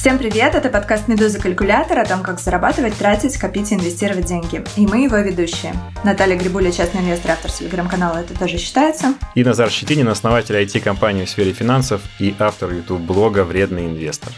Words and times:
Всем 0.00 0.16
привет! 0.16 0.54
Это 0.54 0.70
подкаст 0.70 1.08
«Медуза 1.08 1.38
Калькулятор» 1.38 1.98
о 1.98 2.06
том, 2.06 2.22
как 2.22 2.40
зарабатывать, 2.40 2.96
тратить, 2.96 3.36
копить 3.36 3.70
и 3.70 3.74
инвестировать 3.74 4.24
деньги. 4.24 4.64
И 4.74 4.86
мы 4.86 5.04
его 5.04 5.18
ведущие. 5.18 5.74
Наталья 6.04 6.38
Грибуля, 6.38 6.72
частный 6.72 7.02
инвестор, 7.02 7.32
автор 7.32 7.50
телеграм-канала 7.50 8.16
«Это 8.16 8.32
тоже 8.32 8.56
считается». 8.56 9.12
И 9.34 9.44
Назар 9.44 9.68
Щетинин, 9.68 10.08
основатель 10.08 10.56
IT-компании 10.56 11.26
в 11.26 11.28
сфере 11.28 11.52
финансов 11.52 12.00
и 12.18 12.34
автор 12.38 12.72
YouTube-блога 12.72 13.44
«Вредный 13.44 13.88
инвестор». 13.88 14.32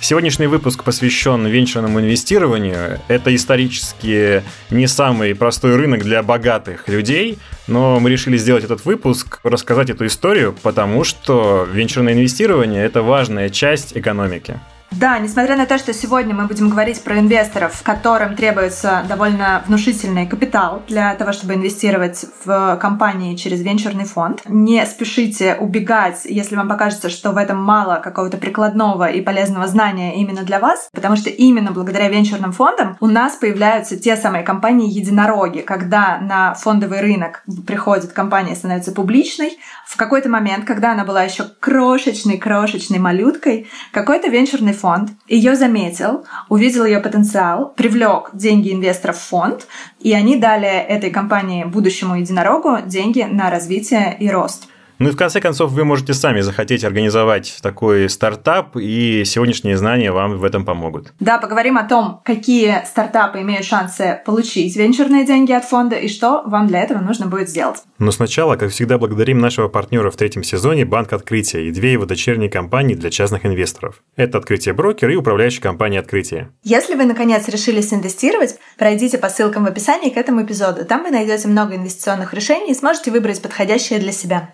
Сегодняшний 0.00 0.46
выпуск 0.46 0.84
посвящен 0.84 1.46
венчурному 1.46 2.00
инвестированию. 2.00 2.98
Это 3.08 3.34
исторически 3.34 4.42
не 4.70 4.86
самый 4.86 5.34
простой 5.34 5.76
рынок 5.76 6.02
для 6.02 6.22
богатых 6.22 6.88
людей, 6.88 7.38
но 7.66 8.00
мы 8.00 8.08
решили 8.08 8.38
сделать 8.38 8.64
этот 8.64 8.86
выпуск, 8.86 9.40
рассказать 9.42 9.90
эту 9.90 10.06
историю, 10.06 10.54
потому 10.62 11.04
что 11.04 11.68
венчурное 11.70 12.14
инвестирование– 12.14 12.82
это 12.86 13.02
важная 13.02 13.50
часть 13.50 13.94
экономики. 13.94 14.58
Да, 14.90 15.18
несмотря 15.18 15.56
на 15.56 15.66
то, 15.66 15.76
что 15.78 15.92
сегодня 15.92 16.34
мы 16.34 16.46
будем 16.46 16.68
говорить 16.68 17.02
про 17.02 17.18
инвесторов, 17.18 17.82
которым 17.82 18.36
требуется 18.36 19.04
довольно 19.08 19.64
внушительный 19.66 20.26
капитал 20.26 20.82
для 20.86 21.14
того, 21.16 21.32
чтобы 21.32 21.54
инвестировать 21.54 22.24
в 22.44 22.78
компании 22.80 23.34
через 23.34 23.60
венчурный 23.62 24.04
фонд, 24.04 24.42
не 24.46 24.84
спешите 24.86 25.56
убегать, 25.56 26.20
если 26.24 26.54
вам 26.54 26.68
покажется, 26.68 27.08
что 27.08 27.32
в 27.32 27.36
этом 27.38 27.60
мало 27.62 27.96
какого-то 27.96 28.36
прикладного 28.36 29.10
и 29.10 29.20
полезного 29.20 29.66
знания 29.66 30.14
именно 30.16 30.42
для 30.42 30.60
вас, 30.60 30.88
потому 30.92 31.16
что 31.16 31.28
именно 31.28 31.72
благодаря 31.72 32.08
венчурным 32.08 32.52
фондам 32.52 32.96
у 33.00 33.06
нас 33.06 33.34
появляются 33.34 33.96
те 33.96 34.16
самые 34.16 34.44
компании-единороги, 34.44 35.60
когда 35.60 36.18
на 36.18 36.54
фондовый 36.54 37.00
рынок 37.00 37.42
приходит 37.66 38.12
компания, 38.12 38.54
становится 38.54 38.92
публичной, 38.92 39.58
в 39.86 39.96
какой-то 39.96 40.28
момент, 40.28 40.64
когда 40.64 40.92
она 40.92 41.04
была 41.04 41.22
еще 41.22 41.44
крошечной-крошечной 41.60 42.98
малюткой, 42.98 43.68
какой-то 43.92 44.28
венчурный 44.28 44.73
фонд 44.74 45.10
ее 45.26 45.56
заметил, 45.56 46.26
увидел 46.48 46.84
ее 46.84 47.00
потенциал, 47.00 47.72
привлек 47.74 48.30
деньги 48.34 48.72
инвесторов 48.72 49.16
в 49.16 49.22
фонд, 49.22 49.66
и 50.00 50.12
они 50.12 50.36
дали 50.36 50.68
этой 50.68 51.10
компании, 51.10 51.64
будущему 51.64 52.16
единорогу, 52.16 52.78
деньги 52.84 53.22
на 53.22 53.50
развитие 53.50 54.16
и 54.20 54.28
рост. 54.28 54.68
Ну 54.98 55.08
и 55.08 55.12
в 55.12 55.16
конце 55.16 55.40
концов 55.40 55.72
вы 55.72 55.84
можете 55.84 56.14
сами 56.14 56.40
захотеть 56.40 56.84
организовать 56.84 57.58
такой 57.62 58.08
стартап, 58.08 58.76
и 58.76 59.24
сегодняшние 59.24 59.76
знания 59.76 60.12
вам 60.12 60.38
в 60.38 60.44
этом 60.44 60.64
помогут. 60.64 61.12
Да, 61.20 61.38
поговорим 61.38 61.76
о 61.76 61.84
том, 61.84 62.20
какие 62.24 62.84
стартапы 62.86 63.40
имеют 63.40 63.64
шансы 63.64 64.20
получить 64.24 64.76
венчурные 64.76 65.26
деньги 65.26 65.52
от 65.52 65.64
фонда 65.64 65.96
и 65.96 66.08
что 66.08 66.42
вам 66.46 66.66
для 66.66 66.80
этого 66.80 66.98
нужно 66.98 67.26
будет 67.26 67.48
сделать. 67.48 67.82
Но 67.98 68.10
сначала, 68.10 68.56
как 68.56 68.70
всегда, 68.70 68.98
благодарим 68.98 69.38
нашего 69.38 69.68
партнера 69.68 70.10
в 70.10 70.16
третьем 70.16 70.44
сезоне 70.44 70.84
Банк 70.84 71.12
Открытия 71.12 71.66
и 71.66 71.70
две 71.70 71.92
его 71.92 72.06
дочерние 72.06 72.50
компании 72.50 72.94
для 72.94 73.10
частных 73.10 73.44
инвесторов. 73.46 74.02
Это 74.16 74.38
Открытие 74.38 74.74
Брокер 74.74 75.10
и 75.10 75.16
управляющая 75.16 75.62
компания 75.62 75.98
Открытие. 75.98 76.50
Если 76.62 76.94
вы, 76.94 77.04
наконец, 77.04 77.48
решились 77.48 77.92
инвестировать, 77.92 78.58
пройдите 78.78 79.18
по 79.18 79.28
ссылкам 79.28 79.64
в 79.64 79.68
описании 79.68 80.10
к 80.10 80.16
этому 80.16 80.42
эпизоду. 80.44 80.84
Там 80.84 81.02
вы 81.02 81.10
найдете 81.10 81.48
много 81.48 81.76
инвестиционных 81.76 82.34
решений 82.34 82.70
и 82.70 82.74
сможете 82.74 83.10
выбрать 83.10 83.42
подходящее 83.42 83.98
для 83.98 84.12
себя. 84.12 84.50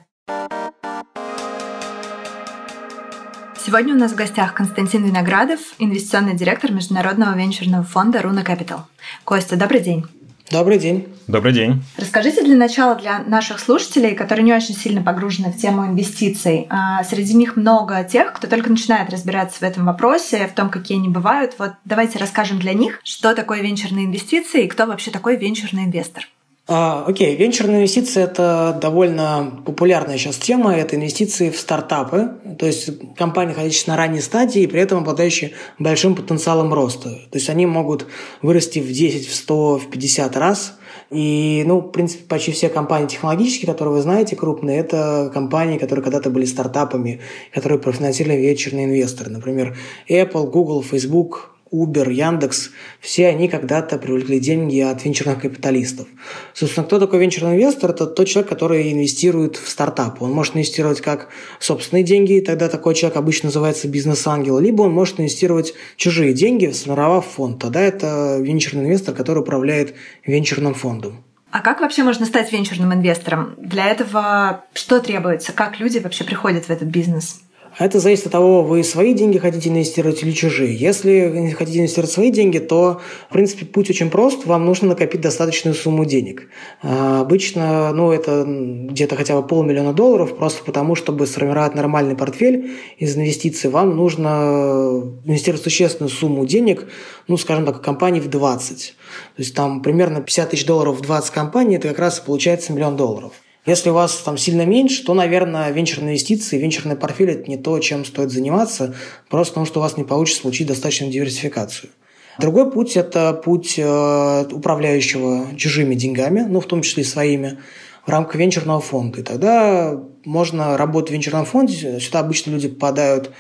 Сегодня 3.71 3.95
у 3.95 3.99
нас 3.99 4.13
в 4.13 4.17
гостях 4.17 4.55
Константин 4.55 5.05
Виноградов, 5.05 5.61
инвестиционный 5.79 6.35
директор 6.35 6.73
международного 6.73 7.37
венчурного 7.37 7.85
фонда 7.85 8.21
Руна 8.21 8.43
Capital. 8.43 8.81
Костя, 9.25 9.57
добрый 9.57 9.81
день. 9.81 10.07
Добрый 10.51 10.79
день. 10.79 11.07
Добрый 11.29 11.53
день. 11.53 11.81
Расскажите 11.97 12.43
для 12.43 12.57
начала 12.57 12.97
для 12.97 13.21
наших 13.21 13.61
слушателей, 13.61 14.17
которые 14.17 14.45
не 14.45 14.53
очень 14.53 14.75
сильно 14.75 15.01
погружены 15.01 15.53
в 15.53 15.57
тему 15.57 15.87
инвестиций. 15.87 16.67
А, 16.69 17.05
среди 17.05 17.35
них 17.35 17.55
много 17.55 18.03
тех, 18.03 18.33
кто 18.33 18.49
только 18.49 18.69
начинает 18.71 19.11
разбираться 19.11 19.61
в 19.61 19.63
этом 19.63 19.87
вопросе, 19.87 20.49
в 20.49 20.55
том, 20.55 20.71
какие 20.71 20.99
они 20.99 21.09
бывают. 21.09 21.55
Вот 21.59 21.75
давайте 21.85 22.19
расскажем 22.19 22.59
для 22.59 22.73
них, 22.73 22.99
что 23.05 23.37
такое 23.37 23.61
венчурные 23.61 24.07
инвестиции 24.07 24.65
и 24.65 24.69
кто 24.69 24.87
вообще 24.87 25.13
такой 25.13 25.37
венчурный 25.37 25.85
инвестор. 25.85 26.27
А, 26.73 27.05
окей, 27.05 27.35
венчурные 27.35 27.79
инвестиции– 27.79 28.23
это 28.23 28.79
довольно 28.81 29.61
популярная 29.67 30.17
сейчас 30.19 30.37
тема. 30.37 30.73
Это 30.73 30.95
инвестиции 30.95 31.51
в 31.51 31.59
стартапы, 31.59 32.35
то 32.61 32.65
есть 32.65 32.91
компании, 33.17 33.55
находящиеся 33.55 33.89
на 33.89 33.97
ранней 33.97 34.21
стадии 34.21 34.63
и 34.63 34.69
при 34.69 34.81
этом 34.81 34.99
обладающие 34.99 35.51
большим 35.81 36.15
потенциалом 36.15 36.73
роста. 36.73 37.09
То 37.09 37.39
есть 37.39 37.51
они 37.51 37.67
могут 37.67 38.07
вырасти 38.41 38.79
в 38.79 38.87
10, 38.87 39.27
в 39.27 39.35
100, 39.35 39.79
в 39.79 39.91
50 39.91 40.37
раз. 40.37 40.79
И, 41.11 41.65
ну, 41.67 41.81
в 41.81 41.91
принципе, 41.91 42.23
почти 42.29 42.53
все 42.53 42.69
компании 42.69 43.09
технологические, 43.09 43.67
которые 43.67 43.95
вы 43.95 44.03
знаете, 44.03 44.37
крупные, 44.37 44.79
это 44.79 45.29
компании, 45.35 45.77
которые 45.77 46.05
когда-то 46.05 46.31
были 46.31 46.45
стартапами, 46.45 47.21
которые 47.53 47.81
профинансировали 47.81 48.37
венчурные 48.37 48.87
инвесторы. 48.87 49.29
Например, 49.29 49.77
Apple, 50.09 50.49
Google, 50.49 50.85
Facebook, 50.85 51.51
Uber, 51.73 52.11
Яндекс, 52.13 52.71
все 53.01 53.29
они 53.29 53.49
когда-то 53.49 53.99
привлекли 53.99 54.41
деньги 54.41 54.81
от 54.81 55.05
венчурных 55.05 55.41
капиталистов. 55.41 56.09
Собственно, 56.53 56.87
кто 56.87 56.99
такой 56.99 57.21
венчурный 57.21 57.57
инвестор? 57.57 57.91
Это 57.91 58.07
тот 58.07 58.27
человек, 58.27 58.49
который 58.49 58.93
инвестирует 58.93 59.57
в 59.57 59.69
стартап. 59.69 60.21
Он 60.21 60.33
может 60.33 60.57
инвестировать 60.57 61.01
как 61.01 61.29
собственные 61.61 62.03
деньги, 62.03 62.39
и 62.39 62.41
тогда 62.41 62.69
такой 62.69 62.95
человек 62.95 63.17
обычно 63.17 63.47
называется 63.47 63.89
бизнес-ангел, 63.89 64.59
либо 64.59 64.83
он 64.83 64.93
может 64.93 65.21
инвестировать 65.21 65.75
чужие 65.97 66.33
деньги, 66.33 66.71
сформировав 66.73 67.27
фонд. 67.27 67.61
Тогда 67.61 67.81
это 67.81 68.39
венчурный 68.41 68.85
инвестор, 68.85 69.15
который 69.15 69.39
управляет 69.39 69.95
венчурным 70.27 70.75
фондом. 70.75 71.25
А 71.53 71.61
как 71.61 71.81
вообще 71.81 72.05
можно 72.05 72.27
стать 72.27 72.53
венчурным 72.53 72.95
инвестором? 72.95 73.55
Для 73.59 73.87
этого 73.87 74.65
что 74.73 75.01
требуется? 75.01 75.53
Как 75.53 75.81
люди 75.81 75.99
вообще 75.99 76.25
приходят 76.25 76.67
в 76.67 76.71
этот 76.71 76.89
бизнес? 76.89 77.41
Это 77.81 77.99
зависит 77.99 78.27
от 78.27 78.33
того, 78.33 78.63
вы 78.63 78.85
свои 78.85 79.15
деньги 79.15 79.39
хотите 79.39 79.71
инвестировать 79.71 80.23
или 80.23 80.33
чужие. 80.33 80.77
Если 80.77 81.55
хотите 81.57 81.79
инвестировать 81.79 82.13
свои 82.13 82.31
деньги, 82.31 82.59
то, 82.59 83.01
в 83.31 83.33
принципе, 83.33 83.65
путь 83.65 83.89
очень 83.89 84.11
прост. 84.11 84.45
Вам 84.45 84.67
нужно 84.67 84.89
накопить 84.89 85.23
достаточную 85.23 85.75
сумму 85.75 86.05
денег. 86.05 86.49
А, 86.83 87.23
обычно, 87.23 87.91
ну, 87.95 88.13
это 88.13 88.45
где-то 88.47 89.17
хотя 89.17 89.35
бы 89.35 89.47
полмиллиона 89.47 89.95
долларов, 89.95 90.37
просто 90.37 90.63
потому, 90.63 90.95
чтобы 90.95 91.27
сформировать 91.27 91.75
нормальный 91.75 92.15
портфель 92.15 92.73
из 92.99 93.17
инвестиций, 93.17 93.71
вам 93.71 93.97
нужно 93.97 95.03
инвестировать 95.25 95.65
существенную 95.65 96.11
сумму 96.11 96.45
денег, 96.45 96.87
ну, 97.29 97.39
скажем 97.39 97.65
так, 97.65 97.81
компаний 97.81 98.21
в 98.21 98.29
20. 98.29 98.95
То 99.37 99.43
есть 99.43 99.55
там 99.55 99.81
примерно 99.81 100.21
50 100.21 100.51
тысяч 100.51 100.67
долларов 100.67 100.99
в 100.99 101.01
20 101.01 101.31
компаний, 101.31 101.77
это 101.77 101.89
как 101.89 101.99
раз 101.99 102.21
получается 102.21 102.75
миллион 102.75 102.99
долларов. 102.99 103.33
Если 103.67 103.91
у 103.91 103.95
вас 103.95 104.17
там 104.17 104.39
сильно 104.39 104.65
меньше, 104.65 105.05
то, 105.05 105.13
наверное, 105.13 105.71
венчурные 105.71 106.13
инвестиции, 106.13 106.59
венчурный 106.59 106.97
портфель– 106.97 107.31
это 107.33 107.51
не 107.51 107.59
то, 107.59 107.79
чем 107.79 108.05
стоит 108.07 108.31
заниматься, 108.31 108.95
просто 109.29 109.53
потому 109.53 109.67
что 109.67 109.81
у 109.81 109.83
вас 109.83 109.99
не 109.99 110.05
получится 110.05 110.43
получить 110.43 110.67
достаточную 110.67 111.13
диверсификацию. 111.13 111.91
Другой 112.39 112.71
путь– 112.71 112.97
это 112.97 113.35
путь 113.35 113.75
э, 113.77 114.45
управляющего 114.51 115.55
чужими 115.59 115.95
деньгами, 115.95 116.47
ну, 116.49 116.61
в 116.61 116.67
том 116.67 116.81
числе 116.81 117.03
и 117.03 117.07
своими, 117.07 117.59
в 118.07 118.09
рамках 118.11 118.37
венчурного 118.37 118.81
фонда. 118.81 119.21
И 119.21 119.23
тогда 119.23 120.01
можно 120.25 120.79
работать 120.79 121.11
в 121.11 121.13
венчурном 121.13 121.45
фонде. 121.45 122.01
Сюда 122.01 122.21
обычно 122.21 122.53
люди 122.53 122.69
попадают 122.69 123.31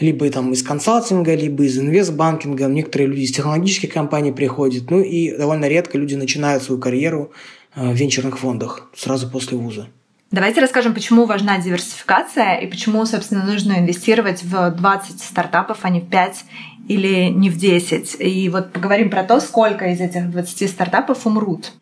либо 0.00 0.28
там 0.30 0.52
из 0.52 0.62
консалтинга, 0.64 1.34
либо 1.34 1.64
из 1.64 1.78
инвестбанкинга. 1.78 2.66
Некоторые 2.66 3.08
люди 3.08 3.20
из 3.20 3.32
технологических 3.32 3.92
компаний 3.92 4.32
приходят. 4.32 4.90
Ну 4.90 5.00
и 5.00 5.36
довольно 5.36 5.66
редко 5.68 5.96
люди 5.96 6.16
начинают 6.16 6.62
свою 6.62 6.80
карьеру 6.80 7.32
в 7.74 7.92
венчурных 7.92 8.38
фондах 8.38 8.88
сразу 8.94 9.28
после 9.28 9.56
вуза. 9.56 9.88
Давайте 10.30 10.60
расскажем, 10.60 10.94
почему 10.94 11.24
важна 11.24 11.58
диверсификация 11.58 12.58
и 12.58 12.68
почему, 12.68 13.04
собственно, 13.04 13.44
нужно 13.44 13.80
инвестировать 13.80 14.44
в 14.44 14.70
20 14.70 15.20
стартапов, 15.20 15.78
а 15.82 15.90
не 15.90 16.00
в 16.00 16.08
5 16.08 16.44
или 16.88 17.30
не 17.30 17.50
в 17.50 17.56
10. 17.56 18.16
И 18.20 18.48
вот 18.48 18.72
поговорим 18.72 19.10
про 19.10 19.24
то, 19.24 19.40
сколько 19.40 19.86
из 19.86 20.00
этих 20.00 20.30
20 20.30 20.70
стартапов 20.70 21.26
умрут. 21.26 21.72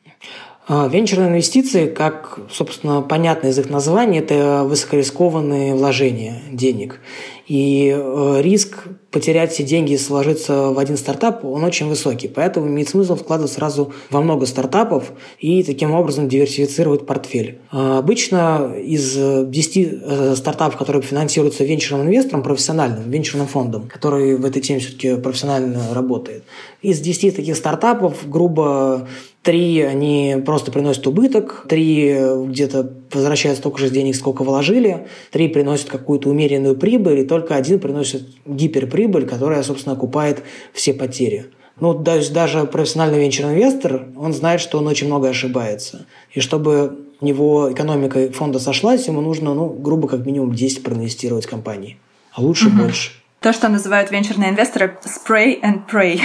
А, 0.66 0.86
венчурные 0.86 1.28
инвестиции, 1.28 1.88
как, 1.88 2.38
собственно, 2.50 3.02
понятно 3.02 3.48
из 3.48 3.58
их 3.58 3.68
названия, 3.68 4.20
это 4.20 4.64
высокорискованные 4.64 5.74
вложения 5.74 6.40
денег. 6.50 7.00
И 7.48 7.94
э, 7.96 8.40
риск 8.42 8.84
потерять 9.10 9.52
все 9.52 9.62
деньги 9.62 9.94
и 9.94 9.98
сложиться 9.98 10.68
в 10.68 10.78
один 10.78 10.98
стартап, 10.98 11.44
он 11.46 11.64
очень 11.64 11.88
высокий. 11.88 12.28
Поэтому 12.28 12.68
имеет 12.68 12.90
смысл 12.90 13.16
вкладывать 13.16 13.52
сразу 13.52 13.92
во 14.10 14.20
много 14.20 14.44
стартапов 14.44 15.12
и 15.38 15.62
таким 15.62 15.92
образом 15.92 16.28
диверсифицировать 16.28 17.06
портфель. 17.06 17.58
А, 17.70 17.98
обычно 17.98 18.74
из 18.76 19.14
10 19.48 19.76
э, 19.76 20.34
стартапов, 20.36 20.76
которые 20.76 21.00
финансируются 21.00 21.64
венчурным 21.64 22.06
инвестором, 22.06 22.42
профессиональным, 22.42 23.10
венчурным 23.10 23.48
фондом, 23.48 23.88
который 23.88 24.36
в 24.36 24.44
этой 24.44 24.60
теме 24.60 24.80
все-таки 24.80 25.16
профессионально 25.16 25.94
работает, 25.94 26.44
из 26.82 27.00
10 27.00 27.34
таких 27.34 27.56
стартапов, 27.56 28.28
грубо 28.28 29.08
Три 29.48 29.80
они 29.80 30.36
просто 30.44 30.70
приносят 30.70 31.06
убыток, 31.06 31.64
три 31.68 32.14
где-то 32.48 32.82
возвращают 33.12 33.58
столько 33.58 33.78
же 33.78 33.90
денег, 33.90 34.16
сколько 34.16 34.42
вложили, 34.42 35.06
три 35.30 35.48
приносят 35.48 35.88
какую-то 35.88 36.28
умеренную 36.28 36.76
прибыль, 36.76 37.20
и 37.20 37.24
только 37.24 37.56
один 37.56 37.78
приносит 37.78 38.24
гиперприбыль, 38.46 39.26
которая, 39.26 39.62
собственно, 39.62 39.94
окупает 39.94 40.42
все 40.72 40.94
потери. 40.94 41.46
Ну, 41.80 41.94
даже, 41.94 42.32
даже 42.32 42.64
профессиональный 42.64 43.20
венчурный 43.20 43.54
инвестор, 43.54 44.06
он 44.16 44.32
знает, 44.32 44.60
что 44.60 44.78
он 44.78 44.86
очень 44.88 45.06
много 45.06 45.28
ошибается. 45.28 46.06
И 46.32 46.40
чтобы 46.40 46.98
у 47.20 47.24
него 47.24 47.72
экономика 47.72 48.30
фонда 48.32 48.58
сошлась, 48.58 49.06
ему 49.06 49.20
нужно, 49.20 49.54
ну, 49.54 49.68
грубо 49.68 50.08
как 50.08 50.26
минимум 50.26 50.54
10 50.54 50.82
проинвестировать 50.82 51.46
в 51.46 51.50
компании. 51.50 51.98
А 52.32 52.42
лучше 52.42 52.68
угу. 52.68 52.78
больше. 52.78 53.12
То, 53.40 53.52
что 53.52 53.68
называют 53.68 54.10
венчурные 54.10 54.50
инвесторы 54.50 54.98
spray 55.04 55.60
and 55.62 55.82
pray. 55.90 56.20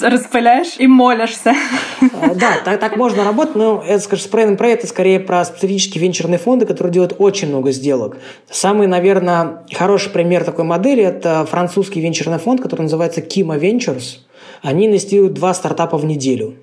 Распыляешь 0.00 0.76
и 0.78 0.86
молишься. 0.86 1.54
А, 2.00 2.34
да, 2.34 2.58
так, 2.64 2.78
так 2.80 2.96
можно 2.96 3.24
работать, 3.24 3.54
но 3.54 3.82
это, 3.86 4.02
скажем, 4.02 4.30
and 4.32 4.58
pray 4.58 4.72
это 4.74 4.86
скорее 4.86 5.20
про 5.20 5.44
специфические 5.44 6.02
венчурные 6.02 6.38
фонды, 6.38 6.66
которые 6.66 6.92
делают 6.92 7.14
очень 7.18 7.48
много 7.48 7.72
сделок. 7.72 8.18
Самый, 8.50 8.86
наверное, 8.86 9.64
хороший 9.72 10.10
пример 10.10 10.44
такой 10.44 10.64
модели– 10.64 11.02
это 11.04 11.46
французский 11.46 12.00
венчурный 12.00 12.38
фонд, 12.38 12.60
который 12.60 12.82
называется 12.82 13.20
Kima 13.20 13.58
Ventures. 13.58 14.18
Они 14.62 14.86
инвестируют 14.86 15.34
два 15.34 15.54
стартапа 15.54 15.96
в 15.96 16.04
неделю. 16.04 16.56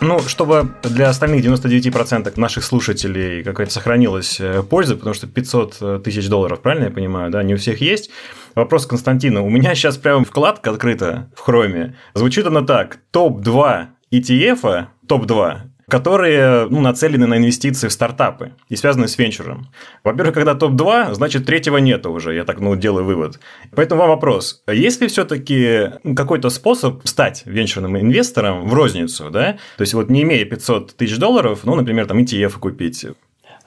Ну, 0.00 0.20
чтобы 0.20 0.70
для 0.82 1.08
остальных 1.08 1.44
99% 1.44 2.32
наших 2.38 2.64
слушателей 2.64 3.42
какая-то 3.42 3.72
сохранилась 3.72 4.38
э, 4.38 4.62
польза, 4.62 4.94
потому 4.94 5.14
что 5.14 5.26
500 5.26 5.76
э, 5.80 6.00
тысяч 6.04 6.28
долларов, 6.28 6.60
правильно 6.60 6.84
я 6.84 6.90
понимаю, 6.90 7.30
да, 7.30 7.42
не 7.42 7.54
у 7.54 7.56
всех 7.56 7.80
есть. 7.80 8.10
Вопрос 8.56 8.86
Константина. 8.86 9.42
У 9.42 9.50
меня 9.50 9.74
сейчас 9.74 9.98
прямо 9.98 10.24
вкладка 10.24 10.70
открыта 10.70 11.30
в 11.36 11.40
Хроме. 11.40 11.94
Звучит 12.14 12.46
она 12.46 12.62
так. 12.62 13.00
Топ-2 13.10 13.88
ETF, 14.10 14.86
топ-2, 15.06 15.56
которые 15.90 16.66
ну, 16.70 16.80
нацелены 16.80 17.26
на 17.26 17.36
инвестиции 17.36 17.88
в 17.88 17.92
стартапы 17.92 18.52
и 18.70 18.76
связаны 18.76 19.08
с 19.08 19.18
венчуром. 19.18 19.68
Во-первых, 20.04 20.32
когда 20.32 20.54
топ-2, 20.54 21.12
значит, 21.12 21.44
третьего 21.44 21.76
нету 21.76 22.10
уже, 22.10 22.34
я 22.34 22.44
так 22.44 22.58
ну, 22.58 22.74
делаю 22.76 23.04
вывод. 23.04 23.40
Поэтому 23.74 24.00
вам 24.00 24.08
вопрос, 24.08 24.62
есть 24.66 25.02
ли 25.02 25.08
все-таки 25.08 25.90
какой-то 26.16 26.48
способ 26.48 27.06
стать 27.06 27.42
венчурным 27.44 27.98
инвестором 27.98 28.66
в 28.66 28.72
розницу, 28.72 29.28
да? 29.28 29.58
То 29.76 29.82
есть, 29.82 29.92
вот 29.92 30.08
не 30.08 30.22
имея 30.22 30.46
500 30.46 30.96
тысяч 30.96 31.18
долларов, 31.18 31.60
ну, 31.64 31.74
например, 31.74 32.06
там 32.06 32.20
ETF 32.20 32.58
купить? 32.58 33.04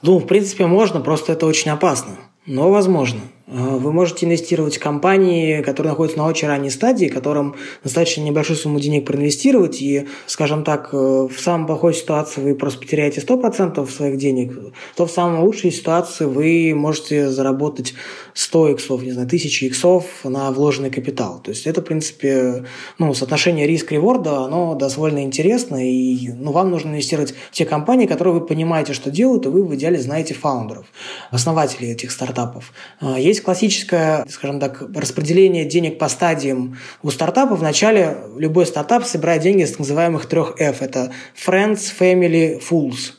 Ну, 0.01 0.17
в 0.17 0.25
принципе, 0.25 0.65
можно, 0.65 0.99
просто 0.99 1.33
это 1.33 1.45
очень 1.45 1.69
опасно, 1.69 2.15
но 2.47 2.71
возможно. 2.71 3.19
Э, 3.49 3.77
вы 3.77 3.91
можете 3.91 4.25
инвестировать 4.25 4.77
в 4.77 4.79
компании, 4.79 5.61
которые 5.61 5.91
находятся 5.91 6.19
на 6.19 6.27
очень 6.27 6.47
ранней 6.47 6.69
стадии, 6.69 7.07
которым 7.07 7.55
достаточно 7.83 8.21
небольшую 8.21 8.57
сумму 8.57 8.79
денег 8.79 9.05
проинвестировать, 9.05 9.81
и, 9.81 10.07
скажем 10.27 10.63
так, 10.63 10.89
э, 10.93 10.97
в 10.97 11.39
самой 11.39 11.65
плохой 11.65 11.93
ситуации 11.93 12.41
вы 12.41 12.55
просто 12.55 12.79
потеряете 12.79 13.21
100% 13.21 13.89
своих 13.89 14.17
денег, 14.17 14.53
то 14.95 15.05
в 15.05 15.11
самой 15.11 15.41
лучшей 15.41 15.71
ситуации 15.71 16.25
вы 16.25 16.73
можете 16.75 17.29
заработать 17.29 17.95
100 18.33 18.69
иксов, 18.69 19.03
не 19.03 19.11
знаю, 19.11 19.27
1000 19.27 19.65
иксов 19.65 20.05
на 20.23 20.51
вложенный 20.51 20.91
капитал. 20.91 21.41
То 21.43 21.49
есть 21.49 21.65
это, 21.65 21.81
в 21.81 21.85
принципе, 21.85 22.65
ну, 22.99 23.13
соотношение 23.13 23.65
риск-реворда, 23.65 24.45
оно 24.45 24.75
довольно 24.75 25.23
интересно, 25.23 25.77
и 25.77 26.29
ну, 26.29 26.51
вам 26.51 26.69
нужно 26.69 26.89
инвестировать 26.89 27.33
в 27.51 27.51
те 27.51 27.65
компании, 27.65 28.05
которые 28.05 28.35
вы 28.35 28.41
понимаете, 28.41 28.93
что 28.93 29.09
делают, 29.09 29.45
и 29.45 29.49
вы 29.49 29.63
в 29.63 29.73
идеале 29.75 29.99
знаете 29.99 30.33
фаундеров, 30.33 30.85
основателей 31.31 31.91
этих 31.91 32.11
стартапов. 32.11 32.71
Э, 33.01 33.15
есть 33.17 33.38
есть 33.39 33.43
классическое, 33.43 34.25
скажем 34.29 34.59
так, 34.59 34.83
распределение 34.95 35.65
денег 35.65 35.97
по 35.97 36.09
стадиям 36.09 36.77
у 37.01 37.09
стартапа. 37.09 37.55
Вначале 37.55 38.17
любой 38.37 38.65
стартап 38.65 39.05
собирает 39.05 39.41
деньги 39.41 39.63
с 39.63 39.71
так 39.71 39.79
называемых 39.79 40.25
трех 40.25 40.59
F. 40.59 40.81
Это 40.81 41.11
Friends, 41.35 41.91
Family, 41.97 42.61
Fools. 42.61 43.13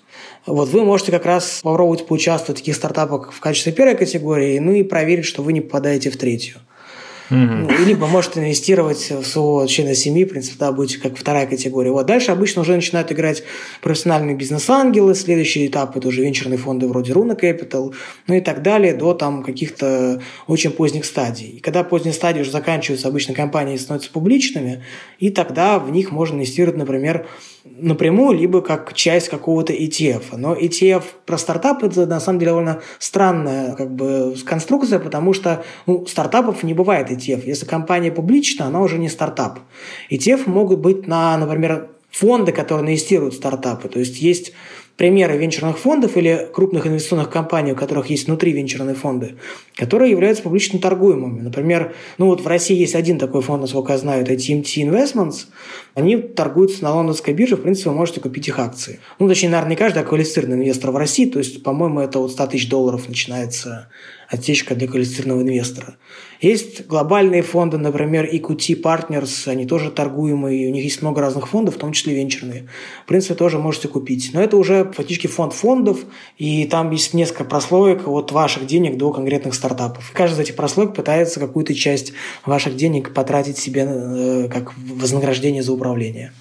Вот 0.46 0.69
вы 0.69 0.84
можете 0.84 1.12
как 1.12 1.26
раз 1.26 1.61
попробовать 1.62 2.06
поучаствовать 2.06 2.58
в 2.58 2.62
таких 2.62 2.76
стартапах 2.76 3.32
в 3.32 3.40
качестве 3.40 3.72
первой 3.72 3.96
категории, 3.96 4.58
ну 4.58 4.72
и 4.72 4.82
проверить, 4.82 5.26
что 5.26 5.43
вы 5.43 5.52
не 5.52 5.61
попадаете 5.61 6.11
в 6.11 6.17
третью. 6.17 6.56
Mm-hmm. 7.31 7.85
Либо 7.85 8.06
можете 8.06 8.41
инвестировать 8.41 9.11
в 9.11 9.25
своего 9.25 9.67
члена 9.67 9.94
семьи, 9.94 10.25
в 10.25 10.29
принципе, 10.29 10.56
да, 10.59 10.73
будете 10.73 10.99
как 10.99 11.17
вторая 11.17 11.47
категория. 11.47 11.91
Вот 11.91 12.06
дальше 12.06 12.32
обычно 12.32 12.62
уже 12.62 12.75
начинают 12.75 13.12
играть 13.12 13.44
профессиональные 13.82 14.37
бизнес-ангелы, 14.37 15.15
следующий 15.15 15.67
этап– 15.67 15.97
это 15.97 16.09
уже 16.09 16.23
венчурные 16.23 16.59
фонды 16.59 16.88
вроде 16.88 17.12
Runa 17.12 17.38
Capital, 17.38 17.94
ну 18.27 18.35
и 18.35 18.41
так 18.41 18.62
далее, 18.62 18.94
до 18.94 19.15
там 19.15 19.43
каких-то 19.43 20.21
очень 20.47 20.71
поздних 20.71 21.05
стадий. 21.05 21.49
И 21.56 21.61
когда 21.61 21.85
поздние 21.85 22.15
стадии 22.15 22.41
уже 22.41 22.50
заканчиваются, 22.50 23.09
обычно 23.09 23.35
компании 23.35 23.77
становятся 23.77 24.11
публичными, 24.11 24.82
и 25.19 25.31
тогда 25.31 25.79
в 25.79 25.91
них 25.91 26.11
можно 26.11 26.37
инвестировать, 26.37 26.77
например, 26.77 27.27
напрямую, 27.64 28.38
либо 28.38 28.62
как 28.62 28.94
часть 28.94 29.28
какого-то 29.28 29.72
ETF. 29.72 30.36
Но 30.36 30.54
ETF 30.54 31.04
про 31.26 31.38
стартап 31.38 31.82
это 31.82 32.06
на 32.06 32.20
самом 32.20 32.38
деле 32.38 32.50
довольно 32.50 32.80
странная 32.98 33.74
как 33.74 33.90
бы, 33.94 34.34
конструкция, 34.44 34.98
потому 34.98 35.32
что 35.32 35.64
ну, 35.86 36.06
стартапов 36.06 36.62
не 36.62 36.74
бывает 36.74 37.10
ETF. 37.10 37.42
Если 37.46 37.66
компания 37.66 38.10
публична, 38.10 38.66
она 38.66 38.80
уже 38.80 38.98
не 38.98 39.08
стартап. 39.08 39.60
ETF 40.10 40.48
могут 40.48 40.80
быть 40.80 41.06
на, 41.06 41.36
например, 41.36 41.90
фонды, 42.10 42.52
которые 42.52 42.84
инвестируют 42.84 43.34
в 43.34 43.36
стартапы. 43.36 43.88
То 43.88 43.98
есть 43.98 44.20
есть 44.20 44.52
примеры 45.00 45.38
венчурных 45.38 45.79
фондов 45.79 46.19
или 46.19 46.50
крупных 46.52 46.87
инвестиционных 46.87 47.31
компаний, 47.31 47.73
у 47.73 47.75
которых 47.75 48.11
есть 48.11 48.26
внутри 48.26 48.52
венчурные 48.52 48.94
фонды, 48.94 49.37
которые 49.75 50.11
являются 50.11 50.43
публично 50.43 50.79
торгуемыми. 50.79 51.41
Например, 51.41 51.94
ну 52.19 52.26
вот 52.26 52.43
в 52.43 52.47
России 52.47 52.76
есть 52.76 52.94
один 52.94 53.19
такой 53.19 53.41
фонд, 53.41 53.62
насколько 53.62 53.93
я 53.93 53.99
знаю, 53.99 54.25
это 54.25 54.35
TMT 54.35 54.62
Investments. 54.62 55.47
Они 55.94 56.19
торгуются 56.19 56.85
на 56.85 56.94
лондонской 56.94 57.32
бирже, 57.32 57.56
в 57.56 57.62
принципе, 57.62 57.88
вы 57.88 57.97
можете 57.97 58.20
купить 58.20 58.49
их 58.49 58.58
акции. 58.58 59.00
Ну, 59.19 59.26
точнее, 59.26 59.49
наверное, 59.49 59.70
не 59.70 59.76
каждый, 59.76 60.02
а 60.02 60.05
квалифицированный 60.05 60.58
инвестор 60.58 60.91
в 60.91 60.97
России, 60.99 61.25
то 61.25 61.38
есть, 61.38 61.62
по-моему, 61.62 62.00
это 62.00 62.19
от 62.19 62.32
100 62.32 62.49
тысяч 62.49 62.69
долларов 62.69 63.08
начинается 63.08 63.88
отсечка 64.31 64.77
для 64.77 64.87
квалифицированного 64.87 65.43
инвестора. 65.43 65.97
Есть 66.41 66.87
глобальные 66.87 67.43
фонды, 67.43 67.79
например, 67.79 68.25
EQT 68.32 68.81
Partners, 68.81 69.49
они 69.49 69.67
тоже 69.67 69.91
торгуемые, 69.91 70.69
у 70.69 70.73
них 70.73 70.85
есть 70.85 71.03
много 71.03 71.21
разных 71.21 71.49
фондов, 71.49 71.75
в 71.75 71.79
том 71.79 71.93
числе 71.93 72.15
венчурные. 72.15 72.69
В 73.05 73.09
принципе, 73.09 73.35
тоже 73.35 73.59
можете 73.59 73.88
купить. 73.88 74.31
Но 74.32 74.41
это 74.41 74.56
уже 74.56 74.91
фактически 74.94 75.27
фонд 75.27 75.53
фондов, 75.53 75.99
и 76.38 76.65
там 76.65 76.91
есть 76.93 77.12
несколько 77.12 77.44
прослоек 77.44 78.06
от 78.06 78.31
ваших 78.31 78.67
денег 78.67 78.97
до 78.97 79.12
конкретных 79.12 79.55
стартапов. 79.55 80.12
Каждый 80.15 80.37
из 80.37 80.41
этих 80.41 80.56
прослоек 80.56 80.94
пытается 80.94 81.41
какую-то 81.41 81.75
часть 81.75 82.12
ваших 82.47 82.77
денег 82.77 83.12
потратить 83.12 83.59
себе 83.59 83.87
э, 83.87 84.49
как 84.49 84.73
вознаграждение 84.79 85.62
за 85.62 85.73
управление 85.73 86.32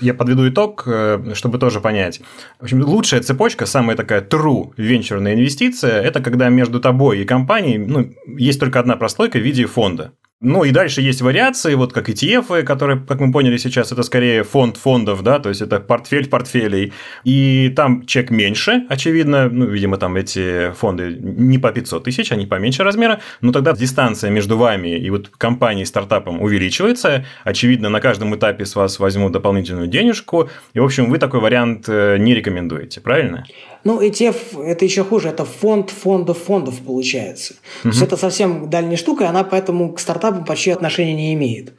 я 0.00 0.14
подведу 0.14 0.48
итог, 0.48 0.84
э, 0.86 1.34
чтобы 1.34 1.58
тоже 1.58 1.80
понять. 1.80 2.20
В 2.60 2.64
общем, 2.64 2.82
лучшая 2.82 3.20
цепочка, 3.20 3.66
самая 3.66 3.96
такая 3.96 4.20
true 4.20 4.72
венчурная 4.76 5.34
инвестиция, 5.34 6.00
это 6.02 6.20
когда 6.20 6.48
между 6.48 6.80
тобой 6.80 7.20
и 7.20 7.24
компанией 7.24 7.78
ну, 7.78 8.10
есть 8.38 8.60
только 8.60 8.80
одна 8.80 8.96
прослойка 8.96 9.38
в 9.38 9.42
виде 9.42 9.66
фонда. 9.66 10.12
Ну 10.40 10.62
и 10.62 10.70
дальше 10.70 11.02
есть 11.02 11.20
вариации, 11.20 11.74
вот 11.74 11.92
как 11.92 12.08
ETF, 12.08 12.62
которые, 12.62 13.00
как 13.00 13.18
мы 13.18 13.32
поняли 13.32 13.56
сейчас, 13.56 13.90
это 13.90 14.04
скорее 14.04 14.44
фонд 14.44 14.76
фондов, 14.76 15.24
да, 15.24 15.40
то 15.40 15.48
есть 15.48 15.60
это 15.62 15.80
портфель 15.80 16.28
портфелей. 16.28 16.92
И 17.24 17.72
там 17.74 18.06
чек 18.06 18.30
меньше, 18.30 18.86
очевидно, 18.88 19.48
ну, 19.48 19.66
видимо, 19.66 19.96
там 19.96 20.14
эти 20.14 20.70
фонды 20.74 21.18
не 21.20 21.58
по 21.58 21.72
500 21.72 22.04
тысяч, 22.04 22.30
они 22.30 22.46
поменьше 22.46 22.84
размера, 22.84 23.18
но 23.40 23.50
тогда 23.50 23.72
дистанция 23.72 24.30
между 24.30 24.56
вами 24.56 24.96
и 24.96 25.10
вот 25.10 25.28
компанией, 25.28 25.86
стартапом 25.86 26.40
увеличивается. 26.40 27.26
Очевидно, 27.42 27.88
на 27.88 28.00
каждом 28.00 28.32
этапе 28.36 28.64
с 28.64 28.76
вас 28.76 29.00
возьмут 29.00 29.32
дополнительную 29.32 29.88
денежку. 29.88 30.50
И, 30.72 30.78
в 30.78 30.84
общем, 30.84 31.10
вы 31.10 31.18
такой 31.18 31.40
вариант 31.40 31.88
э, 31.88 32.16
не 32.16 32.32
рекомендуете, 32.36 33.00
правильно? 33.00 33.44
Ну, 33.88 34.02
ETF 34.02 34.62
это 34.62 34.84
еще 34.84 35.02
хуже, 35.02 35.30
это 35.30 35.46
фонд 35.46 35.88
фондов 35.88 36.36
фондов 36.36 36.78
получается. 36.80 37.54
Угу. 37.54 37.82
То 37.84 37.88
есть 37.88 38.02
это 38.02 38.16
совсем 38.18 38.68
дальняя 38.68 38.98
штука, 38.98 39.24
и 39.24 39.26
она 39.26 39.44
поэтому 39.44 39.94
к 39.94 39.98
стартапам 39.98 40.44
почти 40.44 40.72
отношения 40.72 41.14
не 41.14 41.32
имеет. 41.32 41.72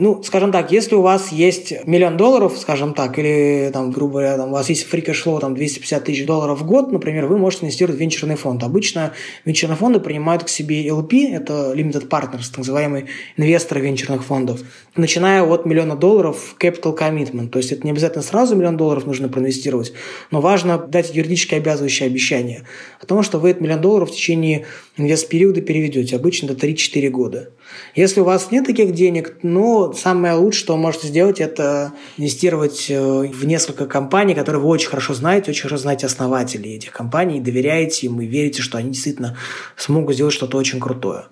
Ну, 0.00 0.22
скажем 0.22 0.52
так, 0.52 0.70
если 0.70 0.94
у 0.94 1.02
вас 1.02 1.32
есть 1.32 1.74
миллион 1.84 2.16
долларов, 2.16 2.56
скажем 2.56 2.94
так, 2.94 3.18
или, 3.18 3.68
там, 3.72 3.90
грубо 3.90 4.12
говоря, 4.12 4.36
там, 4.36 4.50
у 4.50 4.52
вас 4.52 4.68
есть 4.68 4.86
cash 4.88 5.24
flow, 5.24 5.40
там, 5.40 5.56
250 5.56 6.04
тысяч 6.04 6.24
долларов 6.24 6.60
в 6.60 6.66
год, 6.66 6.92
например, 6.92 7.26
вы 7.26 7.36
можете 7.36 7.64
инвестировать 7.64 7.98
в 7.98 8.00
венчурный 8.00 8.36
фонд. 8.36 8.62
Обычно 8.62 9.12
венчурные 9.44 9.76
фонды 9.76 9.98
принимают 9.98 10.44
к 10.44 10.48
себе 10.50 10.86
LP, 10.86 11.34
это 11.34 11.72
Limited 11.74 12.08
Partners, 12.08 12.46
так 12.48 12.58
называемые 12.58 13.06
инвесторы 13.36 13.80
венчурных 13.80 14.24
фондов, 14.24 14.60
начиная 14.94 15.42
от 15.42 15.66
миллиона 15.66 15.96
долларов 15.96 16.54
capital 16.60 16.96
commitment. 16.96 17.48
То 17.48 17.58
есть 17.58 17.72
это 17.72 17.84
не 17.84 17.90
обязательно 17.90 18.22
сразу 18.22 18.54
миллион 18.54 18.76
долларов 18.76 19.04
нужно 19.04 19.28
проинвестировать, 19.28 19.92
но 20.30 20.40
важно 20.40 20.78
дать 20.78 21.12
юридически 21.12 21.56
обязывающее 21.56 22.06
обещание 22.06 22.62
о 23.00 23.06
том, 23.06 23.24
что 23.24 23.40
вы 23.40 23.50
этот 23.50 23.62
миллион 23.62 23.80
долларов 23.80 24.10
в 24.10 24.12
течение 24.12 24.64
инвест-периода 24.96 25.60
переведете, 25.60 26.14
обычно 26.14 26.46
до 26.46 26.54
3-4 26.54 27.08
года. 27.08 27.50
Если 27.94 28.20
у 28.20 28.24
вас 28.24 28.50
нет 28.50 28.66
таких 28.66 28.92
денег, 28.92 29.36
ну, 29.42 29.92
самое 29.92 30.34
лучшее, 30.34 30.60
что 30.60 30.72
вы 30.74 30.80
можете 30.80 31.08
сделать, 31.08 31.40
это 31.40 31.92
инвестировать 32.16 32.86
э, 32.90 33.00
в 33.00 33.46
несколько 33.46 33.86
компаний, 33.86 34.34
которые 34.34 34.62
вы 34.62 34.68
очень 34.68 34.88
хорошо 34.88 35.14
знаете, 35.14 35.50
очень 35.50 35.62
хорошо 35.62 35.78
знаете 35.78 36.06
основателей 36.06 36.76
этих 36.76 36.92
компаний, 36.92 37.40
доверяете 37.40 38.06
им 38.06 38.20
и 38.20 38.26
верите, 38.26 38.62
что 38.62 38.78
они 38.78 38.90
действительно 38.90 39.36
смогут 39.76 40.14
сделать 40.14 40.34
что-то 40.34 40.56
очень 40.56 40.80
крутое. 40.80 41.26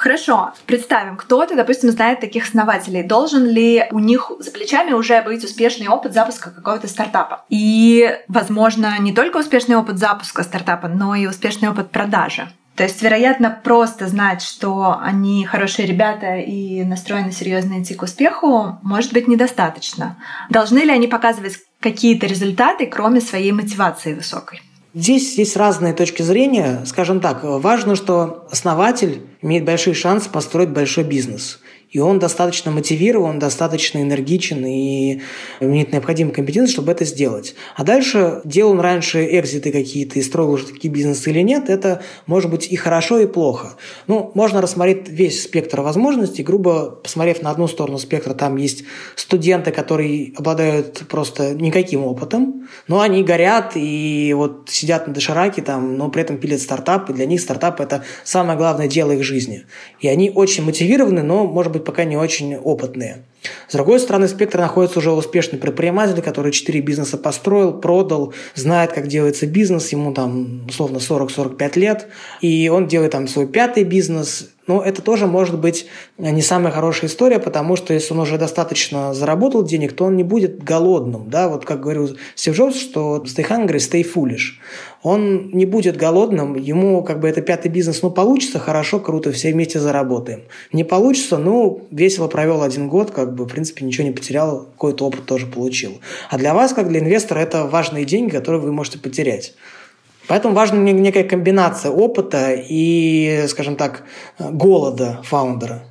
Хорошо, 0.00 0.54
представим, 0.64 1.18
кто-то, 1.18 1.54
допустим, 1.54 1.90
знает 1.90 2.20
таких 2.20 2.44
основателей. 2.44 3.02
Должен 3.02 3.44
ли 3.44 3.84
у 3.90 3.98
них 3.98 4.32
за 4.38 4.50
плечами 4.50 4.92
уже 4.92 5.20
быть 5.20 5.44
успешный 5.44 5.88
опыт 5.88 6.14
запуска 6.14 6.50
какого-то 6.50 6.88
стартапа? 6.88 7.44
И, 7.50 8.10
возможно, 8.26 8.98
не 8.98 9.12
только 9.12 9.36
успешный 9.36 9.76
опыт 9.76 9.98
запуска 9.98 10.42
стартапа, 10.42 10.88
но 10.88 11.14
и 11.14 11.26
успешный 11.26 11.68
опыт 11.68 11.90
продажи. 11.90 12.50
То 12.80 12.84
есть, 12.84 13.02
вероятно, 13.02 13.60
просто 13.62 14.08
знать, 14.08 14.40
что 14.40 14.96
они 14.98 15.44
хорошие 15.44 15.86
ребята 15.86 16.36
и 16.36 16.82
настроены 16.82 17.30
серьезно 17.30 17.82
идти 17.82 17.92
к 17.92 18.00
успеху, 18.00 18.78
может 18.82 19.12
быть 19.12 19.28
недостаточно. 19.28 20.16
Должны 20.48 20.78
ли 20.78 20.90
они 20.90 21.06
показывать 21.06 21.58
какие-то 21.78 22.26
результаты, 22.26 22.86
кроме 22.86 23.20
своей 23.20 23.52
мотивации 23.52 24.14
высокой? 24.14 24.62
Здесь 24.94 25.36
есть 25.36 25.58
разные 25.58 25.92
точки 25.92 26.22
зрения. 26.22 26.82
Скажем 26.86 27.20
так, 27.20 27.40
важно, 27.42 27.96
что 27.96 28.48
основатель 28.50 29.26
имеет 29.42 29.66
большие 29.66 29.92
шансы 29.92 30.30
построить 30.30 30.70
большой 30.70 31.04
бизнес 31.04 31.60
и 31.90 31.98
он 31.98 32.18
достаточно 32.18 32.70
мотивирован, 32.70 33.38
достаточно 33.38 33.98
энергичен 33.98 34.64
и 34.64 35.20
имеет 35.60 35.92
необходимые 35.92 36.34
компетенции, 36.34 36.72
чтобы 36.72 36.92
это 36.92 37.04
сделать. 37.04 37.54
А 37.76 37.82
дальше, 37.82 38.40
делал 38.44 38.72
он 38.72 38.80
раньше 38.80 39.26
экзиты 39.38 39.72
какие-то 39.72 40.18
и 40.18 40.22
строил 40.22 40.52
уже 40.52 40.66
такие 40.66 40.92
бизнесы 40.92 41.30
или 41.30 41.40
нет, 41.40 41.68
это 41.68 42.02
может 42.26 42.50
быть 42.50 42.70
и 42.70 42.76
хорошо, 42.76 43.18
и 43.18 43.26
плохо. 43.26 43.76
Ну, 44.06 44.30
можно 44.34 44.60
рассмотреть 44.60 45.08
весь 45.08 45.42
спектр 45.42 45.80
возможностей, 45.80 46.42
грубо 46.42 46.90
посмотрев 46.90 47.42
на 47.42 47.50
одну 47.50 47.66
сторону 47.66 47.98
спектра, 47.98 48.34
там 48.34 48.56
есть 48.56 48.84
студенты, 49.16 49.72
которые 49.72 50.32
обладают 50.36 51.02
просто 51.08 51.54
никаким 51.54 52.04
опытом, 52.04 52.68
но 52.86 53.00
они 53.00 53.24
горят 53.24 53.72
и 53.74 54.32
вот 54.36 54.68
сидят 54.68 55.08
на 55.08 55.14
дошираке 55.14 55.62
там, 55.62 55.96
но 55.96 56.08
при 56.08 56.22
этом 56.22 56.38
пилят 56.38 56.60
стартап, 56.60 57.10
и 57.10 57.12
для 57.12 57.26
них 57.26 57.40
стартап– 57.40 57.80
это 57.82 58.04
самое 58.24 58.56
главное 58.56 58.86
дело 58.86 59.12
их 59.12 59.24
жизни. 59.24 59.64
И 60.00 60.08
они 60.08 60.30
очень 60.30 60.64
мотивированы, 60.64 61.22
но, 61.22 61.46
может 61.46 61.72
быть, 61.72 61.79
быть, 61.80 61.86
пока 61.86 62.04
не 62.04 62.16
очень 62.16 62.56
опытные. 62.56 63.24
С 63.68 63.72
другой 63.72 64.00
стороны 64.00 64.28
спектра 64.28 64.60
находится 64.60 64.98
уже 64.98 65.10
успешный 65.12 65.58
предприниматель, 65.58 66.20
который 66.22 66.52
четыре 66.52 66.80
бизнеса 66.80 67.16
построил, 67.16 67.72
продал, 67.72 68.34
знает, 68.54 68.92
как 68.92 69.06
делается 69.06 69.46
бизнес, 69.46 69.92
ему 69.92 70.12
там 70.12 70.66
условно 70.68 70.98
40-45 70.98 71.78
лет, 71.78 72.08
и 72.40 72.68
он 72.68 72.86
делает 72.86 73.12
там 73.12 73.28
свой 73.28 73.46
пятый 73.46 73.84
бизнес, 73.84 74.50
но 74.66 74.82
это 74.82 75.02
тоже 75.02 75.26
может 75.26 75.58
быть 75.58 75.86
не 76.18 76.42
самая 76.42 76.72
хорошая 76.72 77.10
история, 77.10 77.38
потому 77.38 77.76
что 77.76 77.92
если 77.94 78.12
он 78.14 78.20
уже 78.20 78.38
достаточно 78.38 79.14
заработал 79.14 79.64
денег, 79.64 79.92
то 79.94 80.04
он 80.04 80.16
не 80.16 80.22
будет 80.22 80.62
голодным. 80.62 81.28
Да? 81.28 81.48
Вот 81.48 81.64
как 81.64 81.80
говорил 81.80 82.16
Стив 82.34 82.54
Джобс, 82.54 82.78
что 82.78 83.22
stay 83.26 83.48
hungry, 83.48 83.76
stay 83.76 84.04
foolish. 84.04 84.58
Он 85.02 85.50
не 85.52 85.64
будет 85.64 85.96
голодным, 85.96 86.54
ему 86.54 87.02
как 87.02 87.20
бы 87.20 87.28
это 87.28 87.40
пятый 87.40 87.68
бизнес, 87.68 88.02
ну, 88.02 88.10
получится, 88.10 88.58
хорошо, 88.58 89.00
круто, 89.00 89.32
все 89.32 89.50
вместе 89.50 89.80
заработаем. 89.80 90.42
Не 90.72 90.84
получится, 90.84 91.38
ну, 91.38 91.86
весело 91.90 92.28
провел 92.28 92.62
один 92.62 92.88
год, 92.88 93.10
как 93.10 93.34
бы, 93.34 93.44
в 93.44 93.48
принципе, 93.48 93.84
ничего 93.86 94.06
не 94.06 94.12
потерял, 94.12 94.66
какой-то 94.72 95.06
опыт 95.06 95.24
тоже 95.24 95.46
получил. 95.46 96.00
А 96.28 96.36
для 96.36 96.52
вас, 96.52 96.74
как 96.74 96.88
для 96.88 97.00
инвестора, 97.00 97.38
это 97.38 97.64
важные 97.64 98.04
деньги, 98.04 98.30
которые 98.30 98.60
вы 98.60 98.72
можете 98.72 98.98
потерять. 98.98 99.54
Поэтому 100.28 100.54
важна 100.54 100.78
некая 100.78 101.24
комбинация 101.24 101.90
опыта 101.90 102.52
и, 102.54 103.46
скажем 103.48 103.76
так, 103.76 104.04
голода 104.38 105.20
фаундера. 105.24 105.82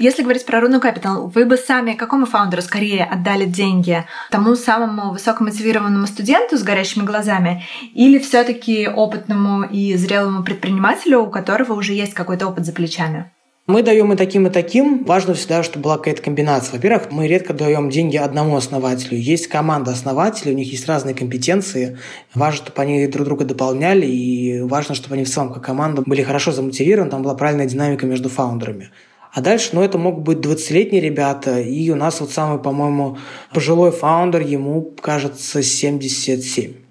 Если 0.00 0.22
говорить 0.22 0.46
про 0.46 0.60
Руну 0.60 0.78
Capital, 0.78 1.28
вы 1.34 1.44
бы 1.44 1.56
сами 1.56 1.94
какому 1.94 2.24
фаундеру 2.24 2.62
скорее 2.62 3.02
отдали 3.02 3.46
деньги? 3.46 4.04
Тому 4.30 4.54
самому 4.54 5.10
высокомотивированному 5.10 6.06
студенту 6.06 6.56
с 6.56 6.62
горящими 6.62 7.04
глазами 7.04 7.64
или 7.94 8.20
все 8.20 8.44
таки 8.44 8.86
опытному 8.86 9.64
и 9.64 9.96
зрелому 9.96 10.44
предпринимателю, 10.44 11.22
у 11.22 11.30
которого 11.30 11.72
уже 11.72 11.94
есть 11.94 12.14
какой-то 12.14 12.46
опыт 12.46 12.64
за 12.64 12.72
плечами? 12.72 13.32
Мы 13.68 13.82
даем 13.82 14.10
и 14.14 14.16
таким, 14.16 14.46
и 14.46 14.50
таким. 14.50 15.04
Важно 15.04 15.34
всегда, 15.34 15.62
чтобы 15.62 15.82
была 15.82 15.98
какая-то 15.98 16.22
комбинация. 16.22 16.76
Во-первых, 16.76 17.10
мы 17.10 17.28
редко 17.28 17.52
даем 17.52 17.90
деньги 17.90 18.16
одному 18.16 18.56
основателю. 18.56 19.18
Есть 19.18 19.48
команда 19.48 19.90
основателей, 19.90 20.54
у 20.54 20.56
них 20.56 20.72
есть 20.72 20.88
разные 20.88 21.14
компетенции. 21.14 21.98
Важно, 22.34 22.64
чтобы 22.64 22.80
они 22.80 23.06
друг 23.08 23.26
друга 23.26 23.44
дополняли, 23.44 24.06
и 24.06 24.62
важно, 24.62 24.94
чтобы 24.94 25.16
они 25.16 25.24
в 25.24 25.28
целом 25.28 25.52
как 25.52 25.62
команда 25.62 26.00
были 26.00 26.22
хорошо 26.22 26.50
замотивированы, 26.50 27.10
там 27.10 27.22
была 27.22 27.34
правильная 27.34 27.66
динамика 27.66 28.06
между 28.06 28.30
фаундерами. 28.30 28.88
А 29.34 29.42
дальше, 29.42 29.68
ну, 29.72 29.82
это 29.82 29.98
могут 29.98 30.24
быть 30.24 30.38
20-летние 30.38 31.02
ребята, 31.02 31.60
и 31.60 31.90
у 31.90 31.94
нас 31.94 32.20
вот 32.20 32.30
самый, 32.30 32.58
по-моему, 32.60 33.18
пожилой 33.52 33.90
фаундер, 33.90 34.40
ему, 34.40 34.94
кажется, 34.98 35.62
77. 35.62 36.87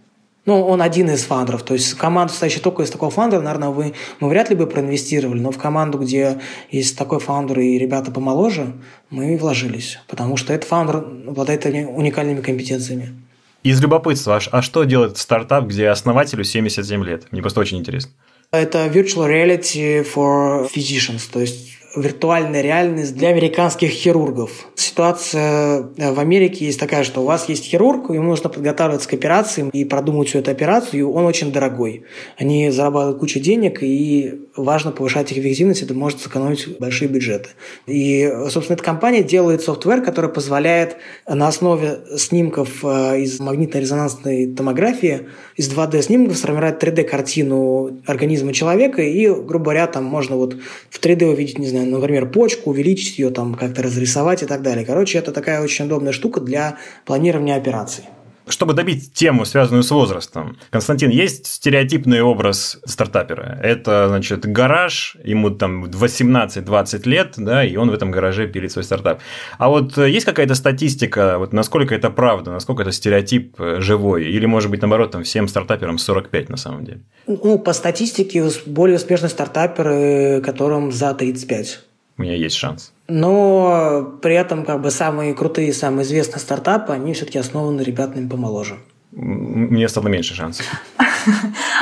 Ну, 0.47 0.65
он 0.65 0.81
один 0.81 1.09
из 1.09 1.23
фаундеров. 1.23 1.63
То 1.63 1.73
есть 1.73 1.93
команду, 1.95 2.31
состоящую 2.31 2.63
только 2.63 2.81
из 2.81 2.89
такого 2.89 3.11
фаундера, 3.11 3.41
наверное, 3.41 3.67
вы, 3.67 3.93
мы 4.21 4.29
вряд 4.29 4.49
ли 4.49 4.55
бы 4.55 4.65
проинвестировали, 4.65 5.39
но 5.39 5.51
в 5.51 5.57
команду, 5.57 5.97
где 5.97 6.39
есть 6.71 6.97
такой 6.97 7.19
фаундер 7.19 7.59
и 7.59 7.77
ребята 7.77 8.11
помоложе, 8.11 8.73
мы 9.09 9.37
вложились, 9.37 9.99
потому 10.07 10.37
что 10.37 10.53
этот 10.53 10.69
фаундер 10.69 11.03
обладает 11.27 11.65
уникальными 11.65 12.39
компетенциями. 12.39 13.13
Из 13.63 13.81
любопытства, 13.81 14.39
а 14.51 14.61
что 14.61 14.85
делает 14.85 15.17
стартап, 15.17 15.65
где 15.65 15.89
основателю 15.89 16.45
77 16.45 17.03
лет? 17.03 17.23
Мне 17.31 17.41
просто 17.41 17.59
очень 17.59 17.77
интересно. 17.77 18.13
Это 18.51 18.87
virtual 18.87 19.27
reality 19.27 20.07
for 20.15 20.71
physicians, 20.73 21.23
то 21.29 21.41
есть 21.41 21.77
виртуальная 21.97 22.61
реальность 22.61 23.15
для 23.15 23.29
американских 23.29 23.89
хирургов. 23.89 24.67
Ситуация 24.97 25.91
э, 25.95 26.11
в 26.11 26.19
Америке 26.19 26.65
есть 26.65 26.79
такая, 26.79 27.03
что 27.03 27.21
у 27.21 27.25
вас 27.25 27.47
есть 27.49 27.65
хирург, 27.65 28.09
ему 28.09 28.29
нужно 28.29 28.49
подготавливаться 28.49 29.07
к 29.07 29.13
операции 29.13 29.69
и 29.71 29.85
продумать 29.85 30.29
всю 30.29 30.39
эту 30.39 30.49
операцию, 30.49 30.99
и 30.99 31.03
он 31.03 31.23
очень 31.25 31.51
дорогой. 31.51 32.05
Они 32.35 32.71
зарабатывают 32.71 33.19
кучу 33.19 33.39
денег, 33.39 33.83
и 33.83 34.47
важно 34.55 34.91
повышать 34.91 35.31
их 35.31 35.37
эффективность, 35.37 35.83
это 35.83 35.93
может 35.93 36.19
сэкономить 36.21 36.79
большие 36.79 37.09
бюджеты. 37.09 37.49
И, 37.85 38.27
собственно, 38.49 38.73
эта 38.73 38.83
компания 38.83 39.21
делает 39.21 39.61
софтвер, 39.61 40.01
который 40.01 40.31
позволяет 40.31 40.97
на 41.27 41.47
основе 41.47 41.99
снимков 42.17 42.83
э, 42.83 43.21
из 43.21 43.39
магнитно-резонансной 43.39 44.55
томографии, 44.55 45.27
из 45.55 45.71
2D-снимков 45.71 46.35
сформировать 46.35 46.81
3D-картину 46.81 48.01
организма 48.07 48.51
человека, 48.51 49.03
и, 49.03 49.27
грубо 49.27 49.65
говоря, 49.65 49.85
там 49.85 50.05
можно 50.05 50.37
вот 50.37 50.57
в 50.89 50.99
3D 50.99 51.27
увидеть, 51.27 51.59
не 51.59 51.67
знаю, 51.67 51.85
например, 51.85 52.31
почку, 52.31 52.71
увеличить 52.71 53.19
ее, 53.19 53.29
там 53.29 53.53
как-то 53.53 53.83
разрисовать 53.83 54.41
и 54.41 54.47
так 54.47 54.63
далее. 54.63 54.86
Короче, 54.87 55.17
это 55.17 55.33
такая 55.33 55.61
очень 55.61 55.85
удобная 55.85 56.13
штука 56.13 56.39
для 56.39 56.77
планирования 57.05 57.57
операций. 57.57 58.05
Чтобы 58.47 58.73
добить 58.73 59.13
тему, 59.13 59.43
связанную 59.43 59.83
с 59.83 59.91
возрастом, 59.91 60.57
Константин, 60.69 61.09
есть 61.09 61.45
стереотипный 61.45 62.21
образ 62.21 62.79
стартапера. 62.85 63.59
Это, 63.61 64.07
значит, 64.07 64.45
гараж, 64.45 65.17
ему 65.21 65.49
там 65.49 65.83
18-20 65.83 67.09
лет, 67.09 67.33
да, 67.35 67.65
и 67.65 67.75
он 67.75 67.91
в 67.91 67.93
этом 67.93 68.09
гараже 68.09 68.47
пилит 68.47 68.71
свой 68.71 68.85
стартап. 68.85 69.19
А 69.57 69.67
вот 69.67 69.97
есть 69.97 70.25
какая-то 70.25 70.55
статистика, 70.55 71.37
вот 71.39 71.51
насколько 71.51 71.93
это 71.93 72.09
правда, 72.09 72.51
насколько 72.51 72.83
это 72.83 72.93
стереотип 72.93 73.59
э, 73.59 73.81
живой? 73.81 74.23
Или, 74.23 74.45
может 74.45 74.71
быть, 74.71 74.81
наоборот, 74.81 75.11
там 75.11 75.23
всем 75.23 75.49
стартаперам 75.49 75.97
45 75.97 76.47
на 76.47 76.57
самом 76.57 76.85
деле? 76.85 77.01
Ну, 77.27 77.59
по 77.59 77.73
статистике, 77.73 78.49
более 78.65 78.95
успешные 78.95 79.29
стартаперы, 79.29 80.41
которым 80.41 80.93
за 80.93 81.13
35 81.13 81.81
у 82.17 82.23
меня 82.23 82.35
есть 82.35 82.55
шанс. 82.55 82.93
Но 83.07 84.17
при 84.21 84.35
этом 84.35 84.65
как 84.65 84.81
бы 84.81 84.91
самые 84.91 85.33
крутые, 85.33 85.73
самые 85.73 86.03
известные 86.03 86.39
стартапы, 86.39 86.93
они 86.93 87.13
все-таки 87.13 87.39
основаны 87.39 87.81
ребятами 87.81 88.27
помоложе. 88.27 88.77
Мне 89.11 89.87
стало 89.87 90.07
меньше 90.07 90.35
шансов. 90.35 90.65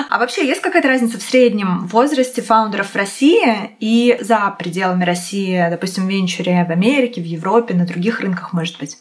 А 0.09 0.17
вообще 0.17 0.47
есть 0.47 0.61
какая-то 0.61 0.87
разница 0.87 1.19
в 1.19 1.21
среднем 1.21 1.87
возрасте 1.87 2.41
фаундеров 2.41 2.91
в 2.91 2.95
России 2.95 3.75
и 3.79 4.17
за 4.19 4.55
пределами 4.57 5.03
России, 5.03 5.67
допустим, 5.69 6.07
в 6.07 6.09
венчуре 6.09 6.65
в 6.67 6.71
Америке, 6.71 7.21
в 7.21 7.25
Европе, 7.25 7.75
на 7.75 7.85
других 7.85 8.21
рынках, 8.21 8.53
может 8.53 8.79
быть? 8.79 8.97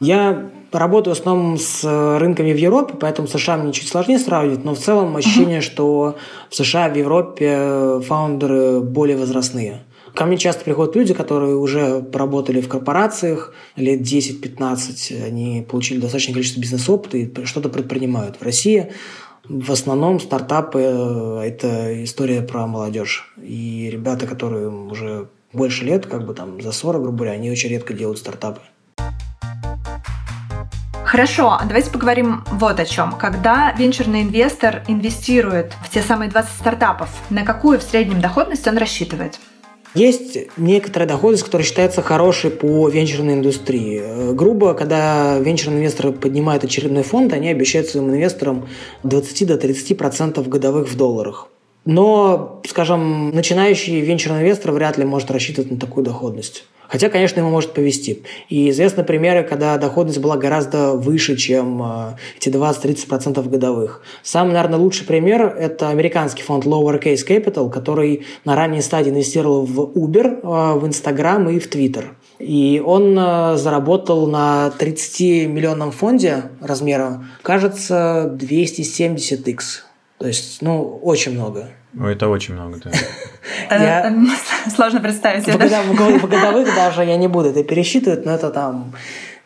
Я 0.00 0.50
работаю 0.72 1.14
в 1.14 1.18
основном 1.18 1.58
с 1.58 1.82
рынками 2.18 2.52
в 2.52 2.56
Европе, 2.56 2.94
поэтому 3.00 3.26
в 3.26 3.30
США 3.30 3.56
мне 3.56 3.72
чуть 3.72 3.88
сложнее 3.88 4.18
сравнивать, 4.18 4.64
но 4.64 4.74
в 4.74 4.78
целом 4.78 5.16
ощущение, 5.16 5.58
uh-huh. 5.58 5.62
что 5.62 6.18
в 6.50 6.54
США, 6.54 6.88
в 6.88 6.96
Европе 6.96 8.00
фаундеры 8.06 8.80
более 8.80 9.16
возрастные. 9.16 9.80
Ко 10.14 10.26
мне 10.26 10.36
часто 10.36 10.64
приходят 10.64 10.96
люди, 10.96 11.14
которые 11.14 11.56
уже 11.56 12.00
поработали 12.00 12.60
в 12.60 12.68
корпорациях 12.68 13.54
лет 13.76 14.00
10-15, 14.00 15.24
они 15.24 15.66
получили 15.68 16.00
достаточное 16.00 16.34
количество 16.34 16.60
бизнес-опыта 16.60 17.18
и 17.18 17.44
что-то 17.44 17.68
предпринимают. 17.68 18.36
В 18.40 18.42
России 18.42 18.92
в 19.44 19.70
основном 19.70 20.20
стартапы– 20.20 20.80
это 21.44 22.04
история 22.04 22.42
про 22.42 22.66
молодежь. 22.66 23.32
И 23.42 23.88
ребята, 23.90 24.26
которые 24.26 24.68
уже 24.68 25.28
больше 25.52 25.84
лет, 25.84 26.06
как 26.06 26.26
бы 26.26 26.34
там 26.34 26.60
за 26.60 26.72
40, 26.72 27.02
грубо 27.02 27.18
говоря, 27.18 27.32
они 27.32 27.50
очень 27.50 27.70
редко 27.70 27.94
делают 27.94 28.18
стартапы. 28.18 28.60
Хорошо, 31.04 31.52
а 31.52 31.64
давайте 31.64 31.90
поговорим 31.90 32.44
вот 32.52 32.78
о 32.78 32.84
чем. 32.84 33.12
Когда 33.12 33.72
венчурный 33.72 34.22
инвестор 34.22 34.82
инвестирует 34.88 35.72
в 35.82 35.88
те 35.88 36.02
самые 36.02 36.30
20 36.30 36.50
стартапов, 36.50 37.08
на 37.30 37.44
какую 37.44 37.78
в 37.78 37.82
среднем 37.82 38.20
доходность 38.20 38.66
он 38.68 38.76
рассчитывает? 38.76 39.38
Есть 39.94 40.38
некоторая 40.56 41.08
доходность, 41.08 41.44
которая 41.44 41.66
считается 41.66 42.02
хорошей 42.02 42.50
по 42.50 42.88
венчурной 42.88 43.34
индустрии. 43.34 44.00
Э, 44.02 44.32
грубо, 44.32 44.74
когда 44.74 45.38
венчурные 45.38 45.80
инвесторы 45.80 46.12
поднимают 46.12 46.64
очередной 46.64 47.02
фонд, 47.02 47.32
они 47.32 47.48
обещают 47.48 47.88
своим 47.88 48.10
инвесторам 48.10 48.68
20-30% 49.04 50.46
годовых 50.48 50.88
в 50.88 50.96
долларах. 50.96 51.48
Но, 51.84 52.60
скажем, 52.68 53.30
начинающий 53.30 54.00
венчурный 54.00 54.40
инвестор 54.40 54.72
вряд 54.72 54.98
ли 54.98 55.04
может 55.04 55.30
рассчитывать 55.30 55.70
на 55.70 55.78
такую 55.78 56.04
доходность. 56.04 56.64
Хотя, 56.88 57.10
конечно, 57.10 57.40
ему 57.40 57.50
может 57.50 57.74
повести. 57.74 58.24
И 58.48 58.70
известны 58.70 59.04
примеры, 59.04 59.44
когда 59.44 59.76
доходность 59.76 60.18
была 60.18 60.38
гораздо 60.38 60.94
выше, 60.94 61.36
чем 61.36 61.82
э, 61.82 62.16
эти 62.38 62.48
20-30% 62.48 63.46
годовых. 63.48 64.02
Самый, 64.22 64.54
наверное, 64.54 64.78
лучший 64.78 65.06
пример– 65.06 65.54
это 65.60 65.90
американский 65.90 66.42
фонд 66.42 66.64
Lowercase 66.64 67.26
Capital, 67.26 67.70
который 67.70 68.26
на 68.46 68.56
ранней 68.56 68.80
стадии 68.80 69.10
инвестировал 69.10 69.66
в 69.66 69.80
Uber, 69.80 70.40
э, 70.42 70.78
в 70.78 70.86
Instagram 70.86 71.50
и 71.50 71.58
в 71.58 71.68
Twitter. 71.68 72.04
И 72.38 72.82
он 72.84 73.18
э, 73.18 73.56
заработал 73.56 74.26
на 74.26 74.70
30 74.70 75.48
миллионном 75.48 75.90
фонде 75.90 76.44
размера, 76.60 77.24
кажется, 77.42 78.34
270x 78.40 79.58
То 80.18 80.26
есть, 80.26 80.62
ну, 80.62 80.98
очень 81.02 81.32
много. 81.32 81.68
Это 82.00 82.28
очень 82.28 82.54
много, 82.54 82.78
да. 82.84 82.90
Я... 83.70 84.14
Сложно 84.74 85.00
представить. 85.00 85.46
В 85.46 85.56
годовых 86.28 86.74
даже 86.74 87.04
я 87.04 87.16
не 87.16 87.28
буду 87.28 87.50
это 87.50 87.64
пересчитывать, 87.64 88.24
но 88.24 88.32
это 88.32 88.50
там 88.50 88.92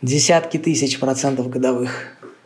десятки 0.03 0.59
тысяч 0.59 0.99
процентов 0.99 1.49
годовых. 1.49 1.91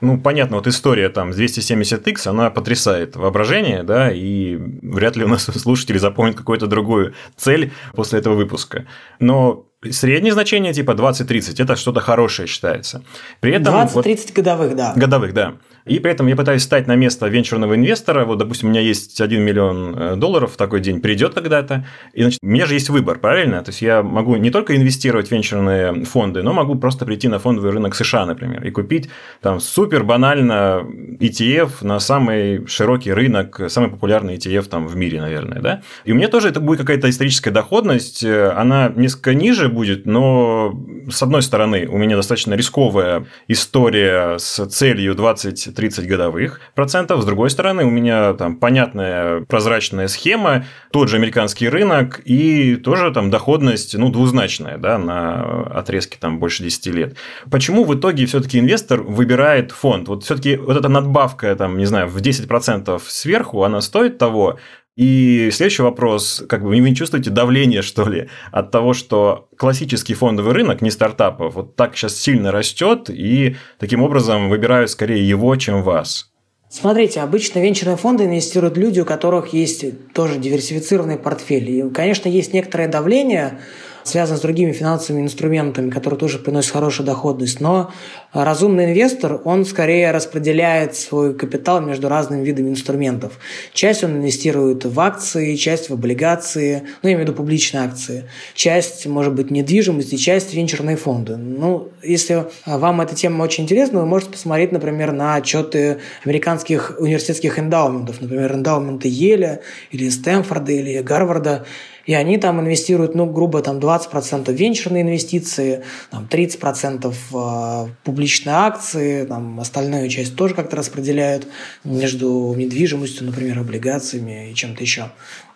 Ну, 0.03 0.21
понятно, 0.21 0.57
вот 0.57 0.67
история 0.67 1.09
там 1.09 1.33
с 1.33 1.41
270x, 1.41 2.29
она 2.29 2.51
потрясает 2.51 3.17
воображение, 3.17 3.83
да, 3.83 4.13
и 4.13 4.57
вряд 4.83 5.17
ли 5.17 5.25
у 5.25 5.29
нас 5.29 5.45
слушатели 5.45 5.97
запомнят 5.97 6.37
какую-то 6.37 6.67
другую 6.67 7.15
цель 7.37 7.73
после 7.95 8.19
этого 8.19 8.35
выпуска. 8.35 8.85
Но 9.21 9.67
среднее 9.91 10.35
значение 10.35 10.75
типа 10.75 10.91
20-30 10.91 11.63
это 11.63 11.77
что-то 11.77 12.01
хорошее 12.01 12.47
считается. 12.47 13.03
При 13.41 13.53
этом 13.53 13.75
20-30 13.75 13.95
вот, 13.95 14.33
годовых, 14.35 14.77
да. 14.77 14.93
Годовых, 14.97 15.33
да. 15.33 15.55
И 15.87 16.00
при 16.00 16.11
этом 16.11 16.26
я 16.26 16.35
пытаюсь 16.35 16.62
стать 16.62 16.88
на 16.88 16.97
место 16.97 17.28
венчурного 17.28 17.76
инвестора. 17.76 18.25
Вот, 18.25 18.38
допустим, 18.38 18.69
у 18.69 18.71
меня 18.73 18.81
есть 18.81 19.21
1 19.21 19.40
миллион 19.40 19.97
э, 19.97 20.16
долларов 20.16 20.52
в 20.55 20.57
такой 20.57 20.81
день, 20.81 21.00
придет 21.00 21.35
когда-то. 21.35 21.87
И, 22.12 22.23
значит, 22.23 22.40
у 22.43 22.47
меня 22.47 22.66
же 22.66 22.75
есть 22.75 22.90
выбор, 22.90 23.19
правильно? 23.21 23.62
То 23.62 23.71
есть 23.71 23.83
я 23.83 24.02
могу 24.02 24.35
не 24.37 24.50
только 24.50 24.75
инвестировать 24.75 25.28
в 25.28 25.31
венчурные 25.31 26.05
фонды, 26.05 26.43
но 26.43 26.52
могу 26.52 26.75
просто 26.75 27.07
прийти 27.07 27.28
на 27.28 27.38
фондовый 27.38 27.71
рынок 27.71 27.95
США, 27.95 28.26
например, 28.26 28.66
и 28.66 28.71
купить 28.71 29.09
там 29.40 29.61
супер 29.61 30.02
банально 30.02 30.85
ETF 31.21 31.71
на 31.83 32.00
самый 32.00 32.66
широкий 32.66 33.12
рынок, 33.12 33.61
самый 33.69 33.88
популярный 33.88 34.35
ETF 34.37 34.64
там 34.64 34.88
в 34.88 34.97
мире, 34.97 35.21
наверное, 35.21 35.61
да? 35.61 35.83
И 36.05 36.11
у 36.11 36.16
меня 36.16 36.26
тоже 36.26 36.49
это 36.49 36.59
будет 36.59 36.81
какая-то 36.81 37.09
историческая 37.09 37.52
доходность, 37.52 38.25
э, 38.25 38.50
она 38.50 38.93
несколько 38.97 39.35
ниже 39.35 39.69
будет, 39.69 40.05
но 40.05 40.75
с 41.09 41.23
одной 41.23 41.43
стороны 41.43 41.87
у 41.87 41.97
меня 41.97 42.16
достаточно 42.16 42.55
рисковая 42.55 43.26
история 43.47 44.38
с 44.38 44.66
целью 44.66 45.14
20 45.14 45.75
30 45.76 46.09
годовых 46.09 46.61
процентов. 46.75 47.23
С 47.23 47.25
другой 47.25 47.50
стороны, 47.50 47.85
у 47.85 47.90
меня 47.90 48.33
там 48.35 48.56
понятная 48.56 49.42
прозрачная 49.42 50.09
схема, 50.09 50.64
тот 50.90 51.09
же 51.09 51.16
американский 51.16 51.68
рынок 51.68 52.21
и 52.25 52.76
тоже 52.76 53.12
там 53.12 53.30
доходность, 53.30 53.97
ну, 53.97 54.11
двузначная, 54.11 54.78
да, 54.78 54.99
на 54.99 55.62
отрезке 55.78 56.18
там 56.18 56.40
больше 56.40 56.64
10 56.64 56.87
лет. 56.87 57.16
Почему 57.50 57.85
в 57.85 57.95
итоге 57.95 58.26
все-таки 58.26 58.59
инвестор 58.59 59.02
выбирает 59.02 59.71
фонд? 59.71 60.09
Вот 60.09 60.25
все-таки 60.25 60.56
вот 60.56 60.76
эта 60.76 60.88
надбавка, 60.88 61.54
там, 61.54 61.78
не 61.78 61.87
знаю, 61.87 62.09
в 62.09 62.16
10% 62.16 63.00
сверху, 63.06 63.62
она 63.62 63.80
стоит 63.80 64.18
того, 64.18 64.59
и 64.97 65.50
следующий 65.53 65.83
вопрос, 65.83 66.43
как 66.49 66.62
бы 66.62 66.71
вы 66.71 66.79
не 66.79 66.95
чувствуете 66.95 67.31
давление, 67.31 67.83
что 67.83 68.09
ли, 68.09 68.29
от 68.50 68.71
того, 68.71 68.95
что 68.95 69.49
классический 69.57 70.15
фондовый 70.15 70.55
рынок, 70.55 70.81
не 70.81 70.91
стартапов, 70.91 71.55
вот 71.55 71.76
так 71.76 71.97
сейчас 71.97 72.17
сильно 72.17 72.50
растет, 72.50 73.11
и 73.11 73.57
таким 73.79 74.03
образом 74.03 74.49
выбирают 74.49 74.91
скорее 74.91 75.26
его, 75.26 75.55
чем 75.57 75.83
вас? 75.83 76.33
Смотрите, 76.69 77.21
обычно 77.21 77.61
венчурные 77.61 77.97
фонды 77.97 78.25
инвестируют 78.25 78.76
люди, 78.76 79.00
у 79.00 79.05
которых 79.05 79.53
есть 79.53 80.12
тоже 80.12 80.38
диверсифицированный 80.38 81.17
портфель. 81.17 81.71
И, 81.71 81.91
конечно, 81.91 82.29
есть 82.29 82.53
некоторое 82.53 82.88
давление, 82.88 83.61
связан 84.09 84.37
с 84.37 84.41
другими 84.41 84.73
финансовыми 84.73 85.23
инструментами, 85.23 85.91
которые 85.91 86.19
тоже 86.19 86.39
приносят 86.39 86.73
хорошую 86.73 87.07
доходность. 87.07 87.61
Но 87.61 87.91
разумный 88.33 88.87
инвестор, 88.87 89.41
он 89.45 89.65
скорее 89.65 90.11
распределяет 90.11 90.97
свой 90.97 91.35
капитал 91.35 91.81
между 91.81 92.09
разными 92.09 92.45
видами 92.45 92.71
инструментов. 92.71 93.39
Часть 93.73 94.05
он 94.05 94.13
инвестирует 94.17 94.85
в 94.85 95.01
акции, 95.01 95.57
часть 95.57 95.91
в 95.91 95.95
облигации, 95.95 96.83
ну, 97.03 97.09
я 97.09 97.15
имею 97.15 97.27
в 97.27 97.29
виду 97.29 97.37
публичные 97.37 97.85
акции. 97.85 98.25
Часть, 98.55 99.07
может 99.07 99.35
быть, 99.35 99.51
недвижимость 99.51 100.13
и 100.13 100.19
часть 100.19 100.55
венчурные 100.55 100.97
фонды. 100.97 101.37
Ну, 101.37 101.89
если 102.03 102.47
вам 102.65 103.01
эта 103.01 103.15
тема 103.15 103.43
очень 103.43 103.65
интересна, 103.65 104.01
вы 104.01 104.07
можете 104.07 104.33
посмотреть, 104.33 104.73
например, 104.73 105.13
на 105.13 105.35
отчеты 105.35 105.99
американских 106.25 106.97
университетских 106.99 107.59
эндаументов, 107.59 108.21
например, 108.21 108.53
эндаументы 108.53 109.09
Еля 109.09 109.61
или 109.91 110.09
Стэнфорда 110.09 110.73
или 110.73 111.01
Гарварда 111.03 111.65
и 112.07 112.15
они 112.15 112.39
там 112.39 112.61
инвестируют, 112.61 113.15
ну, 113.15 113.27
грубо, 113.27 113.61
там 113.63 113.79
20% 113.79 114.52
венчурные 114.52 115.02
инвестиции, 115.02 115.83
там 116.11 116.28
30% 116.30 117.13
в 117.30 117.91
публичные 118.04 118.54
акции, 118.54 119.25
там 119.25 119.61
остальную 119.61 120.09
часть 120.09 120.37
тоже 120.37 120.54
как-то 120.54 120.76
распределяют 120.76 121.47
между 121.85 122.54
недвижимостью, 122.57 123.26
например, 123.26 123.59
облигациями 123.59 124.50
и 124.50 124.54
чем-то 124.54 124.83
еще. 124.83 125.11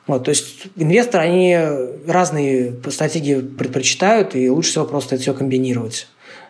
Вот, 0.07 0.25
то 0.25 0.31
есть 0.31 0.67
инвесторы, 0.77 1.23
они 1.23 1.57
разные 2.07 2.75
стратегии 2.89 3.37
предпочитают, 3.37 4.35
и 4.35 4.51
лучше 4.51 4.71
всего 4.71 4.85
просто 4.85 5.15
это 5.15 5.23
все 5.23 5.35
комбинировать. 5.35 6.09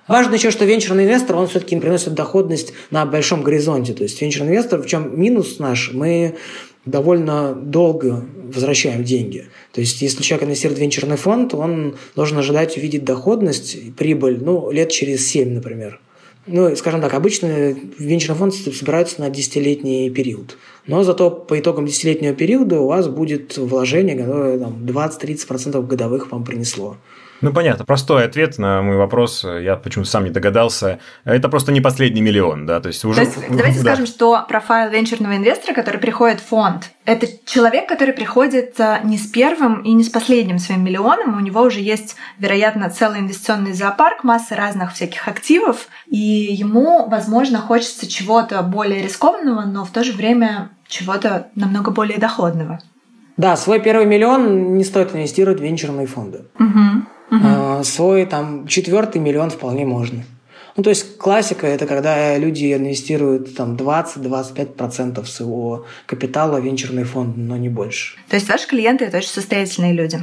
Важно 0.08 0.34
еще, 0.34 0.50
что 0.50 0.64
венчурный 0.64 1.04
инвестор, 1.04 1.36
он 1.36 1.46
все-таки 1.46 1.78
приносит 1.78 2.14
доходность 2.14 2.72
на 2.90 3.04
большом 3.04 3.42
горизонте. 3.42 3.92
То 3.92 4.02
есть 4.02 4.20
венчурный 4.20 4.52
инвестор, 4.52 4.80
в 4.82 4.86
чем 4.86 5.20
минус 5.20 5.58
наш, 5.58 5.92
мы 5.92 6.36
довольно 6.90 7.54
долго 7.54 8.24
возвращаем 8.52 9.04
деньги. 9.04 9.46
То 9.72 9.80
есть, 9.80 10.02
если 10.02 10.22
человек 10.22 10.46
инвестирует 10.48 10.78
в 10.78 10.82
венчурный 10.82 11.16
фонд, 11.16 11.54
он 11.54 11.96
должен 12.16 12.38
ожидать 12.38 12.76
увидеть 12.76 13.04
доходность, 13.04 13.94
прибыль, 13.96 14.38
ну, 14.42 14.70
лет 14.70 14.90
через 14.90 15.28
7, 15.28 15.54
например. 15.54 16.00
Ну, 16.46 16.74
скажем 16.74 17.00
так, 17.00 17.14
обычно 17.14 17.76
венчурный 17.98 18.38
фонд 18.38 18.54
собираются 18.54 19.20
на 19.20 19.30
десятилетний 19.30 20.10
период. 20.10 20.56
Но 20.86 21.04
зато 21.04 21.30
по 21.30 21.58
итогам 21.58 21.86
десятилетнего 21.86 22.34
периода 22.34 22.80
у 22.80 22.86
вас 22.86 23.08
будет 23.08 23.56
вложение, 23.56 24.16
которое 24.16 24.58
там, 24.58 24.84
20-30% 24.84 25.86
годовых 25.86 26.32
вам 26.32 26.44
принесло. 26.44 26.96
Ну, 27.40 27.52
понятно. 27.52 27.84
Простой 27.84 28.24
ответ 28.24 28.58
на 28.58 28.82
мой 28.82 28.96
вопрос. 28.96 29.44
Я 29.44 29.76
почему-то 29.76 30.10
сам 30.10 30.24
не 30.24 30.30
догадался. 30.30 30.98
Это 31.24 31.48
просто 31.48 31.72
не 31.72 31.80
последний 31.80 32.20
миллион, 32.20 32.66
да? 32.66 32.80
То 32.80 32.88
есть, 32.88 33.04
уже... 33.04 33.20
То 33.20 33.26
есть 33.26 33.36
давайте 33.48 33.78
да. 33.78 33.82
скажем, 33.82 34.06
что 34.06 34.44
профайл 34.48 34.90
венчурного 34.90 35.36
инвестора, 35.36 35.74
который 35.74 35.98
приходит 35.98 36.40
в 36.40 36.46
фонд, 36.46 36.90
это 37.04 37.26
человек, 37.46 37.88
который 37.88 38.12
приходит 38.12 38.78
а, 38.78 39.00
не 39.02 39.16
с 39.16 39.26
первым 39.26 39.80
и 39.82 39.92
не 39.92 40.04
с 40.04 40.10
последним 40.10 40.58
своим 40.58 40.84
миллионом. 40.84 41.36
У 41.36 41.40
него 41.40 41.62
уже 41.62 41.80
есть, 41.80 42.16
вероятно, 42.38 42.90
целый 42.90 43.20
инвестиционный 43.20 43.72
зоопарк, 43.72 44.22
масса 44.22 44.54
разных 44.54 44.92
всяких 44.92 45.26
активов, 45.26 45.88
и 46.06 46.18
ему, 46.18 47.08
возможно, 47.08 47.58
хочется 47.58 48.06
чего-то 48.06 48.62
более 48.62 49.02
рискованного, 49.02 49.62
но 49.62 49.84
в 49.84 49.90
то 49.90 50.04
же 50.04 50.12
время 50.12 50.70
чего-то 50.86 51.48
намного 51.54 51.90
более 51.90 52.18
доходного. 52.18 52.80
Да, 53.36 53.56
свой 53.56 53.80
первый 53.80 54.04
миллион 54.04 54.76
не 54.76 54.84
стоит 54.84 55.14
инвестировать 55.14 55.60
в 55.60 55.62
венчурные 55.62 56.06
фонды. 56.06 56.44
Угу. 56.58 57.06
Угу. 57.30 57.84
Свой 57.84 58.26
там 58.26 58.66
четвертый 58.66 59.20
миллион 59.20 59.50
вполне 59.50 59.84
можно. 59.86 60.24
Ну, 60.76 60.82
то 60.82 60.90
есть 60.90 61.18
классика– 61.18 61.66
это 61.68 61.86
когда 61.86 62.38
люди 62.38 62.72
инвестируют 62.72 63.54
там 63.56 63.76
20-25% 63.76 65.24
своего 65.26 65.86
капитала 66.06 66.60
в 66.60 66.64
венчурный 66.64 67.04
фонд, 67.04 67.36
но 67.36 67.56
не 67.56 67.68
больше. 67.68 68.16
То 68.28 68.36
есть 68.36 68.48
ваши 68.48 68.66
клиенты– 68.68 69.04
это 69.06 69.18
очень 69.18 69.28
состоятельные 69.28 69.92
люди? 69.92 70.22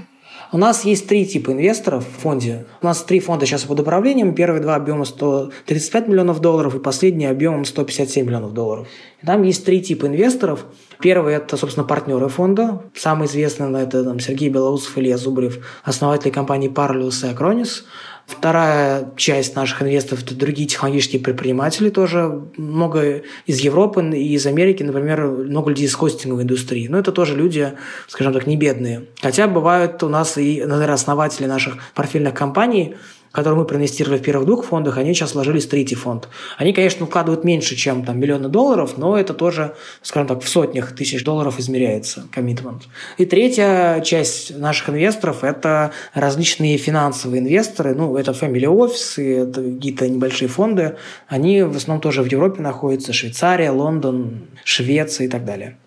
У 0.54 0.58
нас 0.58 0.86
есть 0.86 1.08
три 1.08 1.26
типа 1.26 1.52
инвесторов 1.52 2.06
в 2.06 2.22
фонде. 2.22 2.66
У 2.82 2.86
нас 2.86 3.04
три 3.04 3.20
фонда 3.20 3.46
сейчас 3.46 3.64
под 3.64 3.82
управлением. 3.82 4.34
Первые 4.34 4.62
два 4.62 4.76
объема 4.76 5.04
135 5.04 6.08
миллионов 6.08 6.40
долларов 6.40 6.74
и 6.74 6.80
последний 6.80 7.26
объемом 7.26 7.66
157 7.66 8.26
миллионов 8.26 8.54
долларов. 8.54 8.88
И 9.22 9.26
там 9.26 9.44
есть 9.44 9.66
три 9.66 9.82
типа 9.82 10.06
инвесторов. 10.06 10.66
Первый– 11.02 11.34
это, 11.36 11.58
собственно, 11.58 11.86
партнеры 11.86 12.30
фонда. 12.30 12.84
Самый 12.96 13.28
известный– 13.28 13.82
это 13.84 14.06
там, 14.06 14.22
Сергей 14.22 14.48
Белоусов, 14.48 14.98
Илья 14.98 15.18
Зубрев, 15.18 15.60
основатели 15.84 16.32
компании 16.32 16.70
Parallels 16.70 17.30
и 17.30 17.34
Acronis. 17.34 17.84
Вторая 18.28 19.14
часть 19.16 19.56
наших 19.56 19.82
инвесторов– 19.82 20.22
это 20.26 20.36
другие 20.36 20.68
технологические 20.68 21.22
предприниматели 21.22 21.90
тоже. 21.90 22.44
Много 22.58 23.24
из 23.46 23.60
Европы 23.60 24.04
и 24.04 24.34
из 24.34 24.46
Америки, 24.46 24.84
например, 24.84 25.26
много 25.26 25.70
людей 25.70 25.86
из 25.86 25.96
хостинговой 25.96 26.44
индустрии. 26.44 26.90
Но 26.90 27.00
это 27.00 27.14
тоже 27.14 27.38
люди, 27.38 27.72
скажем 28.08 28.34
так, 28.34 28.46
не 28.46 28.58
бедные. 28.58 29.06
Хотя 29.22 29.48
бывают 29.48 30.04
у 30.04 30.10
нас 30.10 30.38
и, 30.38 30.62
наверное, 30.66 30.96
основатели 30.96 31.48
наших 31.48 31.78
портфельных 31.96 32.34
компаний– 32.34 32.96
которые 33.38 33.60
мы 33.60 33.66
проинвестировали 33.66 34.18
в 34.18 34.24
первых 34.24 34.48
двух 34.48 34.66
фондах, 34.66 34.98
они 34.98 35.14
сейчас 35.14 35.36
вложились 35.36 35.68
в 35.68 35.70
третий 35.70 35.94
фонд. 35.94 36.28
Они, 36.58 36.74
конечно, 36.74 37.06
вкладывают 37.06 37.44
меньше, 37.44 37.76
чем 37.76 38.04
там 38.04 38.20
миллионы 38.20 38.50
долларов, 38.50 38.98
но 38.98 39.16
это 39.16 39.36
тоже, 39.36 39.76
скажем 40.02 40.28
так, 40.28 40.42
в 40.42 40.50
сотнях 40.50 40.96
тысяч 40.96 41.24
долларов 41.24 41.60
измеряется 41.60 42.26
коммитмент. 42.32 42.88
И 43.20 43.26
третья 43.26 44.02
часть 44.02 44.58
наших 44.58 44.90
инвесторов– 44.90 45.38
это 45.44 45.92
различные 46.16 46.78
финансовые 46.78 47.44
инвесторы, 47.44 47.94
ну, 47.94 48.18
это 48.18 48.32
family 48.32 48.66
офисы, 48.66 49.44
это 49.44 49.62
какие-то 49.62 50.10
небольшие 50.10 50.48
фонды. 50.48 50.96
Они 51.28 51.62
в 51.62 51.76
основном 51.76 52.02
тоже 52.02 52.24
в 52.24 52.32
Европе 52.32 52.64
находятся, 52.64 53.14
Швейцария, 53.14 53.70
Лондон, 53.70 54.48
Швеция 54.64 55.28
и 55.28 55.30
так 55.30 55.46
далее. 55.46 55.78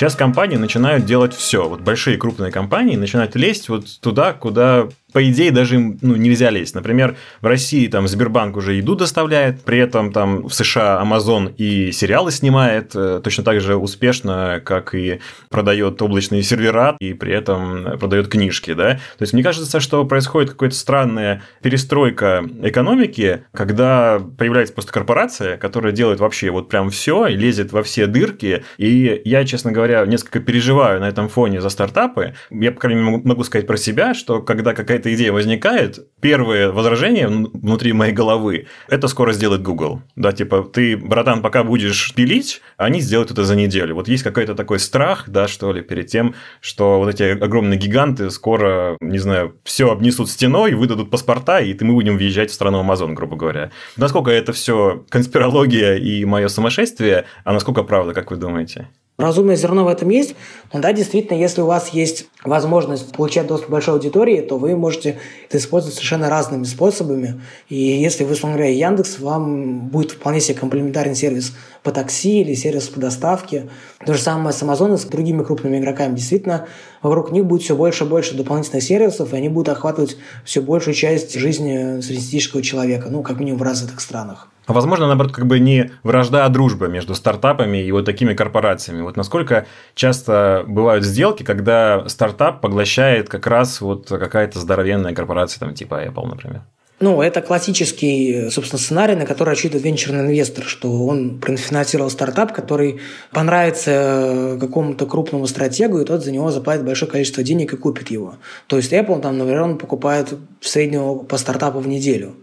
Сейчас 0.00 0.14
компании 0.14 0.56
начинают 0.56 1.04
делать 1.04 1.34
все. 1.34 1.68
Вот 1.68 1.82
большие 1.82 2.16
крупные 2.16 2.50
компании 2.50 2.96
начинают 2.96 3.36
лезть 3.36 3.68
вот 3.68 3.84
туда, 4.00 4.32
куда 4.32 4.88
по 5.12 5.28
идее, 5.28 5.50
даже 5.50 5.76
им 5.76 5.98
ну, 6.02 6.16
нельзя 6.16 6.50
лезть. 6.50 6.74
Например, 6.74 7.16
в 7.40 7.46
России 7.46 7.86
там 7.86 8.08
Сбербанк 8.08 8.56
уже 8.56 8.74
еду 8.74 8.96
доставляет, 8.96 9.62
при 9.62 9.78
этом 9.78 10.12
там 10.12 10.48
в 10.48 10.54
США 10.54 11.02
Amazon 11.04 11.54
и 11.56 11.92
сериалы 11.92 12.30
снимает 12.30 12.92
э, 12.94 13.20
точно 13.22 13.44
так 13.44 13.60
же 13.60 13.76
успешно, 13.76 14.60
как 14.64 14.94
и 14.94 15.20
продает 15.48 16.00
облачные 16.02 16.42
сервера 16.42 16.96
и 17.00 17.12
при 17.14 17.32
этом 17.32 17.98
продает 17.98 18.28
книжки, 18.28 18.74
да. 18.74 18.94
То 18.94 19.22
есть 19.22 19.32
мне 19.32 19.42
кажется, 19.42 19.80
что 19.80 20.04
происходит 20.04 20.50
какая-то 20.50 20.76
странная 20.76 21.42
перестройка 21.62 22.44
экономики, 22.62 23.44
когда 23.52 24.20
появляется 24.38 24.74
просто 24.74 24.92
корпорация, 24.92 25.56
которая 25.56 25.92
делает 25.92 26.20
вообще 26.20 26.50
вот 26.50 26.68
прям 26.68 26.90
все 26.90 27.26
и 27.26 27.36
лезет 27.36 27.72
во 27.72 27.82
все 27.82 28.06
дырки. 28.06 28.64
И 28.78 29.22
я, 29.24 29.44
честно 29.44 29.72
говоря, 29.72 30.04
несколько 30.06 30.40
переживаю 30.40 31.00
на 31.00 31.08
этом 31.08 31.28
фоне 31.28 31.60
за 31.60 31.68
стартапы. 31.68 32.34
Я, 32.50 32.72
по 32.72 32.80
крайней 32.80 33.02
мере, 33.02 33.22
могу 33.24 33.44
сказать 33.44 33.66
про 33.66 33.76
себя, 33.76 34.14
что 34.14 34.42
когда 34.42 34.74
какая-то 34.74 34.99
идея 35.06 35.32
возникает, 35.32 36.06
первое 36.20 36.70
возражение 36.70 37.28
внутри 37.28 37.92
моей 37.92 38.12
головы– 38.12 38.66
это 38.88 39.08
скоро 39.08 39.32
сделает 39.32 39.62
Google. 39.62 40.02
Да, 40.16 40.32
типа, 40.32 40.62
ты, 40.62 40.96
братан, 40.96 41.42
пока 41.42 41.64
будешь 41.64 42.14
пилить, 42.14 42.60
они 42.76 43.00
сделают 43.00 43.30
это 43.30 43.44
за 43.44 43.56
неделю. 43.56 43.94
Вот 43.94 44.08
есть 44.08 44.22
какой-то 44.22 44.54
такой 44.54 44.78
страх, 44.78 45.28
да, 45.28 45.48
что 45.48 45.72
ли, 45.72 45.82
перед 45.82 46.06
тем, 46.08 46.34
что 46.60 46.98
вот 46.98 47.14
эти 47.14 47.22
огромные 47.22 47.78
гиганты 47.78 48.30
скоро, 48.30 48.96
не 49.00 49.18
знаю, 49.18 49.56
все 49.64 49.90
обнесут 49.90 50.30
стеной, 50.30 50.74
выдадут 50.74 51.10
паспорта, 51.10 51.60
и 51.60 51.76
мы 51.80 51.94
будем 51.94 52.16
въезжать 52.16 52.50
в 52.50 52.54
страну 52.54 52.80
Амазон, 52.80 53.14
грубо 53.14 53.36
говоря. 53.36 53.70
Насколько 53.96 54.30
это 54.30 54.52
все 54.52 55.04
конспирология 55.08 55.96
и 55.96 56.24
мое 56.24 56.48
сумасшествие, 56.48 57.24
а 57.44 57.52
насколько 57.52 57.82
правда, 57.82 58.14
как 58.14 58.30
вы 58.30 58.36
думаете? 58.36 58.88
Разумное 59.20 59.56
зерно 59.56 59.84
в 59.84 59.88
этом 59.88 60.08
есть. 60.08 60.34
Но 60.72 60.80
да, 60.80 60.92
действительно, 60.92 61.36
если 61.36 61.62
у 61.62 61.66
вас 61.66 61.88
есть 61.88 62.26
возможность 62.44 63.12
получать 63.12 63.46
доступ 63.46 63.68
к 63.68 63.72
большой 63.72 63.94
аудитории, 63.94 64.40
то 64.40 64.56
вы 64.56 64.76
можете 64.76 65.18
это 65.48 65.58
использовать 65.58 65.94
совершенно 65.96 66.30
разными 66.30 66.64
способами. 66.64 67.40
И 67.68 67.76
если 67.76 68.24
вы, 68.24 68.32
условно 68.32 68.56
говоря, 68.56 68.72
Яндекс, 68.72 69.18
вам 69.18 69.88
будет 69.88 70.12
вполне 70.12 70.40
себе 70.40 70.58
комплементарный 70.58 71.16
сервис 71.16 71.54
по 71.82 71.90
такси 71.90 72.42
или 72.42 72.54
сервис 72.54 72.88
по 72.88 73.00
доставке. 73.00 73.68
То 74.06 74.14
же 74.14 74.20
самое 74.20 74.52
с 74.52 74.62
Amazon 74.62 74.94
и 74.94 74.98
с 74.98 75.04
другими 75.04 75.42
крупными 75.42 75.78
игроками. 75.78 76.14
Действительно, 76.14 76.66
вокруг 77.02 77.32
них 77.32 77.44
будет 77.46 77.62
все 77.62 77.74
больше 77.74 78.04
и 78.04 78.06
больше 78.06 78.34
дополнительных 78.34 78.82
сервисов, 78.82 79.32
и 79.32 79.36
они 79.36 79.48
будут 79.48 79.70
охватывать 79.70 80.16
все 80.44 80.60
большую 80.60 80.94
часть 80.94 81.34
жизни 81.34 82.00
среднестатистического 82.00 82.62
человека, 82.62 83.08
ну, 83.10 83.22
как 83.22 83.40
минимум 83.40 83.58
в 83.58 83.62
развитых 83.62 84.00
странах. 84.00 84.48
А 84.70 84.72
возможно, 84.72 85.08
наоборот, 85.08 85.32
как 85.32 85.46
бы 85.46 85.58
не 85.58 85.90
вражда, 86.04 86.44
а 86.44 86.48
дружба 86.48 86.86
между 86.86 87.16
стартапами 87.16 87.82
и 87.82 87.90
вот 87.90 88.04
такими 88.04 88.34
корпорациями. 88.34 89.02
Вот 89.02 89.16
насколько 89.16 89.66
часто 89.96 90.59
бывают 90.66 91.04
сделки, 91.04 91.42
когда 91.42 92.08
стартап 92.08 92.60
поглощает 92.60 93.28
как 93.28 93.46
раз 93.46 93.80
вот 93.80 94.08
какая-то 94.08 94.58
здоровенная 94.58 95.14
корпорация, 95.14 95.60
там 95.60 95.74
типа 95.74 96.04
Apple, 96.06 96.26
например? 96.26 96.62
Ну, 97.00 97.22
это 97.22 97.40
классический, 97.40 98.50
собственно, 98.50 98.78
сценарий, 98.78 99.14
на 99.14 99.24
который 99.24 99.50
рассчитывает 99.50 99.86
венчурный 99.86 100.20
инвестор, 100.20 100.64
что 100.64 101.06
он 101.06 101.40
профинансировал 101.40 102.10
стартап, 102.10 102.52
который 102.52 103.00
понравится 103.32 104.58
какому-то 104.60 105.06
крупному 105.06 105.46
стратегу, 105.46 105.98
и 105.98 106.04
тот 106.04 106.22
за 106.22 106.30
него 106.30 106.50
заплатит 106.50 106.84
большое 106.84 107.10
количество 107.10 107.42
денег 107.42 107.72
и 107.72 107.78
купит 107.78 108.10
его. 108.10 108.34
То 108.66 108.76
есть 108.76 108.92
Apple, 108.92 109.22
там, 109.22 109.40
он 109.40 109.78
покупает 109.78 110.34
в 110.60 110.68
среднем 110.68 111.20
по 111.20 111.38
стартапу 111.38 111.78
в 111.78 111.88
неделю. 111.88 112.34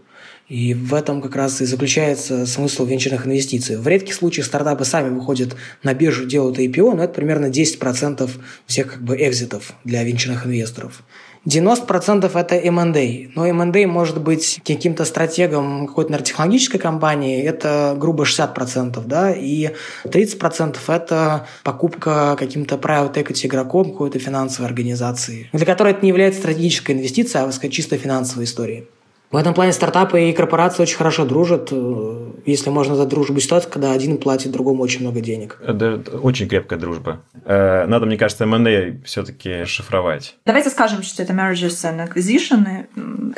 И 0.48 0.72
в 0.72 0.94
этом 0.94 1.20
как 1.20 1.36
раз 1.36 1.60
и 1.60 1.66
заключается 1.66 2.46
смысл 2.46 2.86
венчурных 2.86 3.26
инвестиций. 3.26 3.76
В 3.76 3.86
редких 3.86 4.14
случаях 4.14 4.46
стартапы 4.46 4.84
сами 4.84 5.14
выходят 5.14 5.54
на 5.82 5.92
биржу, 5.92 6.24
делают 6.24 6.58
IPO, 6.58 6.96
но 6.96 7.04
это 7.04 7.14
примерно 7.14 7.46
10% 7.46 8.30
всех 8.66 8.92
как 8.92 9.02
бы 9.02 9.16
экзитов 9.16 9.72
для 9.84 10.02
венчурных 10.04 10.46
инвесторов. 10.46 11.02
90% 11.44 12.30
это 12.38 12.54
M&A. 12.56 13.30
Но 13.34 13.46
M&A 13.46 13.86
может 13.86 14.20
быть 14.20 14.60
каким-то 14.66 15.04
стратегом 15.04 15.86
какой-то 15.86 16.22
технологической 16.22 16.80
компании, 16.80 17.42
это 17.42 17.94
грубо 17.98 18.24
60%, 18.24 19.02
да, 19.06 19.32
и 19.32 19.70
30% 20.04 20.76
это 20.88 21.46
покупка 21.62 22.36
каким-то 22.38 22.76
private 22.76 23.14
equity 23.14 23.46
игроком 23.46 23.92
какой-то 23.92 24.18
финансовой 24.18 24.68
организации, 24.68 25.48
для 25.52 25.66
которой 25.66 25.92
это 25.92 26.02
не 26.02 26.08
является 26.08 26.40
стратегической 26.40 26.94
инвестицией, 26.94 27.44
а 27.44 27.68
чисто 27.68 27.96
финансовой 27.96 28.44
историей. 28.44 28.86
В 29.30 29.36
этом 29.36 29.52
плане 29.52 29.72
стартапы 29.72 30.30
и 30.30 30.32
корпорации 30.32 30.82
очень 30.82 30.96
хорошо 30.96 31.26
дружат, 31.26 31.68
э, 31.70 32.30
если 32.46 32.70
можно 32.70 32.92
назвать 32.92 33.10
дружбу 33.10 33.38
ситуацию, 33.40 33.70
когда 33.70 33.92
один 33.92 34.16
платит 34.16 34.52
другому 34.52 34.82
очень 34.82 35.02
много 35.02 35.20
денег. 35.20 35.60
Это 35.62 36.00
очень 36.22 36.48
крепкая 36.48 36.78
дружба. 36.78 37.20
Э, 37.44 37.84
надо, 37.86 38.06
мне 38.06 38.16
кажется, 38.16 38.44
M&A 38.44 39.02
все-таки 39.04 39.66
шифровать. 39.66 40.36
Давайте 40.46 40.70
скажем, 40.70 41.02
что 41.02 41.22
это 41.22 41.34
mergers 41.34 41.84
and 41.84 42.08
acquisition. 42.08 42.86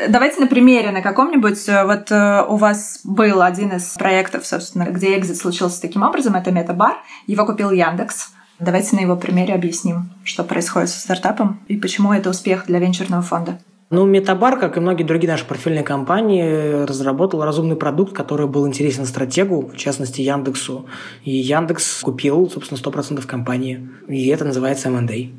Давайте 0.08 0.40
на 0.40 0.46
примере 0.46 0.92
на 0.92 1.02
каком-нибудь. 1.02 1.68
Э, 1.68 1.84
вот 1.84 2.12
у 2.12 2.56
вас 2.56 3.00
был 3.02 3.42
один 3.42 3.72
из 3.72 3.92
проектов, 3.94 4.46
собственно, 4.46 4.84
где 4.84 5.18
экзит 5.18 5.38
случился 5.38 5.82
таким 5.82 6.02
образом. 6.02 6.36
Это 6.36 6.52
Метабар. 6.52 6.98
Его 7.26 7.44
купил 7.44 7.72
Яндекс. 7.72 8.28
Давайте 8.60 8.94
на 8.94 9.00
его 9.00 9.16
примере 9.16 9.54
объясним, 9.54 10.10
что 10.22 10.44
происходит 10.44 10.90
со 10.90 11.00
стартапом 11.00 11.60
и 11.66 11.76
почему 11.76 12.12
это 12.12 12.30
успех 12.30 12.66
для 12.66 12.78
венчурного 12.78 13.22
фонда. 13.22 13.58
Ну, 13.92 14.06
Метабар, 14.06 14.56
как 14.56 14.76
и 14.76 14.80
многие 14.80 15.02
другие 15.02 15.28
наши 15.28 15.44
портфельные 15.44 15.82
компании, 15.82 16.84
разработал 16.84 17.42
разумный 17.42 17.74
продукт, 17.74 18.12
который 18.14 18.46
был 18.46 18.68
интересен 18.68 19.04
стратегу, 19.04 19.68
в 19.74 19.76
частности 19.76 20.20
Яндексу. 20.20 20.86
И 21.24 21.32
Яндекс 21.32 22.00
купил, 22.00 22.48
собственно, 22.48 22.78
100% 22.78 23.26
компании. 23.26 23.88
И 24.06 24.28
это 24.28 24.44
называется 24.44 24.90
M&A. 24.90 25.32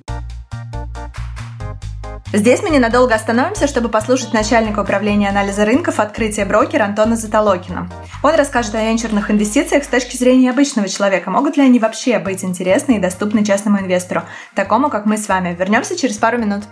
Здесь 2.34 2.62
мы 2.62 2.72
ненадолго 2.72 3.16
остановимся, 3.16 3.68
чтобы 3.68 3.88
послушать 3.88 4.34
начальника 4.34 4.82
управления 4.82 5.30
анализа 5.30 5.64
рынков 5.64 6.02
открытия 6.02 6.44
брокера 6.44 6.84
Антона 6.84 7.16
Затолокина. 7.16 7.90
Он 8.22 8.36
расскажет 8.36 8.76
о 8.76 8.84
венчурных 8.84 9.32
инвестициях 9.32 9.86
с 9.86 9.88
точки 9.88 10.18
зрения 10.18 10.50
обычного 10.50 10.90
человека. 10.90 11.32
Могут 11.32 11.56
ли 11.56 11.64
они 11.64 11.80
вообще 11.80 12.20
быть 12.20 12.44
интересны 12.44 12.98
и 12.98 13.00
доступны 13.00 13.46
частному 13.46 13.80
инвестору, 13.80 14.24
такому, 14.56 14.90
как 14.90 15.06
мы 15.06 15.16
с 15.16 15.30
вами? 15.30 15.56
Вернемся 15.58 15.98
через 15.98 16.18
пару 16.18 16.38
минут. 16.38 16.64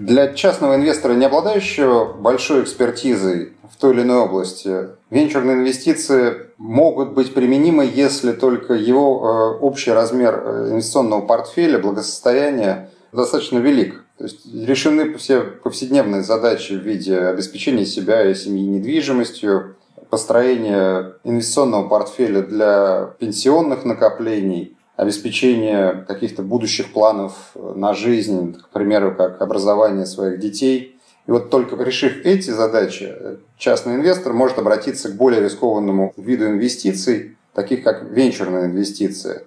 Для 0.00 0.32
частного 0.32 0.76
инвестора, 0.76 1.12
не 1.12 1.26
обладающего 1.26 2.14
большой 2.14 2.62
экспертизой 2.62 3.52
в 3.70 3.78
той 3.78 3.92
или 3.92 4.00
иной 4.00 4.20
области, 4.20 4.88
венчурные 5.10 5.56
инвестиции 5.56 6.46
могут 6.56 7.12
быть 7.12 7.34
применимы, 7.34 7.84
если 7.84 8.32
только 8.32 8.72
его 8.72 9.58
э, 9.58 9.62
общий 9.62 9.90
размер 9.90 10.42
э, 10.42 10.68
инвестиционного 10.70 11.20
портфеля, 11.26 11.78
благосостояния 11.78 12.88
достаточно 13.12 13.58
велик. 13.58 14.02
То 14.16 14.24
есть 14.24 14.46
решены 14.54 15.18
все 15.18 15.42
повседневные 15.42 16.22
задачи 16.22 16.72
в 16.72 16.82
виде 16.82 17.18
обеспечения 17.18 17.84
себя 17.84 18.24
и 18.24 18.34
семьи 18.34 18.66
недвижимостью, 18.66 19.76
построения 20.08 21.12
инвестиционного 21.24 21.86
портфеля 21.86 22.40
для 22.40 23.14
пенсионных 23.18 23.84
накоплений– 23.84 24.78
обеспечение 25.00 26.04
каких-то 26.06 26.42
будущих 26.42 26.92
планов 26.92 27.32
на 27.54 27.94
жизнь, 27.94 28.54
к 28.60 28.68
примеру, 28.68 29.14
как 29.16 29.40
образование 29.40 30.04
своих 30.04 30.38
детей. 30.38 31.00
И 31.26 31.30
вот 31.30 31.48
только 31.48 31.82
решив 31.82 32.26
эти 32.26 32.50
задачи, 32.50 33.16
частный 33.56 33.94
инвестор 33.94 34.34
может 34.34 34.58
обратиться 34.58 35.08
к 35.08 35.16
более 35.16 35.42
рискованному 35.42 36.12
виду 36.18 36.48
инвестиций, 36.48 37.38
таких 37.54 37.82
как 37.82 38.02
венчурные 38.10 38.66
инвестиции. 38.66 39.46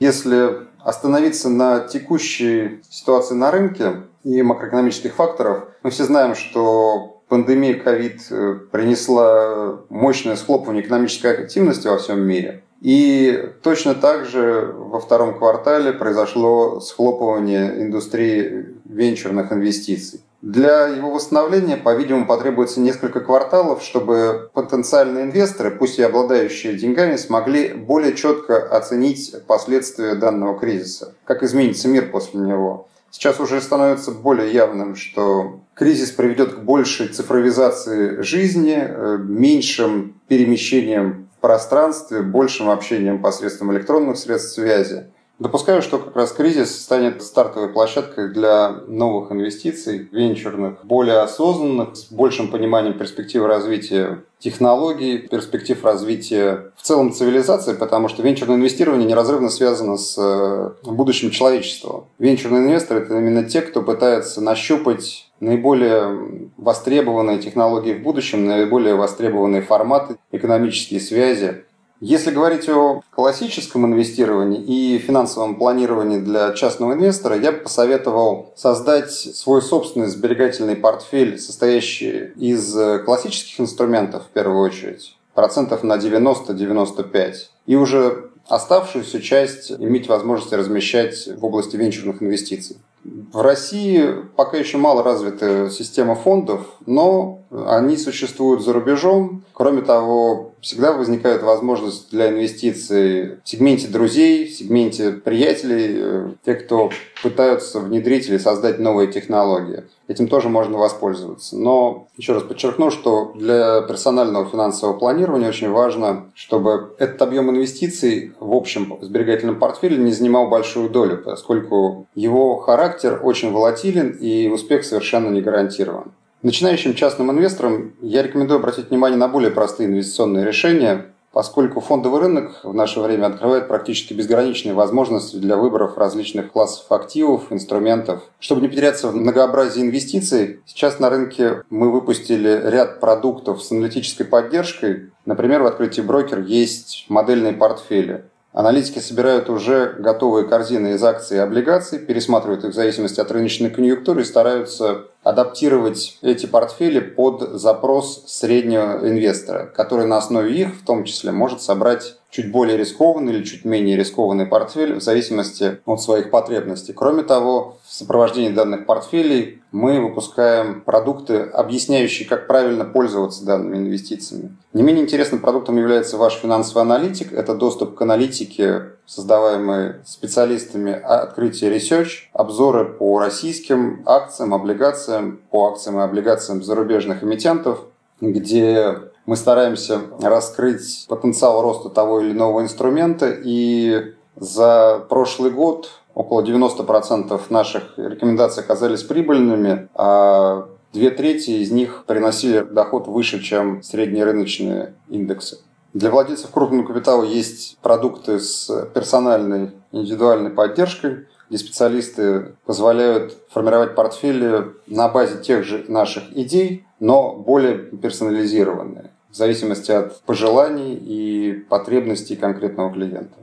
Если 0.00 0.66
остановиться 0.80 1.48
на 1.48 1.78
текущей 1.78 2.80
ситуации 2.90 3.34
на 3.34 3.52
рынке 3.52 4.02
и 4.24 4.42
макроэкономических 4.42 5.14
факторов, 5.14 5.68
мы 5.84 5.90
все 5.90 6.06
знаем, 6.06 6.34
что 6.34 7.22
пандемия 7.28 7.80
COVID 7.80 8.70
принесла 8.72 9.78
мощное 9.90 10.34
схлопывание 10.34 10.82
экономической 10.82 11.34
активности 11.38 11.86
во 11.86 11.98
всем 11.98 12.20
мире– 12.26 12.64
и 12.80 13.50
точно 13.62 13.94
так 13.94 14.26
же 14.26 14.72
во 14.76 15.00
втором 15.00 15.36
квартале 15.36 15.92
произошло 15.92 16.80
схлопывание 16.80 17.82
индустрии 17.82 18.76
венчурных 18.84 19.52
инвестиций. 19.52 20.20
Для 20.40 20.86
его 20.86 21.10
восстановления, 21.10 21.76
по-видимому, 21.76 22.24
потребуется 22.26 22.78
несколько 22.78 23.20
кварталов, 23.20 23.82
чтобы 23.82 24.50
потенциальные 24.54 25.24
инвесторы, 25.24 25.72
пусть 25.72 25.98
и 25.98 26.02
обладающие 26.02 26.74
деньгами, 26.74 27.16
смогли 27.16 27.74
более 27.74 28.14
четко 28.14 28.56
оценить 28.56 29.34
последствия 29.48 30.14
данного 30.14 30.56
кризиса, 30.56 31.14
как 31.24 31.42
изменится 31.42 31.88
мир 31.88 32.08
после 32.12 32.38
него. 32.38 32.86
Сейчас 33.10 33.40
уже 33.40 33.60
становится 33.60 34.12
более 34.12 34.52
явным, 34.52 34.94
что 34.94 35.60
кризис 35.74 36.12
приведет 36.12 36.54
к 36.54 36.58
большей 36.58 37.08
цифровизации 37.08 38.20
жизни, 38.20 38.78
э, 38.78 39.18
меньшим 39.18 40.20
перемещением 40.28 41.27
пространстве, 41.40 42.22
большим 42.22 42.70
общением 42.70 43.22
посредством 43.22 43.72
электронных 43.72 44.16
средств 44.18 44.54
связи. 44.54 45.06
Допускаю, 45.38 45.82
что 45.82 45.98
как 46.00 46.16
раз 46.16 46.32
кризис 46.32 46.82
станет 46.82 47.22
стартовой 47.22 47.68
площадкой 47.68 48.30
для 48.30 48.70
новых 48.88 49.30
инвестиций, 49.30 50.08
венчурных, 50.10 50.84
более 50.84 51.20
осознанных, 51.20 51.96
с 51.96 52.10
большим 52.10 52.50
пониманием 52.50 52.98
перспектив 52.98 53.44
развития 53.44 54.24
технологий, 54.40 55.18
перспектив 55.18 55.84
развития 55.84 56.72
в 56.76 56.82
целом 56.82 57.12
цивилизации, 57.12 57.74
потому 57.74 58.08
что 58.08 58.22
венчурное 58.22 58.56
инвестирование 58.56 59.06
неразрывно 59.06 59.48
связано 59.48 59.96
с 59.96 60.16
э, 60.18 60.70
будущим 60.82 61.30
человечества. 61.30 62.06
Венчурные 62.18 62.62
инвесторы– 62.64 63.00
это 63.02 63.16
именно 63.16 63.44
те, 63.44 63.62
кто 63.62 63.82
пытается 63.82 64.40
нащупать 64.40 65.27
наиболее 65.40 66.50
востребованные 66.56 67.38
технологии 67.38 67.94
в 67.94 68.02
будущем, 68.02 68.46
наиболее 68.46 68.94
востребованные 68.94 69.62
форматы, 69.62 70.16
экономические 70.32 71.00
связи. 71.00 71.64
Если 72.00 72.30
говорить 72.30 72.68
о 72.68 73.02
классическом 73.10 73.84
инвестировании 73.86 74.62
и 74.62 74.98
финансовом 74.98 75.56
планировании 75.56 76.18
для 76.20 76.52
частного 76.52 76.92
инвестора, 76.92 77.36
я 77.36 77.50
бы 77.50 77.58
посоветовал 77.58 78.52
создать 78.56 79.10
свой 79.10 79.62
собственный 79.62 80.06
сберегательный 80.06 80.76
портфель, 80.76 81.40
состоящий 81.40 82.30
из 82.36 82.72
классических 83.04 83.60
инструментов 83.60 84.26
в 84.26 84.28
первую 84.28 84.60
очередь, 84.60 85.16
процентов 85.34 85.82
на 85.82 85.96
90-95, 85.96 87.34
и 87.66 87.74
уже 87.74 88.30
оставшуюся 88.46 89.20
часть 89.20 89.72
иметь 89.72 90.08
возможность 90.08 90.52
размещать 90.52 91.28
в 91.36 91.44
области 91.44 91.76
венчурных 91.76 92.22
инвестиций. 92.22 92.76
В 93.04 93.40
России 93.40 94.14
пока 94.36 94.56
еще 94.56 94.78
мало 94.78 95.02
развита 95.02 95.70
система 95.70 96.14
фондов, 96.14 96.66
но 96.86 97.37
они 97.50 97.96
существуют 97.96 98.62
за 98.62 98.72
рубежом. 98.72 99.42
Кроме 99.52 99.82
того, 99.82 100.52
всегда 100.60 100.92
возникает 100.92 101.42
возможность 101.42 102.10
для 102.10 102.28
инвестиций 102.28 103.36
в 103.36 103.48
сегменте 103.48 103.88
друзей, 103.88 104.46
в 104.46 104.52
сегменте 104.52 105.12
приятелей, 105.12 105.94
э, 105.96 106.28
те, 106.44 106.54
кто 106.54 106.90
пытаются 107.22 107.80
внедрить 107.80 108.28
или 108.28 108.38
создать 108.38 108.78
новые 108.78 109.10
технологии. 109.10 109.84
Этим 110.08 110.28
тоже 110.28 110.48
можно 110.48 110.78
воспользоваться. 110.78 111.56
Но 111.56 112.08
еще 112.16 112.32
раз 112.32 112.42
подчеркну, 112.42 112.90
что 112.90 113.32
для 113.34 113.82
персонального 113.82 114.46
финансового 114.46 114.98
планирования 114.98 115.48
очень 115.48 115.70
важно, 115.70 116.30
чтобы 116.34 116.94
этот 116.98 117.20
объем 117.22 117.50
инвестиций 117.50 118.32
в 118.40 118.52
общем 118.54 118.98
сберегательном 119.00 119.58
портфеле 119.58 119.96
не 119.96 120.12
занимал 120.12 120.48
большую 120.48 120.88
долю, 120.90 121.18
поскольку 121.22 122.06
его 122.14 122.56
характер 122.56 123.20
очень 123.22 123.52
волатилен 123.52 124.10
и 124.10 124.48
успех 124.48 124.84
совершенно 124.84 125.28
не 125.28 125.40
гарантирован. 125.40 126.12
Начинающим 126.42 126.94
частным 126.94 127.32
инвесторам 127.32 127.94
я 128.00 128.22
рекомендую 128.22 128.60
обратить 128.60 128.90
внимание 128.90 129.18
на 129.18 129.26
более 129.26 129.50
простые 129.50 129.88
инвестиционные 129.88 130.44
решения, 130.46 131.06
поскольку 131.32 131.80
фондовый 131.80 132.20
рынок 132.20 132.60
в 132.62 132.72
наше 132.72 133.00
время 133.00 133.26
открывает 133.26 133.66
практически 133.66 134.14
безграничные 134.14 134.72
возможности 134.72 135.34
для 135.34 135.56
выборов 135.56 135.98
различных 135.98 136.52
классов 136.52 136.92
активов, 136.92 137.50
инструментов. 137.50 138.22
Чтобы 138.38 138.60
не 138.60 138.68
потеряться 138.68 139.08
в 139.08 139.16
многообразии 139.16 139.82
инвестиций, 139.82 140.60
сейчас 140.64 141.00
на 141.00 141.10
рынке 141.10 141.64
мы 141.70 141.90
выпустили 141.90 142.62
ряд 142.66 143.00
продуктов 143.00 143.60
с 143.60 143.72
аналитической 143.72 144.24
поддержкой. 144.24 145.10
Например, 145.26 145.62
в 145.62 145.66
открытии 145.66 146.02
брокер 146.02 146.42
есть 146.42 147.06
модельные 147.08 147.52
портфели. 147.52 148.26
Аналитики 148.58 148.98
собирают 148.98 149.48
уже 149.50 149.94
готовые 150.00 150.44
корзины 150.44 150.94
из 150.94 151.04
акций 151.04 151.36
и 151.36 151.40
облигаций, 151.40 152.00
пересматривают 152.00 152.64
их 152.64 152.72
в 152.72 152.74
зависимости 152.74 153.20
от 153.20 153.30
рыночной 153.30 153.70
конъюнктуры 153.70 154.22
и 154.22 154.24
стараются 154.24 155.04
адаптировать 155.22 156.18
эти 156.22 156.46
портфели 156.46 156.98
под 156.98 157.60
запрос 157.60 158.24
среднего 158.26 158.98
инвестора, 159.08 159.66
который 159.66 160.06
на 160.06 160.16
основе 160.16 160.52
их, 160.52 160.74
в 160.74 160.84
том 160.84 161.04
числе, 161.04 161.30
может 161.30 161.62
собрать 161.62 162.17
чуть 162.30 162.52
более 162.52 162.76
рискованный 162.76 163.32
или 163.32 163.44
чуть 163.44 163.64
менее 163.64 163.96
рискованный 163.96 164.46
портфель 164.46 164.94
в 164.94 165.02
зависимости 165.02 165.78
от 165.86 166.02
своих 166.02 166.30
потребностей. 166.30 166.92
Кроме 166.92 167.22
того, 167.22 167.78
в 167.86 167.92
сопровождении 167.92 168.50
данных 168.50 168.84
портфелей 168.86 169.62
мы 169.72 170.00
выпускаем 170.00 170.82
продукты, 170.82 171.40
объясняющие, 171.40 172.28
как 172.28 172.46
правильно 172.46 172.84
пользоваться 172.84 173.44
данными 173.44 173.78
инвестициями. 173.78 174.56
Не 174.72 174.82
менее 174.82 175.04
интересным 175.04 175.40
продуктом 175.40 175.78
является 175.78 176.16
ваш 176.16 176.34
финансовый 176.34 176.82
аналитик. 176.82 177.32
Это 177.32 177.54
доступ 177.54 177.94
к 177.94 178.02
аналитике, 178.02 178.92
создаваемой 179.06 179.96
специалистами 180.04 180.92
открытия 180.92 181.74
Research, 181.74 182.28
обзоры 182.32 182.84
по 182.84 183.18
российским 183.18 184.02
акциям, 184.04 184.52
облигациям, 184.52 185.40
по 185.50 185.68
акциям 185.68 185.98
и 185.98 186.02
облигациям 186.02 186.62
зарубежных 186.62 187.22
эмитентов, 187.22 187.84
где 188.20 188.96
мы 189.28 189.36
стараемся 189.36 190.00
раскрыть 190.22 191.04
потенциал 191.06 191.60
роста 191.60 191.90
того 191.90 192.20
или 192.20 192.32
иного 192.32 192.62
инструмента, 192.62 193.28
и 193.28 194.14
за 194.36 195.04
прошлый 195.06 195.50
год 195.50 195.90
около 196.14 196.40
90% 196.40 197.38
наших 197.50 197.98
рекомендаций 197.98 198.62
оказались 198.62 199.02
прибыльными, 199.02 199.90
а 199.94 200.70
две 200.94 201.10
трети 201.10 201.50
из 201.50 201.70
них 201.70 202.04
приносили 202.06 202.60
доход 202.60 203.06
выше, 203.06 203.42
чем 203.42 203.82
средние 203.82 204.24
рыночные 204.24 204.94
индексы. 205.10 205.58
Для 205.92 206.10
владельцев 206.10 206.50
крупного 206.50 206.86
капитала 206.86 207.22
есть 207.22 207.76
продукты 207.82 208.40
с 208.40 208.88
персональной 208.94 209.72
индивидуальной 209.92 210.50
поддержкой, 210.50 211.26
где 211.50 211.58
специалисты 211.58 212.54
позволяют 212.64 213.36
формировать 213.50 213.94
портфели 213.94 214.72
на 214.86 215.10
базе 215.10 215.42
тех 215.42 215.64
же 215.64 215.84
наших 215.86 216.34
идей, 216.34 216.86
но 216.98 217.34
более 217.36 217.76
персонализированные 217.76 219.10
в 219.30 219.34
зависимости 219.34 219.92
от 219.92 220.22
пожеланий 220.22 220.94
и 220.94 221.52
потребностей 221.68 222.36
конкретного 222.36 222.92
клиента. 222.92 223.36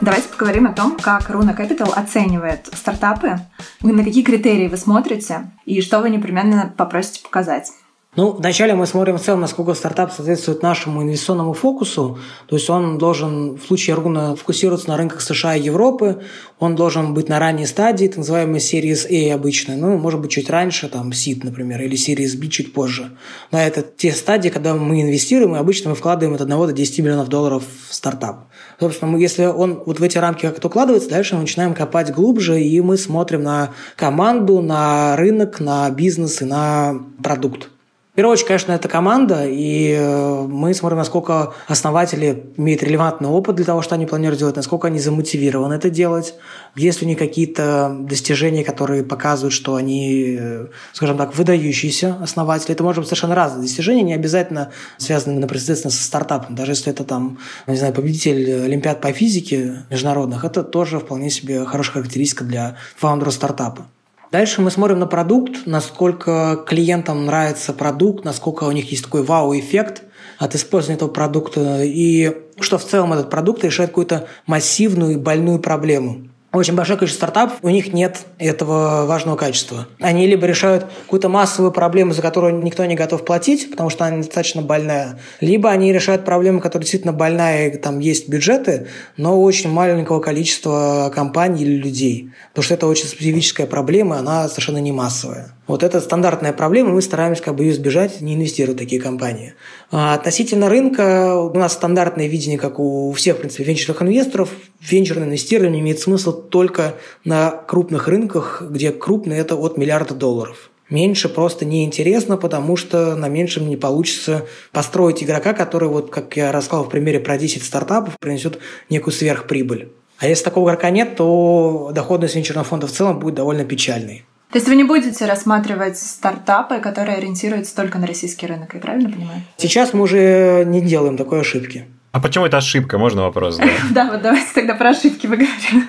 Давайте 0.00 0.28
поговорим 0.28 0.66
о 0.66 0.72
том, 0.72 0.98
как 0.98 1.30
Runa 1.30 1.56
Capital 1.56 1.90
оценивает 1.94 2.66
стартапы, 2.72 3.38
на 3.80 4.04
какие 4.04 4.22
критерии 4.22 4.68
вы 4.68 4.76
смотрите 4.76 5.50
и 5.64 5.80
что 5.80 6.00
вы 6.00 6.10
непременно 6.10 6.74
попросите 6.76 7.22
показать. 7.22 7.72
Ну, 8.16 8.30
вначале 8.30 8.74
мы 8.74 8.86
смотрим 8.86 9.18
в 9.18 9.22
целом, 9.22 9.40
насколько 9.40 9.74
стартап 9.74 10.12
соответствует 10.12 10.62
нашему 10.62 11.02
инвестиционному 11.02 11.52
фокусу. 11.52 12.18
То 12.46 12.54
есть 12.54 12.70
он 12.70 12.96
должен 12.96 13.56
в 13.56 13.66
случае 13.66 13.96
Руна 13.96 14.36
фокусироваться 14.36 14.88
на 14.88 14.96
рынках 14.96 15.20
США 15.20 15.56
и 15.56 15.62
Европы, 15.62 16.22
он 16.60 16.76
должен 16.76 17.12
быть 17.12 17.28
на 17.28 17.40
ранней 17.40 17.66
стадии, 17.66 18.06
так 18.06 18.18
называемой 18.18 18.60
Series 18.60 19.06
A 19.10 19.34
обычно, 19.34 19.76
ну, 19.76 19.98
может 19.98 20.20
быть, 20.20 20.30
чуть 20.30 20.48
раньше, 20.48 20.88
там, 20.88 21.10
SID, 21.10 21.40
например, 21.42 21.82
или 21.82 21.96
Series 21.96 22.38
B 22.38 22.46
чуть 22.46 22.72
позже. 22.72 23.16
Но 23.50 23.58
это 23.58 23.82
те 23.82 24.12
стадии, 24.12 24.48
когда 24.48 24.74
мы 24.74 25.02
инвестируем, 25.02 25.56
и 25.56 25.58
обычно 25.58 25.90
мы 25.90 25.96
вкладываем 25.96 26.34
от 26.36 26.40
1 26.40 26.56
до 26.56 26.72
10 26.72 26.98
миллионов 27.00 27.28
долларов 27.28 27.64
в 27.88 27.94
стартап. 27.94 28.44
Собственно, 28.78 29.10
мы, 29.10 29.20
если 29.20 29.46
он 29.46 29.82
вот 29.84 29.98
в 29.98 30.02
эти 30.04 30.18
рамки 30.18 30.42
как-то 30.42 30.68
укладывается, 30.68 31.10
дальше 31.10 31.34
мы 31.34 31.42
начинаем 31.42 31.74
копать 31.74 32.12
глубже, 32.12 32.62
и 32.62 32.80
мы 32.80 32.96
смотрим 32.96 33.42
на 33.42 33.70
команду, 33.96 34.60
на 34.60 35.16
рынок, 35.16 35.58
на 35.58 35.90
бизнес 35.90 36.40
и 36.42 36.44
на 36.44 37.00
продукт. 37.20 37.70
В 38.14 38.16
первую 38.16 38.34
очередь, 38.34 38.46
конечно, 38.46 38.70
это 38.70 38.88
команда, 38.88 39.44
и 39.44 39.90
э, 39.90 40.46
мы 40.46 40.72
смотрим, 40.72 40.98
насколько 40.98 41.52
основатели 41.66 42.44
имеют 42.56 42.84
релевантный 42.84 43.28
опыт 43.28 43.56
для 43.56 43.64
того, 43.64 43.82
что 43.82 43.96
они 43.96 44.06
планируют 44.06 44.38
делать, 44.38 44.54
насколько 44.54 44.86
они 44.86 45.00
замотивированы 45.00 45.74
это 45.74 45.90
делать, 45.90 46.36
есть 46.76 47.00
ли 47.00 47.06
у 47.06 47.08
них 47.08 47.18
какие-то 47.18 47.96
достижения, 48.02 48.62
которые 48.62 49.02
показывают, 49.02 49.52
что 49.52 49.74
они, 49.74 50.36
э, 50.38 50.66
скажем 50.92 51.18
так, 51.18 51.34
выдающиеся 51.34 52.16
основатели. 52.22 52.70
Это 52.70 52.84
может 52.84 53.00
быть 53.00 53.08
совершенно 53.08 53.34
разные 53.34 53.62
достижения, 53.62 54.02
не 54.02 54.14
обязательно 54.14 54.70
связанные 54.96 55.40
непосредственно 55.40 55.90
со 55.90 56.04
стартапом. 56.04 56.54
Даже 56.54 56.70
если 56.70 56.92
это 56.92 57.02
там, 57.02 57.38
не 57.66 57.74
знаю, 57.74 57.92
победитель 57.92 58.62
Олимпиад 58.62 59.00
по 59.00 59.10
физике 59.12 59.82
международных, 59.90 60.44
это 60.44 60.62
тоже 60.62 61.00
вполне 61.00 61.30
себе 61.30 61.64
хорошая 61.64 61.94
характеристика 61.94 62.44
для 62.44 62.76
фаундера 62.96 63.30
стартапа. 63.32 63.88
Дальше 64.34 64.62
мы 64.62 64.72
смотрим 64.72 64.98
на 64.98 65.06
продукт, 65.06 65.64
насколько 65.64 66.64
клиентам 66.66 67.24
нравится 67.24 67.72
продукт, 67.72 68.24
насколько 68.24 68.64
у 68.64 68.72
них 68.72 68.90
есть 68.90 69.04
такой 69.04 69.22
вау-эффект 69.22 70.02
от 70.38 70.56
использования 70.56 70.96
этого 70.96 71.08
продукта, 71.08 71.84
и 71.84 72.36
что 72.58 72.78
в 72.78 72.84
целом 72.84 73.12
этот 73.12 73.30
продукт 73.30 73.62
решает 73.62 73.90
какую-то 73.90 74.26
массивную 74.46 75.12
и 75.12 75.16
больную 75.18 75.60
проблему 75.60 76.30
очень 76.54 76.74
большое 76.74 76.98
количество 76.98 77.26
стартапов, 77.26 77.58
у 77.62 77.68
них 77.68 77.92
нет 77.92 78.20
этого 78.38 79.06
важного 79.06 79.36
качества. 79.36 79.86
Они 80.00 80.26
либо 80.26 80.46
решают 80.46 80.86
какую-то 81.04 81.28
массовую 81.28 81.72
проблему, 81.72 82.12
за 82.12 82.22
которую 82.22 82.62
никто 82.62 82.84
не 82.84 82.94
готов 82.94 83.24
платить, 83.24 83.70
потому 83.70 83.90
что 83.90 84.04
она 84.04 84.18
достаточно 84.18 84.62
больная, 84.62 85.18
либо 85.40 85.70
они 85.70 85.92
решают 85.92 86.24
проблему, 86.24 86.60
которая 86.60 86.84
действительно 86.84 87.12
больная, 87.12 87.68
и 87.68 87.76
там 87.76 87.98
есть 87.98 88.28
бюджеты, 88.28 88.88
но 89.16 89.40
очень 89.40 89.70
маленького 89.70 90.20
количества 90.20 91.10
компаний 91.14 91.62
или 91.62 91.76
людей. 91.76 92.30
Потому 92.50 92.64
что 92.64 92.74
это 92.74 92.86
очень 92.86 93.06
специфическая 93.06 93.66
проблема, 93.66 94.18
она 94.18 94.48
совершенно 94.48 94.78
не 94.78 94.92
массовая. 94.92 95.54
Вот 95.66 95.82
это 95.82 96.00
стандартная 96.00 96.52
проблема, 96.52 96.90
мы 96.90 97.00
стараемся 97.00 97.42
как 97.42 97.54
бы 97.54 97.64
ее 97.64 97.72
избежать, 97.72 98.20
не 98.20 98.34
инвестировать 98.34 98.76
в 98.76 98.82
такие 98.82 99.00
компании. 99.00 99.54
А 99.90 100.14
относительно 100.14 100.68
рынка, 100.68 101.36
у 101.36 101.56
нас 101.56 101.72
стандартное 101.72 102.26
видение, 102.26 102.58
как 102.58 102.78
у 102.78 103.12
всех, 103.12 103.36
в 103.36 103.38
принципе, 103.40 103.64
венчурных 103.64 104.02
инвесторов. 104.02 104.50
Венчурное 104.80 105.26
инвестирование 105.26 105.80
имеет 105.80 106.00
смысл 106.00 106.32
только 106.32 106.96
на 107.24 107.50
крупных 107.50 108.08
рынках, 108.08 108.62
где 108.68 108.90
крупные– 108.90 109.38
это 109.40 109.56
от 109.56 109.78
миллиарда 109.78 110.14
долларов. 110.14 110.70
Меньше 110.90 111.30
просто 111.30 111.64
неинтересно, 111.64 112.36
потому 112.36 112.76
что 112.76 113.16
на 113.16 113.28
меньшем 113.28 113.66
не 113.66 113.78
получится 113.78 114.44
построить 114.70 115.22
игрока, 115.22 115.54
который, 115.54 115.88
вот, 115.88 116.10
как 116.10 116.36
я 116.36 116.52
рассказал 116.52 116.84
в 116.84 116.90
примере 116.90 117.20
про 117.20 117.38
10 117.38 117.62
стартапов, 117.64 118.18
принесет 118.20 118.58
некую 118.90 119.14
сверхприбыль. 119.14 119.88
А 120.18 120.28
если 120.28 120.44
такого 120.44 120.68
игрока 120.68 120.90
нет, 120.90 121.16
то 121.16 121.90
доходность 121.94 122.34
венчурного 122.34 122.66
фонда 122.66 122.86
в 122.86 122.92
целом 122.92 123.18
будет 123.18 123.34
довольно 123.34 123.64
печальной. 123.64 124.24
То 124.54 124.58
есть 124.58 124.68
вы 124.68 124.76
не 124.76 124.84
будете 124.84 125.26
рассматривать 125.26 125.98
стартапы, 125.98 126.78
которые 126.78 127.16
ориентируются 127.16 127.74
только 127.74 127.98
на 127.98 128.06
российский 128.06 128.46
рынок, 128.46 128.72
я 128.74 128.78
правильно 128.78 129.10
понимаю? 129.10 129.42
Сейчас 129.56 129.92
мы 129.92 130.02
уже 130.02 130.62
не 130.64 130.80
делаем 130.80 131.16
такой 131.16 131.40
ошибки. 131.40 131.86
А 132.14 132.20
почему 132.20 132.46
это 132.46 132.58
ошибка? 132.58 132.96
Можно 132.96 133.22
вопрос 133.22 133.56
задать? 133.56 133.72
Да, 133.90 134.08
вот 134.12 134.22
давайте 134.22 134.46
тогда 134.54 134.76
про 134.76 134.90
ошибки 134.90 135.26
поговорим. 135.26 135.88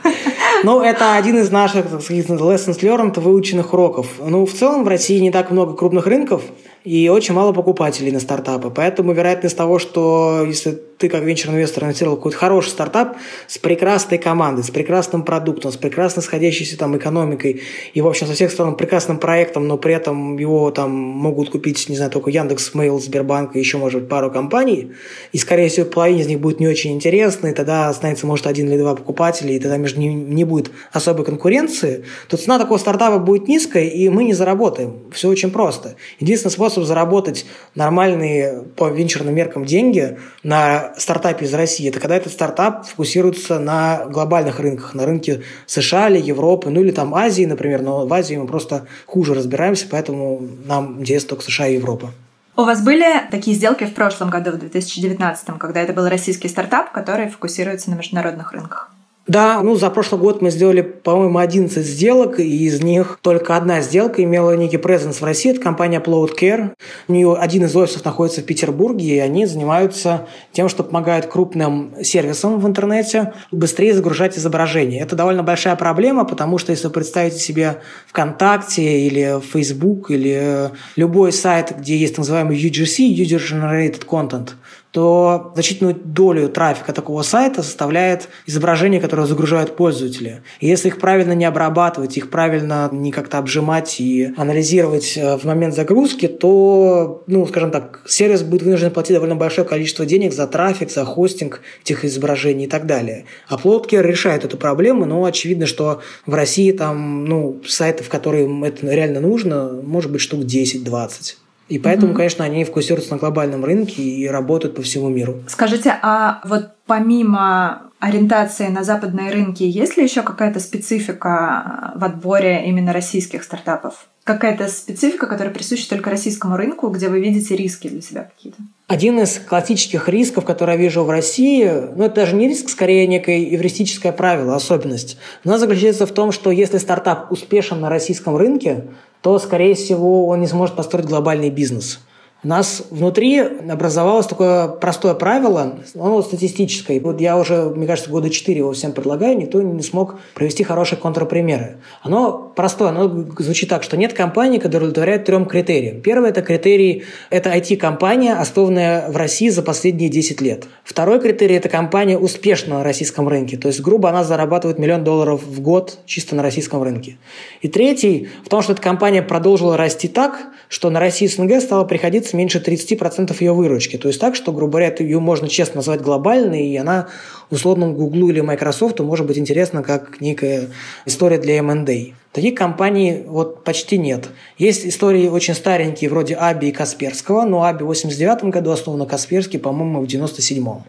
Ну, 0.63 0.81
это 0.81 1.13
один 1.13 1.37
из 1.37 1.51
наших, 1.51 1.87
так 1.87 2.01
сказать, 2.01 2.25
lessons 2.25 2.79
learned, 2.79 3.19
выученных 3.19 3.73
уроков. 3.73 4.07
Ну, 4.19 4.43
в 4.47 4.51
целом 4.51 4.83
в 4.83 4.87
России 4.87 5.19
не 5.19 5.29
так 5.29 5.51
много 5.51 5.75
крупных 5.75 6.07
рынков, 6.07 6.41
и 6.83 7.09
очень 7.09 7.35
мало 7.35 7.51
покупателей 7.51 8.11
на 8.11 8.19
стартапы. 8.19 8.71
Поэтому 8.71 9.13
вероятность 9.13 9.55
того, 9.55 9.77
что 9.77 10.43
если 10.47 10.79
ты 10.97 11.09
как 11.09 11.23
венчурный 11.23 11.57
инвестор 11.57 11.83
инвестировал 11.83 12.15
какой-то 12.15 12.37
хороший 12.37 12.69
стартап 12.69 13.17
с 13.47 13.57
прекрасной 13.57 14.17
командой, 14.17 14.63
с 14.63 14.71
прекрасным 14.71 15.23
продуктом, 15.23 15.71
с 15.71 15.77
прекрасно 15.77 16.21
сходящейся 16.21 16.77
там 16.77 16.95
экономикой 16.95 17.61
и, 17.93 18.01
в 18.01 18.07
общем, 18.07 18.27
со 18.27 18.33
всех 18.33 18.49
сторон 18.51 18.77
прекрасным 18.77 19.17
проектом, 19.17 19.67
но 19.67 19.77
при 19.77 19.93
этом 19.93 20.37
его 20.37 20.71
там 20.71 20.91
могут 20.91 21.49
купить, 21.49 21.89
не 21.89 21.97
знаю, 21.97 22.11
только 22.11 22.29
Яндекс, 22.29 22.73
Mail, 22.73 22.99
Сбербанк 22.99 23.55
и 23.55 23.59
еще, 23.59 23.77
может 23.77 24.01
быть, 24.01 24.09
пару 24.09 24.31
компаний, 24.31 24.93
и, 25.33 25.37
скорее 25.37 25.69
всего, 25.69 25.85
половина 25.85 26.14
из 26.21 26.27
них 26.27 26.39
будет 26.39 26.59
не 26.59 26.67
очень 26.67 26.93
интересна, 26.93 27.47
и 27.47 27.53
тогда 27.53 27.89
останется, 27.89 28.27
может, 28.27 28.47
один 28.47 28.69
или 28.69 28.77
два 28.77 28.95
покупателя, 28.95 29.51
и 29.53 29.59
тогда 29.59 29.77
между 29.77 29.99
ними 29.99 30.13
не 30.33 30.43
будет 30.43 30.71
особой 30.91 31.25
конкуренции, 31.25 32.05
то 32.27 32.37
цена 32.37 32.59
такого 32.59 32.77
стартапа 32.77 33.19
будет 33.19 33.47
низкая, 33.47 33.85
и 33.85 34.09
мы 34.09 34.23
не 34.23 34.33
заработаем. 34.33 35.03
Все 35.11 35.29
очень 35.29 35.51
просто. 35.51 35.95
Единственный 36.19 36.51
способ 36.51 36.83
заработать 36.83 37.45
нормальные 37.75 38.63
по 38.75 38.89
венчурным 38.89 39.33
меркам 39.33 39.65
деньги 39.65 40.17
на 40.43 40.93
стартапе 40.97 41.45
из 41.45 41.53
России, 41.53 41.89
это 41.89 41.99
когда 41.99 42.15
этот 42.15 42.33
стартап 42.33 42.85
фокусируется 42.85 43.59
на 43.59 44.05
глобальных 44.05 44.59
рынках, 44.59 44.93
на 44.93 45.05
рынке 45.05 45.41
США 45.65 46.09
или 46.09 46.19
Европы, 46.21 46.69
ну 46.69 46.81
или 46.81 46.91
там 46.91 47.13
Азии, 47.15 47.45
например, 47.45 47.81
но 47.81 48.05
в 48.05 48.13
Азии 48.13 48.35
мы 48.35 48.47
просто 48.47 48.87
хуже 49.05 49.33
разбираемся, 49.33 49.87
поэтому 49.89 50.41
нам 50.65 51.01
интересно 51.01 51.29
только 51.29 51.43
США 51.43 51.67
и 51.67 51.75
Европа. 51.75 52.11
У 52.57 52.63
вас 52.63 52.81
были 52.81 53.27
такие 53.31 53.53
сделки 53.53 53.83
в 53.83 53.93
прошлом 53.93 54.29
году, 54.29 54.51
в 54.51 54.57
2019, 54.57 55.57
когда 55.59 55.81
это 55.81 55.91
был 55.91 56.07
российский 56.07 56.47
стартап, 56.47 56.91
который 56.93 57.27
фокусируется 57.27 57.89
на 57.91 57.95
международных 57.95 58.53
рынках? 58.53 58.94
Да, 59.27 59.61
ну 59.63 59.75
за 59.75 59.89
прошлый 59.89 60.21
год 60.21 60.43
мы 60.43 60.51
сделали, 60.51 60.81
по-моему, 60.81 61.39
11 61.39 61.83
сделок, 61.83 62.39
и 62.39 62.65
из 62.65 62.83
них 62.83 63.17
только 63.23 63.57
одна 63.57 63.81
сделка 63.81 64.23
имела 64.23 64.55
некий 64.55 64.77
презенс 64.77 65.19
в 65.19 65.25
России, 65.25 65.51
это 65.51 65.59
компания 65.59 65.97
Upload 65.99 66.37
Care. 66.39 66.73
У 67.07 67.13
нее 67.13 67.35
один 67.35 67.65
из 67.65 67.75
офисов 67.75 68.05
находится 68.05 68.41
в 68.41 68.45
Петербурге, 68.45 69.15
и 69.15 69.19
они 69.19 69.47
занимаются 69.47 70.27
тем, 70.51 70.69
что 70.69 70.83
помогают 70.83 71.25
крупным 71.25 71.95
сервисам 72.03 72.59
в 72.59 72.67
интернете 72.67 73.33
быстрее 73.51 73.95
загружать 73.95 74.37
изображения. 74.37 75.01
Это 75.01 75.15
довольно 75.15 75.41
большая 75.41 75.75
проблема, 75.75 76.25
потому 76.25 76.59
что 76.59 76.71
если 76.71 76.85
вы 76.85 76.93
представите 76.93 77.39
себе 77.39 77.77
ВКонтакте 78.07 79.07
или 79.07 79.41
Facebook 79.41 80.11
или 80.11 80.69
любой 80.95 81.31
сайт, 81.31 81.73
где 81.79 81.97
есть 81.97 82.13
так 82.13 82.19
называемый 82.19 82.61
UGC, 82.61 83.07
User 83.07 83.39
Generated 83.39 84.05
Content, 84.05 84.51
то 84.95 85.51
значительную 85.55 85.93
долю 85.93 86.47
трафика 86.47 86.93
такого 86.93 87.21
сайта 87.21 87.63
составляет 87.63 88.29
изображения, 88.45 89.01
которые 89.01 89.27
загружают 89.27 89.75
пользователи. 89.75 90.41
И 90.61 90.67
если 90.67 90.87
их 90.87 91.01
правильно 91.01 91.33
не 91.33 91.43
обрабатывать, 91.43 92.15
их 92.15 92.29
правильно 92.29 92.87
не 92.93 93.11
как-то 93.11 93.37
обжимать 93.37 93.99
и 93.99 94.31
анализировать 94.37 95.17
э, 95.17 95.35
в 95.35 95.43
момент 95.43 95.75
загрузки, 95.75 96.29
то, 96.29 97.25
ну, 97.27 97.45
скажем 97.45 97.71
так, 97.71 98.03
сервис 98.07 98.43
будет 98.43 98.61
вынужден 98.61 98.89
платить 98.89 99.15
довольно 99.15 99.35
большое 99.35 99.67
количество 99.67 100.05
денег 100.05 100.31
за 100.31 100.47
трафик, 100.47 100.89
за 100.89 101.03
хостинг 101.03 101.59
этих 101.83 102.05
изображений 102.05 102.63
и 102.63 102.69
так 102.69 102.85
далее. 102.85 103.25
Uploadcare 103.49 104.01
решает 104.01 104.45
эту 104.45 104.55
проблему, 104.55 105.03
но 105.03 105.25
очевидно, 105.25 105.65
что 105.65 105.99
в 106.25 106.33
России 106.33 106.71
там, 106.71 107.25
ну, 107.25 107.61
сайтов, 107.67 108.07
которым 108.07 108.63
это 108.63 108.87
реально 108.87 109.19
нужно, 109.19 109.73
может 109.83 110.09
быть 110.09 110.21
штук 110.21 110.43
10-20. 110.43 111.35
И 111.67 111.79
поэтому, 111.79 112.13
mm-hmm. 112.13 112.15
конечно, 112.15 112.45
они 112.45 112.63
фокусируются 112.63 113.13
на 113.13 113.17
глобальном 113.17 113.65
рынке 113.65 114.01
и 114.01 114.27
работают 114.27 114.75
по 114.75 114.81
всему 114.81 115.09
миру. 115.09 115.43
Скажите, 115.47 115.97
а 116.01 116.41
вот 116.45 116.69
помимо 116.85 117.91
ориентации 117.99 118.67
на 118.67 118.83
западные 118.83 119.31
рынки, 119.31 119.63
есть 119.63 119.97
ли 119.97 120.03
еще 120.03 120.21
какая-то 120.21 120.59
специфика 120.59 121.93
в 121.95 122.03
отборе 122.03 122.65
именно 122.67 122.93
российских 122.93 123.43
стартапов? 123.43 124.07
Какая-то 124.25 124.67
специфика, 124.69 125.27
которая 125.27 125.53
присуща 125.53 125.87
только 125.87 126.09
российскому 126.09 126.57
рынку, 126.57 126.89
где 126.89 127.09
вы 127.09 127.19
видите 127.19 127.55
риски 127.55 127.87
для 127.87 128.01
себя 128.01 128.23
какие-то? 128.23 128.57
Один 128.87 129.19
из 129.19 129.37
классических 129.37 130.09
рисков, 130.09 130.45
который 130.45 130.71
я 130.71 130.77
вижу 130.77 131.03
в 131.03 131.09
России, 131.11 131.71
ну 131.95 132.05
это 132.05 132.15
даже 132.15 132.35
не 132.35 132.47
риск, 132.47 132.69
скорее 132.69 133.05
некое 133.05 133.43
эвристическое 133.55 134.11
правило, 134.11 134.55
особенность. 134.55 135.17
Оно 135.45 135.59
заключается 135.59 136.07
в 136.07 136.11
том, 136.11 136.31
что 136.31 136.49
если 136.49 136.79
стартап 136.79 137.31
успешен 137.31 137.79
на 137.79 137.89
российском 137.89 138.35
рынке, 138.35 138.85
то, 139.21 139.37
скорее 139.37 139.75
всего, 139.75 140.25
он 140.25 140.41
не 140.41 140.47
сможет 140.47 140.75
построить 140.75 141.05
глобальный 141.05 141.51
бизнес– 141.51 141.99
у 142.43 142.47
нас 142.47 142.83
внутри 142.91 143.39
образовалось 143.39 144.27
такое 144.27 144.67
простое 144.67 145.15
правило, 145.15 145.79
оно 145.95 146.21
статистическое. 146.21 146.99
Вот 146.99 147.19
я 147.19 147.37
уже, 147.37 147.69
мне 147.69 147.87
кажется, 147.87 148.11
года 148.11 148.29
четыре 148.29 148.59
его 148.59 148.71
всем 148.73 148.91
предлагаю, 148.91 149.35
никто 149.35 149.61
не 149.61 149.81
смог 149.81 150.19
провести 150.35 150.63
хорошие 150.63 150.99
контрпримеры. 150.99 151.77
Оно 152.03 152.53
простое, 152.55 152.89
оно 152.89 153.25
звучит 153.39 153.69
так, 153.69 153.81
что 153.81 153.97
нет 153.97 154.13
компании, 154.13 154.59
которая 154.59 154.89
удовлетворяет 154.89 155.25
трем 155.25 155.45
критериям. 155.45 156.01
Первый 156.01 156.29
это 156.29 156.43
критерий– 156.43 157.05
это 157.31 157.49
IT-компания, 157.49 158.33
основанная 158.33 159.09
в 159.09 159.17
России 159.17 159.49
за 159.49 159.63
последние 159.63 160.09
10 160.09 160.39
лет. 160.41 160.65
Второй 160.83 161.19
критерий– 161.19 161.55
это 161.57 161.69
компания 161.69 162.17
успешна 162.17 162.77
на 162.77 162.83
российском 162.83 163.27
рынке, 163.27 163.57
то 163.57 163.69
есть, 163.69 163.81
грубо, 163.81 164.09
она 164.09 164.23
зарабатывает 164.23 164.77
миллион 164.77 165.03
долларов 165.03 165.41
в 165.43 165.61
год 165.61 165.97
чисто 166.05 166.35
на 166.35 166.43
российском 166.43 166.83
рынке. 166.83 167.17
И 167.61 167.67
третий– 167.67 168.29
в 168.45 168.49
том, 168.49 168.61
что 168.61 168.73
эта 168.73 168.81
компания 168.81 169.23
продолжила 169.23 169.77
расти 169.77 170.07
так, 170.07 170.47
что 170.69 170.89
на 170.89 170.99
Россию 170.99 171.31
СНГ 171.31 171.61
стало 171.61 171.85
приходиться 172.25 172.37
меньше 172.37 172.59
30% 172.59 173.35
ее 173.39 173.53
выручки. 173.53 173.97
То 173.97 174.07
есть 174.07 174.19
так, 174.19 174.35
что, 174.35 174.51
грубо 174.51 174.79
говоря, 174.79 174.95
ее 174.99 175.19
можно 175.19 175.47
честно 175.47 175.77
назвать 175.77 176.01
глобальной, 176.01 176.67
и 176.67 176.77
она 176.77 177.07
условному 177.51 177.93
Google 177.93 178.29
или 178.29 178.41
Microsoft 178.41 178.99
может 178.99 179.25
быть 179.25 179.37
интересна 179.37 179.83
как 179.83 180.21
некая 180.21 180.67
история 181.05 181.37
для 181.37 181.57
M&A. 181.57 182.13
Таких 182.31 182.55
компаний 182.55 183.23
вот 183.25 183.63
почти 183.63 183.97
нет. 183.97 184.29
Есть 184.57 184.85
истории 184.85 185.27
очень 185.27 185.53
старенькие, 185.53 186.09
вроде 186.09 186.35
Аби 186.35 186.67
и 186.67 186.71
Касперского, 186.71 187.45
но 187.45 187.63
Аби 187.63 187.83
в 187.83 187.87
89 187.87 188.45
году 188.45 188.71
основана, 188.71 189.05
Касперский, 189.05 189.59
по-моему, 189.59 190.01
в 190.01 190.05
97-м. 190.05 190.83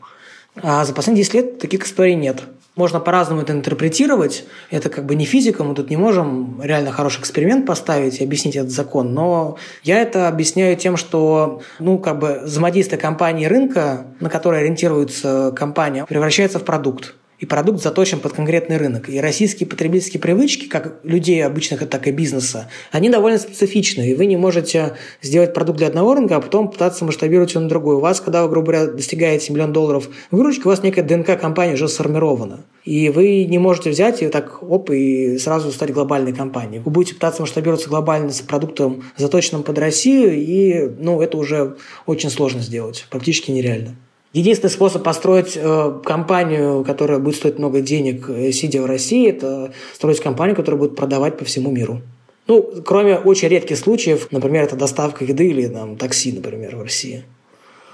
А 0.62 0.84
за 0.84 0.94
последние 0.94 1.24
10 1.24 1.34
лет 1.34 1.58
таких 1.58 1.84
историй 1.84 2.14
нет. 2.14 2.42
Можно 2.76 3.00
по-разному 3.00 3.40
это 3.40 3.54
интерпретировать. 3.54 4.44
Это 4.70 4.90
как 4.90 5.06
бы 5.06 5.14
не 5.14 5.24
физика, 5.24 5.64
мы 5.64 5.74
тут 5.74 5.88
не 5.88 5.96
можем 5.96 6.60
реально 6.62 6.92
хороший 6.92 7.20
эксперимент 7.20 7.66
поставить 7.66 8.20
и 8.20 8.24
объяснить 8.24 8.54
этот 8.54 8.70
закон. 8.70 9.14
Но 9.14 9.56
я 9.82 10.00
это 10.00 10.28
объясняю 10.28 10.76
тем, 10.76 10.98
что 10.98 11.62
ну, 11.78 11.98
как 11.98 12.18
бы 12.18 12.40
взаимодействие 12.44 13.00
компании 13.00 13.46
рынка, 13.46 14.06
на 14.20 14.28
который 14.28 14.60
ориентируется 14.60 15.52
компания, 15.56 16.04
превращается 16.04 16.58
в 16.58 16.64
продукт 16.64 17.14
и 17.38 17.46
продукт 17.46 17.82
заточен 17.82 18.20
под 18.20 18.32
конкретный 18.32 18.76
рынок. 18.76 19.08
И 19.08 19.20
российские 19.20 19.68
потребительские 19.68 20.20
привычки, 20.20 20.66
как 20.66 21.00
людей 21.02 21.44
обычных, 21.44 21.86
так 21.88 22.08
и 22.08 22.10
бизнеса, 22.10 22.70
они 22.92 23.10
довольно 23.10 23.38
специфичны. 23.38 24.10
И 24.10 24.14
вы 24.14 24.26
не 24.26 24.36
можете 24.36 24.94
сделать 25.22 25.52
продукт 25.54 25.78
для 25.78 25.88
одного 25.88 26.14
рынка, 26.14 26.36
а 26.36 26.40
потом 26.40 26.70
пытаться 26.70 27.04
масштабировать 27.04 27.52
его 27.52 27.62
на 27.62 27.68
другой. 27.68 27.96
У 27.96 28.00
вас, 28.00 28.20
когда 28.20 28.42
вы, 28.42 28.48
грубо 28.48 28.72
говоря, 28.72 28.92
достигаете 28.92 29.52
миллион 29.52 29.72
долларов 29.72 30.08
выручки, 30.30 30.62
у 30.66 30.68
вас 30.68 30.82
некая 30.82 31.02
ДНК 31.02 31.38
компании 31.38 31.74
уже 31.74 31.88
сформирована. 31.88 32.64
И 32.84 33.08
вы 33.08 33.44
не 33.44 33.58
можете 33.58 33.90
взять 33.90 34.22
и 34.22 34.28
так, 34.28 34.62
оп, 34.62 34.90
и 34.90 35.38
сразу 35.38 35.72
стать 35.72 35.92
глобальной 35.92 36.32
компанией. 36.32 36.80
Вы 36.80 36.90
будете 36.92 37.14
пытаться 37.14 37.42
масштабироваться 37.42 37.88
глобально 37.88 38.30
с 38.30 38.40
продуктом, 38.40 39.02
заточенным 39.16 39.64
под 39.64 39.78
Россию, 39.78 40.34
и 40.34 40.88
ну, 40.98 41.20
это 41.20 41.36
уже 41.36 41.76
очень 42.06 42.30
сложно 42.30 42.60
сделать, 42.60 43.06
практически 43.10 43.50
нереально. 43.50 43.96
Единственный 44.32 44.70
способ 44.70 45.02
построить 45.02 45.56
э, 45.56 46.00
компанию, 46.04 46.84
которая 46.84 47.18
будет 47.18 47.36
стоить 47.36 47.58
много 47.58 47.80
денег, 47.80 48.28
э, 48.28 48.52
сидя 48.52 48.82
в 48.82 48.86
России, 48.86 49.30
это 49.30 49.72
строить 49.94 50.20
компанию, 50.20 50.54
которая 50.54 50.78
будет 50.78 50.96
продавать 50.96 51.38
по 51.38 51.44
всему 51.44 51.70
миру. 51.70 52.02
Ну, 52.46 52.62
кроме 52.84 53.16
очень 53.16 53.48
редких 53.48 53.78
случаев, 53.78 54.28
например, 54.30 54.64
это 54.64 54.76
доставка 54.76 55.24
еды 55.24 55.48
или 55.48 55.66
там, 55.66 55.96
такси, 55.96 56.32
например, 56.32 56.76
в 56.76 56.82
России. 56.82 57.24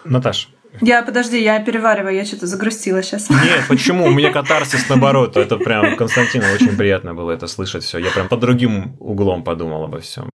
Наташ, 0.04 0.48
я, 0.80 1.02
подожди, 1.02 1.42
я 1.42 1.60
перевариваю, 1.60 2.14
я 2.14 2.24
что-то 2.24 2.46
загрустила 2.46 3.02
сейчас. 3.02 3.28
Нет, 3.28 3.64
почему? 3.68 4.06
У 4.06 4.10
меня 4.10 4.32
катарсис 4.32 4.88
наоборот. 4.88 5.36
Это 5.36 5.58
прям 5.58 5.96
Константину 5.96 6.46
очень 6.54 6.76
приятно 6.76 7.14
было 7.14 7.30
это 7.30 7.46
слышать 7.46 7.84
все. 7.84 7.98
Я 7.98 8.10
прям 8.10 8.28
под 8.28 8.40
другим 8.40 8.96
углом 8.98 9.44
подумал 9.44 9.84
обо 9.84 10.00
всем. 10.00 10.30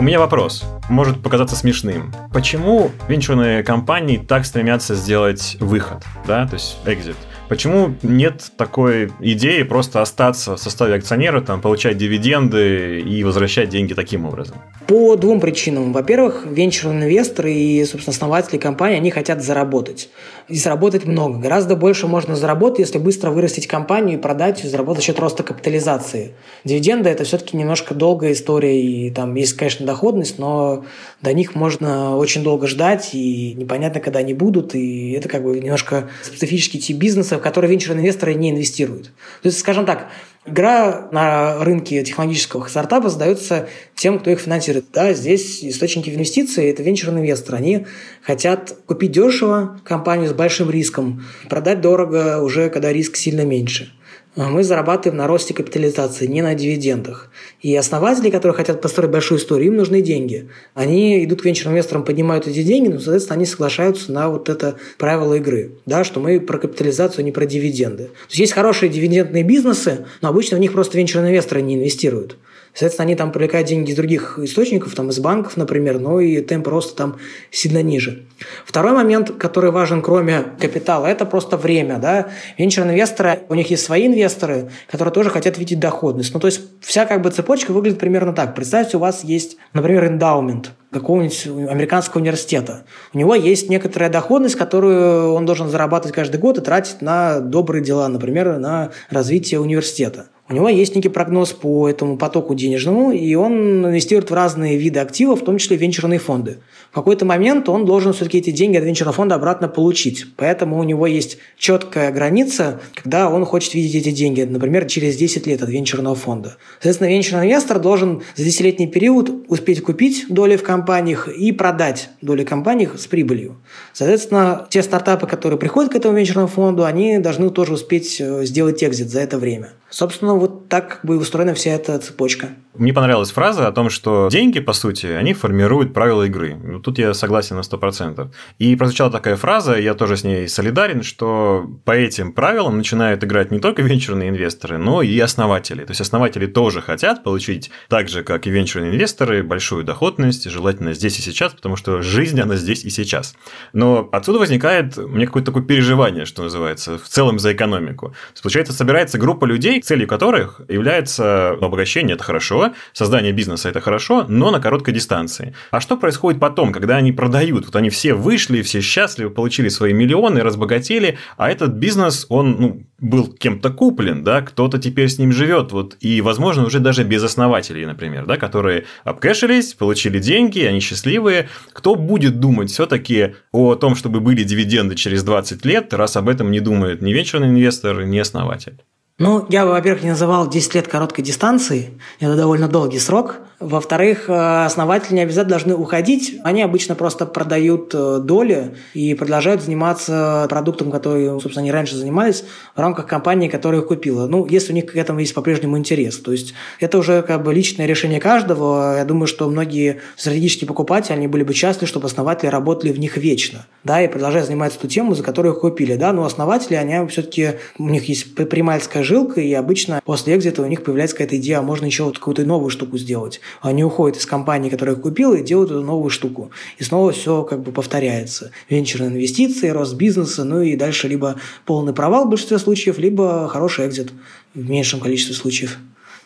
У 0.00 0.04
меня 0.04 0.20
вопрос, 0.20 0.64
может 0.88 1.20
показаться 1.24 1.56
смешным. 1.56 2.14
Почему 2.32 2.92
венчурные 3.08 3.64
компании 3.64 4.16
так 4.16 4.46
стремятся 4.46 4.94
сделать 4.94 5.56
выход, 5.58 6.04
да, 6.24 6.46
то 6.46 6.54
есть 6.54 6.78
exit? 6.84 7.16
Почему 7.48 7.96
нет 8.02 8.52
такой 8.56 9.10
идеи 9.18 9.64
просто 9.64 10.00
остаться 10.00 10.54
в 10.54 10.60
составе 10.60 10.94
акционера, 10.94 11.40
там, 11.40 11.60
получать 11.60 11.96
дивиденды 11.96 13.00
и 13.00 13.24
возвращать 13.24 13.70
деньги 13.70 13.92
таким 13.92 14.24
образом? 14.24 14.58
По 14.88 15.16
двум 15.16 15.38
причинам. 15.38 15.92
Во-первых, 15.92 16.46
венчурные 16.50 17.10
инвесторы 17.10 17.52
и, 17.52 17.84
собственно, 17.84 18.14
основатели 18.14 18.56
компании, 18.56 18.96
они 18.96 19.10
хотят 19.10 19.42
заработать. 19.42 20.08
И 20.48 20.56
заработать 20.56 21.04
много. 21.04 21.38
Гораздо 21.38 21.76
больше 21.76 22.06
можно 22.06 22.34
заработать, 22.34 22.78
если 22.78 22.96
быстро 22.96 23.30
вырастить 23.30 23.66
компанию 23.66 24.18
и 24.18 24.20
продать, 24.22 24.64
и 24.64 24.66
заработать 24.66 25.02
за 25.02 25.08
счет 25.08 25.20
роста 25.20 25.42
капитализации. 25.42 26.32
Дивиденды– 26.64 27.10
это 27.10 27.24
все-таки 27.24 27.54
немножко 27.58 27.94
долгая 27.94 28.32
история, 28.32 28.82
и 28.82 29.10
там 29.10 29.34
есть, 29.34 29.52
конечно, 29.58 29.84
доходность, 29.84 30.38
но 30.38 30.86
до 31.20 31.34
них 31.34 31.54
можно 31.54 32.16
очень 32.16 32.42
долго 32.42 32.66
ждать, 32.66 33.10
и 33.12 33.52
непонятно, 33.58 34.00
когда 34.00 34.20
они 34.20 34.32
будут, 34.32 34.74
и 34.74 35.12
это 35.12 35.28
как 35.28 35.44
бы 35.44 35.60
немножко 35.60 36.08
специфический 36.22 36.78
тип 36.78 36.96
бизнеса, 36.96 37.36
в 37.36 37.42
который 37.42 37.68
венчурные 37.68 38.00
инвесторы 38.00 38.32
не 38.32 38.52
инвестируют. 38.52 39.12
То 39.42 39.48
есть, 39.48 39.58
скажем 39.58 39.84
так, 39.84 40.06
Игра 40.50 41.08
на 41.12 41.62
рынке 41.62 42.02
технологического 42.02 42.66
стартапа 42.68 43.10
задается 43.10 43.68
тем, 43.94 44.18
кто 44.18 44.30
их 44.30 44.40
финансирует. 44.40 44.86
Да, 44.92 45.12
здесь 45.12 45.62
источники 45.62 46.08
инвестиций– 46.08 46.64
это 46.70 46.82
венчурные 46.82 47.22
инвесторы. 47.22 47.58
Они 47.58 47.86
хотят 48.22 48.74
купить 48.86 49.12
дешево 49.12 49.78
компанию 49.84 50.30
с 50.30 50.32
большим 50.32 50.70
риском, 50.70 51.22
продать 51.50 51.82
дорого 51.82 52.40
уже, 52.40 52.70
когда 52.70 52.90
риск 52.90 53.16
сильно 53.16 53.42
меньше. 53.44 53.92
А 54.38 54.50
мы 54.50 54.62
зарабатываем 54.62 55.18
на 55.18 55.26
росте 55.26 55.52
капитализации, 55.52 56.26
не 56.26 56.42
на 56.42 56.54
дивидендах. 56.54 57.28
И 57.60 57.74
основатели, 57.74 58.30
которые 58.30 58.54
хотят 58.54 58.80
построить 58.80 59.10
большую 59.10 59.40
историю, 59.40 59.72
им 59.72 59.76
нужны 59.76 60.00
деньги. 60.00 60.48
Они 60.74 61.24
идут 61.24 61.42
к 61.42 61.44
венчурным 61.44 61.72
инвесторам, 61.74 62.04
поднимают 62.04 62.46
эти 62.46 62.62
деньги, 62.62 62.86
но, 62.86 63.00
соответственно, 63.00 63.34
они 63.34 63.46
соглашаются 63.46 64.12
на 64.12 64.28
вот 64.28 64.48
это 64.48 64.76
правило 64.96 65.34
игры, 65.34 65.72
да, 65.86 66.04
что 66.04 66.20
мы 66.20 66.38
про 66.38 66.58
капитализацию, 66.58 67.22
а 67.22 67.24
не 67.24 67.32
про 67.32 67.46
дивиденды. 67.46 68.04
То 68.04 68.28
есть 68.28 68.38
есть 68.38 68.52
хорошие 68.52 68.90
дивидендные 68.90 69.42
бизнесы, 69.42 70.06
но 70.22 70.28
обычно 70.28 70.56
в 70.56 70.60
них 70.60 70.72
просто 70.72 70.98
венчурные 70.98 71.32
инвесторы 71.32 71.60
не 71.60 71.74
инвестируют. 71.74 72.36
Соответственно, 72.78 73.06
они 73.06 73.16
там 73.16 73.32
привлекают 73.32 73.66
деньги 73.66 73.90
из 73.90 73.96
других 73.96 74.38
источников, 74.38 74.94
там 74.94 75.08
из 75.08 75.18
банков, 75.18 75.56
например, 75.56 75.98
но 75.98 76.20
и 76.20 76.40
темп 76.40 76.68
роста 76.68 76.94
там 76.94 77.16
сильно 77.50 77.82
ниже. 77.82 78.22
Второй 78.64 78.92
момент, 78.92 79.32
который 79.36 79.72
важен, 79.72 80.00
кроме 80.00 80.44
капитала, 80.60 81.06
это 81.06 81.26
просто 81.26 81.56
время. 81.56 81.98
Да? 81.98 82.28
Венчурные 82.56 82.94
инвесторы, 82.94 83.40
у 83.48 83.54
них 83.54 83.68
есть 83.70 83.84
свои 83.84 84.06
инвесторы, 84.06 84.70
которые 84.88 85.12
тоже 85.12 85.28
хотят 85.28 85.58
видеть 85.58 85.80
доходность. 85.80 86.32
Ну, 86.32 86.38
то 86.38 86.46
есть 86.46 86.60
вся 86.80 87.04
как 87.04 87.20
бы 87.20 87.30
цепочка 87.30 87.72
выглядит 87.72 87.98
примерно 87.98 88.32
так. 88.32 88.54
Представьте, 88.54 88.98
у 88.98 89.00
вас 89.00 89.24
есть, 89.24 89.56
например, 89.72 90.06
эндаумент 90.06 90.70
какого-нибудь 90.92 91.46
американского 91.68 92.20
университета. 92.20 92.84
У 93.12 93.18
него 93.18 93.34
есть 93.34 93.68
некоторая 93.68 94.08
доходность, 94.08 94.54
которую 94.54 95.32
он 95.32 95.46
должен 95.46 95.68
зарабатывать 95.68 96.14
каждый 96.14 96.38
год 96.38 96.58
и 96.58 96.60
тратить 96.60 97.02
на 97.02 97.40
добрые 97.40 97.82
дела, 97.82 98.06
например, 98.06 98.58
на 98.58 98.92
развитие 99.10 99.58
университета. 99.58 100.28
У 100.50 100.54
него 100.54 100.70
есть 100.70 100.96
некий 100.96 101.10
прогноз 101.10 101.52
по 101.52 101.90
этому 101.90 102.16
потоку 102.16 102.54
денежному, 102.54 103.12
и 103.12 103.34
он 103.34 103.84
инвестирует 103.84 104.30
в 104.30 104.34
разные 104.34 104.78
виды 104.78 104.98
активов, 104.98 105.42
в 105.42 105.44
том 105.44 105.58
числе 105.58 105.76
венчурные 105.76 106.18
фонды. 106.18 106.58
В 106.90 106.94
какой-то 106.94 107.26
момент 107.26 107.68
он 107.68 107.84
должен 107.84 108.14
все-таки 108.14 108.38
эти 108.38 108.50
деньги 108.50 108.78
от 108.78 108.84
венчурного 108.84 109.14
фонда 109.14 109.34
обратно 109.34 109.68
получить. 109.68 110.24
Поэтому 110.36 110.78
у 110.78 110.84
него 110.84 111.06
есть 111.06 111.36
четкая 111.58 112.10
граница, 112.12 112.80
когда 112.94 113.28
он 113.28 113.44
хочет 113.44 113.74
видеть 113.74 114.06
эти 114.06 114.10
деньги, 114.10 114.40
например, 114.40 114.86
через 114.86 115.16
10 115.16 115.46
лет 115.46 115.62
от 115.62 115.68
венчурного 115.68 116.16
фонда. 116.16 116.56
Соответственно, 116.76 117.08
венчурный 117.08 117.44
инвестор 117.44 117.78
должен 117.78 118.22
за 118.34 118.44
10-летний 118.44 118.86
период 118.86 119.30
успеть 119.48 119.82
купить 119.82 120.26
доли 120.30 120.56
в 120.56 120.62
компаниях 120.62 121.28
и 121.28 121.52
продать 121.52 122.08
доли 122.22 122.44
компаний 122.44 122.88
с 122.96 123.06
прибылью. 123.06 123.56
Соответственно, 123.92 124.66
те 124.70 124.82
стартапы, 124.82 125.26
которые 125.26 125.58
приходят 125.58 125.92
к 125.92 125.94
этому 125.94 126.16
венчурному 126.16 126.48
фонду, 126.48 126.86
они 126.86 127.18
должны 127.18 127.50
тоже 127.50 127.74
успеть 127.74 128.16
э, 128.18 128.46
сделать 128.46 128.82
экзит 128.82 129.10
за 129.10 129.20
это 129.20 129.38
время. 129.38 129.72
Собственно, 129.90 130.34
вот 130.34 130.68
так 130.68 130.88
как 130.88 131.04
бы 131.04 131.16
устроена 131.16 131.54
вся 131.54 131.70
эта 131.70 131.98
цепочка. 131.98 132.50
Мне 132.78 132.92
понравилась 132.92 133.32
фраза 133.32 133.66
о 133.66 133.72
том, 133.72 133.90
что 133.90 134.28
деньги, 134.30 134.60
по 134.60 134.72
сути, 134.72 135.06
они 135.06 135.34
формируют 135.34 135.92
правила 135.92 136.22
игры. 136.22 136.56
Тут 136.82 136.98
я 136.98 137.12
согласен 137.12 137.56
на 137.56 137.60
100%. 137.60 138.30
И 138.58 138.76
прозвучала 138.76 139.10
такая 139.10 139.34
фраза, 139.36 139.76
я 139.76 139.94
тоже 139.94 140.16
с 140.16 140.22
ней 140.22 140.48
солидарен, 140.48 141.02
что 141.02 141.68
по 141.84 141.90
этим 141.90 142.32
правилам 142.32 142.76
начинают 142.76 143.24
играть 143.24 143.50
не 143.50 143.58
только 143.58 143.82
венчурные 143.82 144.28
инвесторы, 144.28 144.78
но 144.78 145.02
и 145.02 145.18
основатели. 145.18 145.84
То 145.84 145.90
есть 145.90 146.00
основатели 146.00 146.46
тоже 146.46 146.80
хотят 146.80 147.24
получить, 147.24 147.70
так 147.88 148.08
же, 148.08 148.22
как 148.22 148.46
и 148.46 148.50
венчурные 148.50 148.92
инвесторы, 148.92 149.42
большую 149.42 149.82
доходность, 149.82 150.48
желательно 150.48 150.92
здесь 150.92 151.18
и 151.18 151.22
сейчас, 151.22 151.54
потому 151.54 151.74
что 151.74 152.00
жизнь, 152.00 152.40
она 152.40 152.54
здесь 152.54 152.84
и 152.84 152.90
сейчас. 152.90 153.34
Но 153.72 154.08
отсюда 154.12 154.38
возникает 154.38 154.96
мне 154.96 155.26
какое-то 155.26 155.46
такое 155.46 155.64
переживание, 155.64 156.26
что 156.26 156.44
называется, 156.44 156.96
в 156.96 157.08
целом 157.08 157.40
за 157.40 157.52
экономику. 157.52 158.14
Получается, 158.40 158.72
собирается 158.72 159.18
группа 159.18 159.46
людей, 159.46 159.82
целью 159.82 160.06
которых 160.06 160.60
является 160.68 161.50
обогащение, 161.50 162.14
это 162.14 162.22
хорошо, 162.22 162.67
создание 162.92 163.32
бизнеса– 163.32 163.68
это 163.70 163.80
хорошо, 163.80 164.24
но 164.28 164.50
на 164.50 164.60
короткой 164.60 164.94
дистанции. 164.94 165.54
А 165.70 165.80
что 165.80 165.96
происходит 165.96 166.40
потом, 166.40 166.72
когда 166.72 166.96
они 166.96 167.12
продают? 167.12 167.66
Вот 167.66 167.76
они 167.76 167.90
все 167.90 168.14
вышли, 168.14 168.62
все 168.62 168.80
счастливы, 168.80 169.30
получили 169.30 169.68
свои 169.68 169.92
миллионы, 169.92 170.40
разбогатели, 170.40 171.18
а 171.36 171.50
этот 171.50 171.72
бизнес, 171.72 172.26
он 172.28 172.56
ну, 172.58 172.82
был 172.98 173.28
кем-то 173.32 173.70
куплен, 173.70 174.24
да, 174.24 174.42
кто-то 174.42 174.78
теперь 174.78 175.08
с 175.08 175.18
ним 175.18 175.32
живет, 175.32 175.72
вот, 175.72 175.96
и, 176.00 176.20
возможно, 176.20 176.64
уже 176.64 176.80
даже 176.80 177.04
без 177.04 177.22
основателей, 177.22 177.86
например, 177.86 178.26
да, 178.26 178.36
которые 178.36 178.84
обкэшились, 179.04 179.74
получили 179.74 180.18
деньги, 180.18 180.60
они 180.60 180.80
счастливые. 180.80 181.48
Кто 181.72 181.94
будет 181.94 182.40
думать 182.40 182.70
все-таки 182.70 183.34
о 183.52 183.74
том, 183.74 183.94
чтобы 183.94 184.20
были 184.20 184.42
дивиденды 184.42 184.94
через 184.94 185.22
20 185.22 185.64
лет, 185.64 185.94
раз 185.94 186.16
об 186.16 186.28
этом 186.28 186.50
не 186.50 186.60
думает 186.60 187.02
ни 187.02 187.12
венчурный 187.12 187.48
инвестор, 187.48 188.04
ни 188.04 188.18
основатель? 188.18 188.78
Ну, 189.18 189.44
я 189.48 189.64
бы, 189.64 189.72
во-первых, 189.72 190.04
не 190.04 190.10
называл 190.10 190.48
10 190.48 190.74
лет 190.76 190.86
короткой 190.86 191.24
дистанции. 191.24 192.00
Это 192.20 192.36
довольно 192.36 192.68
долгий 192.68 193.00
срок. 193.00 193.36
Во-вторых, 193.60 194.28
э, 194.28 194.64
основатели 194.64 195.14
не 195.14 195.22
обязательно 195.22 195.50
должны 195.50 195.74
уходить. 195.74 196.36
Они 196.44 196.62
обычно 196.62 196.94
просто 196.94 197.26
продают 197.26 197.90
э, 197.92 198.20
доли 198.22 198.76
и 198.94 199.14
продолжают 199.14 199.62
заниматься 199.62 200.46
продуктом, 200.48 200.92
который, 200.92 201.28
собственно, 201.40 201.62
они 201.62 201.72
раньше 201.72 201.96
занимались 201.96 202.44
в 202.76 202.80
рамках 202.80 203.08
компании, 203.08 203.48
которая 203.48 203.80
их 203.80 203.88
купила. 203.88 204.28
Ну, 204.28 204.46
если 204.46 204.70
у 204.70 204.76
них 204.76 204.86
к 204.86 204.94
этому 204.96 205.18
есть 205.18 205.34
по-прежнему 205.34 205.76
интерес. 205.76 206.18
То 206.18 206.30
есть 206.30 206.54
это 206.78 206.98
уже 206.98 207.22
как 207.22 207.42
бы 207.42 207.52
личное 207.52 207.86
решение 207.86 208.20
каждого. 208.20 208.96
Я 208.96 209.04
думаю, 209.04 209.26
что 209.26 209.50
многие 209.50 210.02
стратегические 210.16 210.68
покупатели, 210.68 211.14
они 211.14 211.26
были 211.26 211.42
бы 211.42 211.52
счастливы, 211.52 211.88
чтобы 211.88 212.06
основатели 212.06 212.48
работали 212.48 212.92
в 212.92 213.00
них 213.00 213.16
вечно. 213.16 213.66
Да, 213.82 214.00
и 214.00 214.06
продолжают 214.06 214.46
заниматься 214.46 214.78
ту 214.78 214.86
тему, 214.86 215.16
за 215.16 215.24
которую 215.24 215.54
их 215.54 215.60
купили. 215.60 215.96
Да, 215.96 216.12
но 216.12 216.24
основатели, 216.24 216.76
они 216.76 217.08
все-таки, 217.08 217.54
у 217.76 217.88
них 217.88 218.08
есть 218.08 218.36
примальская 218.36 219.02
жилка, 219.02 219.40
и 219.40 219.52
обычно 219.52 220.00
после 220.04 220.36
экзита 220.36 220.62
у 220.62 220.66
них 220.66 220.84
появляется 220.84 221.16
какая-то 221.16 221.38
идея, 221.38 221.58
а 221.58 221.62
можно 221.62 221.86
еще 221.86 222.04
вот 222.04 222.18
какую-то 222.18 222.44
новую 222.44 222.70
штуку 222.70 222.98
сделать. 222.98 223.40
Они 223.60 223.84
уходят 223.84 224.18
из 224.18 224.26
компании, 224.26 224.70
которую 224.70 224.96
их 224.96 225.02
купил, 225.02 225.34
и 225.34 225.42
делают 225.42 225.70
эту 225.70 225.82
новую 225.82 226.10
штуку. 226.10 226.50
И 226.78 226.84
снова 226.84 227.12
все 227.12 227.42
как 227.42 227.60
бы 227.60 227.72
повторяется. 227.72 228.50
Венчурные 228.68 229.10
инвестиции, 229.10 229.68
рост 229.68 229.94
бизнеса, 229.94 230.44
ну 230.44 230.60
и 230.60 230.76
дальше 230.76 231.08
либо 231.08 231.36
полный 231.64 231.92
провал 231.92 232.26
в 232.26 232.30
большинстве 232.30 232.58
случаев, 232.58 232.98
либо 232.98 233.48
хороший 233.48 233.86
экзит 233.86 234.12
в 234.54 234.68
меньшем 234.68 235.00
количестве 235.00 235.34
случаев. 235.34 235.78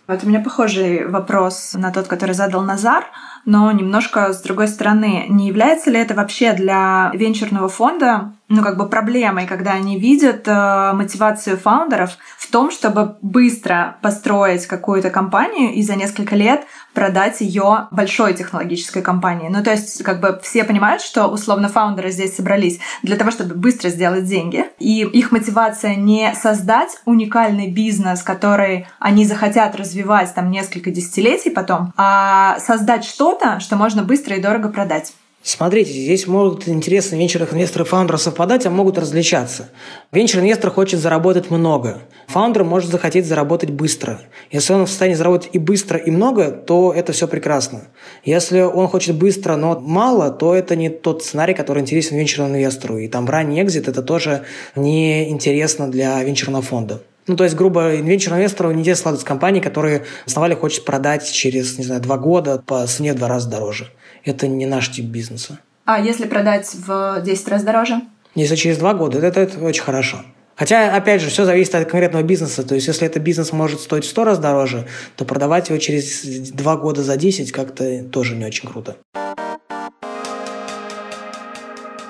Вот 0.09 0.25
у 0.25 0.29
меня 0.29 0.41
похожий 0.41 1.07
вопрос 1.07 1.75
на 1.75 1.93
тот, 1.93 2.09
который 2.09 2.35
задал 2.35 2.63
Назар, 2.63 3.05
но 3.45 3.71
немножко 3.73 4.33
с 4.33 4.41
другой 4.43 4.69
стороны. 4.69 5.27
Не 5.29 5.49
является 5.49 5.91
ли 5.91 5.99
это 5.99 6.15
вообще 6.15 6.53
для 6.53 7.11
венчурного 7.15 7.69
фонда 7.69 8.33
ну, 8.53 8.63
как 8.63 8.77
бы 8.77 8.87
проблемой, 8.87 9.47
когда 9.47 9.73
они 9.73 9.99
видят 9.99 10.47
э, 10.47 10.93
мотивацию 10.93 11.57
фаундеров 11.57 12.19
в 12.37 12.51
том, 12.51 12.71
чтобы 12.71 13.17
быстро 13.23 13.97
построить 14.03 14.67
какую-то 14.67 15.09
компанию 15.09 15.73
и 15.73 15.83
за 15.83 15.97
несколько 15.97 16.37
лет 16.37 16.65
продать 16.93 17.41
ее 17.41 17.89
большой 17.91 18.35
технологической 18.35 19.01
компании. 19.01 19.49
Ну, 19.49 19.63
то 19.63 19.71
есть, 19.71 20.03
как 20.03 20.21
бы 20.21 20.39
все 20.43 20.65
понимают, 20.65 21.01
что 21.01 21.29
условно 21.29 21.69
фаундеры 21.69 22.11
здесь 22.11 22.37
собрались 22.37 22.79
для 23.03 23.17
того, 23.17 23.31
чтобы 23.31 23.55
быстро 23.55 23.89
сделать 23.89 24.27
деньги. 24.27 24.67
И 24.79 25.01
их 25.01 25.33
мотивация 25.33 25.95
не 25.95 26.35
создать 26.35 27.01
уникальный 27.07 27.71
бизнес, 27.71 28.23
который 28.23 28.87
они 28.99 29.25
захотят 29.25 29.75
развивать 29.77 30.35
там 30.35 30.51
несколько 30.51 30.91
десятилетий 30.91 31.51
потом, 31.51 31.95
а 31.97 32.59
создать 32.59 33.07
что-то, 33.33 33.61
что 33.61 33.77
можно 33.77 34.03
быстро 34.03 34.37
и 34.37 34.41
дорого 34.41 34.69
продать. 34.69 35.13
Смотрите, 35.45 35.91
здесь 35.91 36.29
могут 36.29 36.69
интересы 36.69 37.17
венчурных 37.17 37.53
инвесторов 37.53 37.89
и 37.89 37.91
фаундеров 37.91 38.23
совпадать, 38.23 38.65
а 38.65 38.71
могут 38.71 38.97
различаться. 38.97 39.71
Венчурный 40.13 40.47
инвестор 40.47 40.71
хочет 40.71 41.01
заработать 41.01 41.51
много. 41.51 42.03
Фаундер 42.29 42.63
может 42.63 42.91
захотеть 42.91 43.27
заработать 43.27 43.71
быстро. 43.71 44.21
Если 44.53 44.73
он 44.73 44.87
в 44.87 44.89
состоянии 44.89 45.17
заработать 45.17 45.51
и 45.53 45.59
быстро, 45.59 45.99
и 45.99 46.13
много, 46.13 46.53
то 46.53 46.93
это 46.93 47.13
все 47.13 47.27
прекрасно. 47.27 47.89
Если 48.25 48.61
он 48.61 48.87
хочет 48.87 49.17
быстро, 49.17 49.57
но 49.57 49.81
мало, 49.81 50.31
то 50.31 50.55
это 50.55 50.77
не 50.77 50.91
тот 50.91 51.25
сценарий, 51.25 51.55
который 51.55 51.81
интересен 51.81 52.17
венчурному 52.19 52.55
инвестору. 52.55 52.99
И 52.99 53.09
там 53.09 53.29
ранний 53.29 53.61
экзит– 53.61 53.89
это 53.89 54.03
тоже 54.03 54.45
не 54.77 55.29
интересно 55.29 55.91
для 55.91 56.23
венчурного 56.23 56.63
фонда. 56.63 57.03
Ну, 57.27 57.37
то 57.37 57.45
есть, 57.45 57.57
грубо, 57.57 57.95
венчурному 57.95 58.43
инвестору 58.43 58.71
не 58.73 58.81
интересно 58.81 59.01
складывать 59.03 59.27
компании, 59.27 59.61
которые 59.61 60.05
основали 60.27 60.55
хочет 60.55 60.85
продать 60.85 61.31
через, 61.31 61.79
не 61.79 61.85
знаю, 61.85 62.01
два 62.01 62.19
года 62.19 62.63
по 62.67 62.85
цене 62.87 63.13
в 63.13 63.17
два 63.17 63.29
раза 63.29 63.49
дороже 63.49 63.89
это 64.25 64.47
не 64.47 64.67
наш 64.67 64.91
тип 64.91 65.07
бизнеса. 65.07 65.59
А 65.85 66.01
если 66.01 66.27
продать 66.27 66.71
в 66.75 67.21
10 67.25 67.49
раз 67.49 67.65
дороже? 67.65 68.01
Если 68.35 68.57
через 68.57 68.79
два 68.79 68.95
года, 68.95 69.19
это, 69.19 69.41
это 69.41 69.59
очень 69.59 69.83
хорошо. 69.83 70.19
Хотя, 70.55 70.95
опять 70.95 71.21
же, 71.21 71.29
все 71.29 71.45
зависит 71.45 71.75
от 71.75 71.91
конкретного 71.91 72.23
бизнеса. 72.23 72.63
То 72.63 72.75
есть, 72.75 72.87
если 72.87 73.07
этот 73.07 73.23
бизнес 73.23 73.53
может 73.53 73.81
стоить 73.81 74.05
в 74.05 74.09
100 74.09 74.25
раз 74.25 74.39
дороже, 74.39 74.87
то 75.17 75.25
продавать 75.25 75.71
его 75.71 75.79
через 75.79 76.51
2 76.53 76.77
года 76.77 77.03
за 77.03 77.17
10 77.17 77.51
как-то 77.53 78.05
тоже 78.05 78.37
не 78.37 78.45
очень 78.45 78.69
круто. 78.69 78.97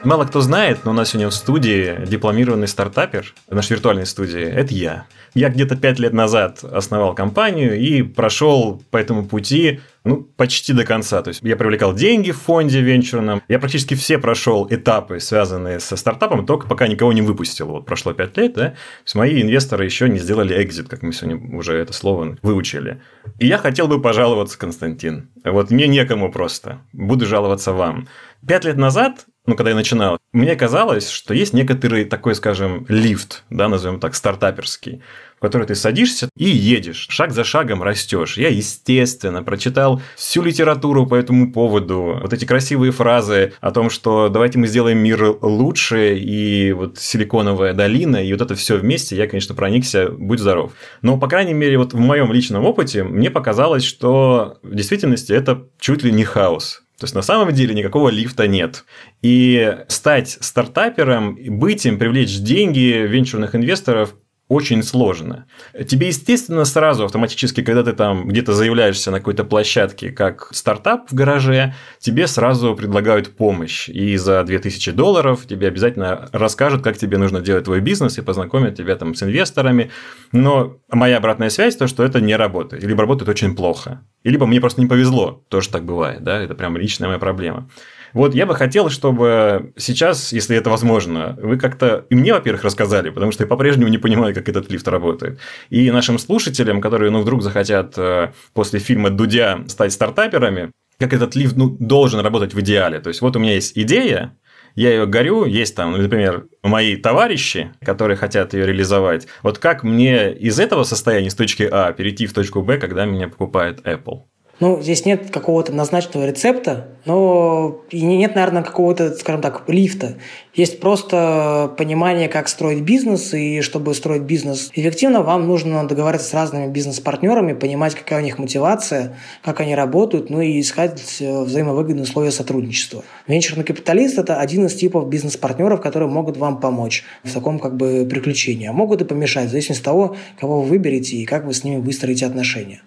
Мало 0.05 0.25
кто 0.25 0.41
знает, 0.41 0.85
но 0.85 0.91
у 0.91 0.95
нас 0.95 1.11
сегодня 1.11 1.29
в 1.29 1.35
студии 1.35 2.05
дипломированный 2.07 2.67
стартапер, 2.67 3.33
в 3.49 3.55
нашей 3.55 3.75
виртуальной 3.75 4.05
студии, 4.05 4.43
это 4.43 4.75
я. 4.75 5.07
Я 5.33 5.49
где-то 5.49 5.77
пять 5.77 6.01
лет 6.01 6.13
назад 6.13 6.65
основал 6.65 7.15
компанию 7.15 7.79
и 7.79 8.03
прошел 8.03 8.83
по 8.91 8.97
этому 8.97 9.25
пути 9.25 9.81
ну, 10.05 10.17
почти 10.37 10.73
до 10.73 10.85
конца. 10.85 11.23
То 11.23 11.29
есть 11.29 11.41
я 11.43 11.55
привлекал 11.55 11.95
деньги 11.95 12.33
в 12.33 12.41
фонде 12.41 12.81
венчурном. 12.81 13.43
Я 13.49 13.61
практически 13.61 13.95
все 13.95 14.19
прошел 14.19 14.67
этапы, 14.69 15.21
связанные 15.21 15.79
со 15.79 15.97
стартапом, 15.97 16.47
только 16.47 16.67
пока 16.67 16.89
никого 16.89 17.13
не 17.13 17.23
выпустил. 17.23 17.69
Вот 17.69 17.87
прошло 17.87 18.13
5 18.13 18.37
лет, 18.39 18.55
да. 18.55 18.71
То 18.71 18.77
есть 19.05 19.15
мои 19.15 19.41
инвесторы 19.41 19.85
еще 19.85 20.09
не 20.09 20.19
сделали 20.19 20.61
экзит, 20.63 20.89
как 20.89 21.03
мы 21.03 21.13
сегодня 21.13 21.57
уже 21.57 21.75
это 21.75 21.93
слово 21.93 22.37
выучили. 22.43 23.01
И 23.39 23.47
я 23.47 23.57
хотел 23.57 23.87
бы 23.87 24.03
пожаловаться, 24.03 24.59
Константин. 24.59 25.31
Вот 25.45 25.71
мне 25.71 25.87
некому 25.87 26.33
просто. 26.33 26.81
Буду 26.93 27.25
жаловаться 27.25 27.73
вам. 27.73 28.09
Пять 28.47 28.65
лет 28.65 28.77
назад 28.77 29.27
ну, 29.45 29.57
когда 29.57 29.71
я 29.71 29.77
начинал, 29.77 30.19
мне 30.33 30.55
казалось, 30.55 31.11
что 31.11 31.35
есть 31.35 31.53
некоторый 31.53 32.05
такой, 32.05 32.35
скажем, 32.37 32.87
лифт, 32.89 33.43
да, 33.51 33.69
назовем 33.69 33.99
так, 33.99 34.15
стартаперский, 34.15 35.03
в 35.37 35.41
который 35.41 35.67
ты 35.67 35.75
садишься 35.75 36.29
и 36.37 36.45
едешь, 36.45 37.09
шаг 37.11 37.33
за 37.33 37.43
шагом 37.43 37.83
растешь. 37.83 38.37
Я, 38.37 38.51
естественно, 38.51 39.43
прочитал 39.43 40.01
всю 40.15 40.43
литературу 40.43 41.07
по 41.07 41.17
этому 41.17 41.53
поводу, 41.53 42.21
вот 42.23 42.33
эти 42.33 42.45
красивые 42.45 42.93
фразы 42.93 43.53
о 43.61 43.73
том, 43.73 43.91
что 43.91 44.29
давайте 44.29 44.61
мы 44.61 44.69
сделаем 44.69 44.99
мир 44.99 45.37
лучше, 45.43 46.17
и 46.17 46.71
вот 46.71 46.99
силиконовая 46.99 47.75
долина, 47.75 48.25
и 48.25 48.33
вот 48.33 48.43
это 48.43 48.55
все 48.55 48.77
вместе, 48.77 49.17
я, 49.17 49.27
конечно, 49.27 49.57
проникся, 49.57 50.09
будь 50.09 50.39
здоров. 50.39 50.73
Но, 51.03 51.19
по 51.19 51.27
крайней 51.27 51.55
мере, 51.55 51.79
вот 51.79 51.95
в 51.95 51.99
моем 51.99 52.33
личном 52.33 52.65
опыте 52.65 53.03
мне 53.03 53.29
показалось, 53.29 53.83
что 53.83 54.59
в 54.63 54.75
действительности 54.77 55.33
это 55.33 55.67
чуть 55.81 56.05
ли 56.05 56.13
не 56.13 56.23
хаос. 56.23 56.82
То 57.03 57.07
есть 57.07 57.17
на 57.17 57.23
самом 57.23 57.53
деле 57.53 57.75
никакого 57.75 58.11
лифта 58.11 58.47
нет. 58.47 58.85
И 59.23 59.77
стать 59.89 60.39
стартапером, 60.41 61.37
быть 61.59 61.85
им, 61.85 61.99
привлечь 61.99 62.39
деньги 62.39 63.05
венчурных 63.09 63.57
инвесторов 63.57 64.15
очень 64.53 64.83
сложно. 64.83 65.47
Тебе, 65.89 66.09
естественно, 66.09 66.67
сразу 66.67 67.07
автоматически, 67.07 67.63
когда 67.63 67.83
ты 67.83 67.95
там 67.95 68.29
где-то 68.29 68.53
заявляешься 68.53 69.11
на 69.11 69.19
какой-то 69.19 69.45
площадке 69.45 70.11
как 70.11 70.49
стартап 70.53 71.11
в 71.11 71.15
гараже, 71.15 71.75
тебе 71.99 72.27
сразу 72.27 72.77
предлагают 72.77 73.35
помощь. 73.35 73.89
И 73.89 74.15
за 74.19 74.45
2000 74.45 74.91
долларов 74.93 75.47
тебе 75.49 75.69
обязательно 75.69 76.29
расскажут, 76.33 76.83
как 76.83 76.99
тебе 76.99 77.17
нужно 77.17 77.41
делать 77.41 77.65
твой 77.65 77.81
бизнес 77.81 78.19
и 78.19 78.21
познакомят 78.23 78.77
тебя 78.77 78.95
там 78.97 79.15
с 79.15 79.23
инвесторами. 79.23 79.91
Но 80.33 80.77
моя 80.91 81.17
обратная 81.17 81.49
связь 81.49 81.77
то, 81.77 81.87
что 81.87 82.05
это 82.05 82.21
не 82.21 82.37
работает. 82.37 82.85
Либо 82.85 83.01
работает 83.01 83.31
очень 83.31 83.57
плохо. 83.57 84.03
Либо 84.23 84.47
мне 84.47 84.61
просто 84.61 84.83
не 84.83 84.87
повезло. 84.87 85.43
Тоже 85.49 85.71
так 85.71 85.85
бывает. 85.85 86.25
Да? 86.25 86.39
Это 86.39 86.55
прям 86.55 86.77
личная 86.77 87.09
моя 87.09 87.19
проблема. 87.19 87.71
Вот 88.13 88.35
я 88.35 88.47
бы 88.47 88.55
хотел, 88.55 88.91
чтобы 88.91 89.73
сейчас, 89.77 90.33
если 90.33 90.57
это 90.57 90.71
возможно, 90.71 91.37
вы 91.41 91.57
как-то 91.57 92.07
и 92.11 92.15
мне, 92.15 92.33
во-первых, 92.33 92.65
рассказали, 92.65 93.11
потому 93.11 93.33
что 93.33 93.45
я 93.45 93.49
по-прежнему 93.49 93.89
не 93.89 93.99
понимаю, 93.99 94.35
как 94.35 94.49
этот 94.49 94.71
лифт 94.71 94.87
работает. 94.89 95.39
И 95.71 95.91
нашим 95.91 96.19
слушателям, 96.19 96.81
которые, 96.81 97.11
ну, 97.11 97.21
вдруг 97.23 97.43
захотят 97.43 97.95
э, 97.97 98.33
после 98.53 98.81
фильма 98.81 99.11
«Дудя» 99.11 99.61
стать 99.69 99.93
стартаперами, 99.93 100.73
как 100.99 101.13
этот 101.13 101.35
лифт 101.35 101.57
ну, 101.57 101.77
должен 101.79 102.21
работать 102.21 102.55
в 102.55 102.61
идеале. 102.61 103.01
То 103.01 103.09
есть, 103.09 103.21
вот 103.21 103.37
у 103.37 103.39
меня 103.39 103.55
есть 103.55 103.73
идея, 103.77 104.37
я 104.75 104.91
ее 104.91 105.07
горю, 105.07 105.45
есть 105.45 105.75
там, 105.75 105.93
например, 105.93 106.47
мои 106.63 106.97
товарищи, 106.97 107.73
которые 107.85 108.17
хотят 108.17 108.55
ее 108.55 108.67
реализовать. 108.67 109.27
Вот 109.43 109.59
как 109.59 109.83
мне 109.83 110.33
из 110.33 110.59
этого 110.59 110.85
состояния, 110.85 111.31
с 111.31 111.35
точки 111.35 111.69
А, 111.71 111.93
перейти 111.93 112.27
в 112.27 112.33
точку 112.33 112.63
Б, 112.63 112.79
когда 112.79 113.05
меня 113.05 113.29
покупает 113.29 113.81
Apple? 113.87 114.23
Ну, 114.63 114.81
здесь 114.81 115.05
нет 115.05 115.33
какого-то 115.33 115.73
однозначного 115.73 116.25
рецепта, 116.25 116.87
но 117.05 117.83
и 117.91 118.01
нет, 118.01 118.37
наверное, 118.37 118.63
какого-то, 118.63 119.13
скажем 119.17 119.41
так, 119.41 119.65
лифта. 119.67 120.19
Есть 120.55 120.79
просто 120.79 121.75
понимание, 121.77 122.29
как 122.29 122.47
строить 122.47 122.83
бизнес, 122.83 123.35
и 123.35 123.61
чтобы 123.61 123.93
строить 123.93 124.23
бизнес 124.23 124.71
эффективно, 124.73 125.23
вам 125.23 125.49
нужно 125.49 125.89
договариваться 125.89 126.31
с 126.31 126.35
разными 126.35 126.71
бизнес-партнерами, 126.71 127.55
понимать, 127.55 127.97
какая 127.97 128.21
у 128.21 128.23
них 128.23 128.39
мотивация, 128.39 129.17
как 129.43 129.59
они 129.59 129.75
работают, 129.75 130.31
ну 130.31 130.41
и 130.41 130.61
искать 130.61 131.17
э, 131.19 131.43
взаимовыгодные 131.43 132.05
условия 132.05 132.31
сотрудничества. 132.31 133.03
Венчурный 133.27 133.65
капиталист– 133.65 134.17
это 134.21 134.37
один 134.37 134.67
из 134.67 134.77
типов 134.77 135.09
бизнес-партнеров, 135.09 135.81
которые 135.81 136.09
могут 136.09 136.37
вам 136.37 136.61
помочь 136.61 137.03
в 137.25 137.35
таком 137.35 137.59
как 137.59 137.77
бы 137.77 138.07
приключении, 138.09 138.69
а 138.69 138.73
могут 138.73 139.01
и 139.01 139.05
помешать, 139.05 139.49
в 139.49 139.51
зависимости 139.51 139.81
от 139.81 139.87
того, 139.87 140.17
кого 140.39 140.63
вы 140.63 140.69
выберете 140.69 141.17
и 141.17 141.25
как 141.25 141.47
вы 141.47 141.53
с 141.53 141.65
ними 141.65 141.81
выстроите 141.81 142.27
отношения. 142.27 142.81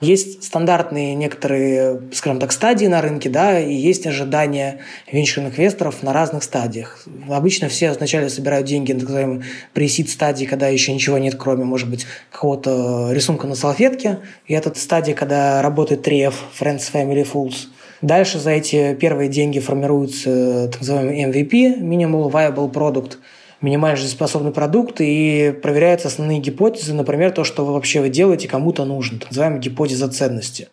Есть 0.00 0.44
стандартные 0.44 1.14
некоторые, 1.14 2.00
скажем 2.14 2.40
так, 2.40 2.52
стадии 2.52 2.86
на 2.86 3.02
рынке, 3.02 3.28
да, 3.28 3.60
и 3.60 3.74
есть 3.74 4.06
ожидания 4.06 4.78
венчурных 5.12 5.58
инвесторов 5.58 6.02
на 6.02 6.14
разных 6.14 6.42
стадиях. 6.42 7.04
Обычно 7.28 7.68
все 7.68 7.92
вначале 7.92 8.30
собирают 8.30 8.66
деньги 8.66 8.92
на 8.92 9.00
так 9.00 9.08
называемой 9.08 9.44
пресид 9.74 10.08
стадии, 10.08 10.46
когда 10.46 10.68
еще 10.68 10.94
ничего 10.94 11.18
нет, 11.18 11.34
кроме, 11.38 11.64
может 11.64 11.90
быть, 11.90 12.06
какого-то 12.30 13.10
рисунка 13.12 13.46
на 13.46 13.54
салфетке. 13.54 14.20
И 14.46 14.54
это 14.54 14.72
стадия, 14.78 15.14
когда 15.14 15.60
работает 15.60 16.06
TREF, 16.08 16.32
Friends 16.58 16.90
Family 16.90 17.28
Fools. 17.30 17.66
Дальше 18.00 18.38
за 18.38 18.52
эти 18.52 18.94
первые 18.94 19.28
деньги 19.28 19.58
формируется 19.58 20.70
так 20.72 20.80
называемый 20.80 21.24
MVP, 21.24 21.78
Minimal 21.78 22.30
Viable 22.30 22.72
Product– 22.72 23.18
минимально 23.60 23.96
жизнеспособный 23.96 24.52
продукт 24.52 25.00
и 25.00 25.54
проверяются 25.62 26.08
основные 26.08 26.38
гипотезы, 26.38 26.94
например, 26.94 27.30
то, 27.30 27.44
что 27.44 27.64
вы 27.64 27.72
вообще 27.72 28.00
вы 28.00 28.08
делаете, 28.08 28.48
кому-то 28.48 28.84
нужно, 28.84 29.18
так 29.18 29.30
называемая 29.30 29.60
гипотеза 29.60 30.08
ценности. 30.08 30.68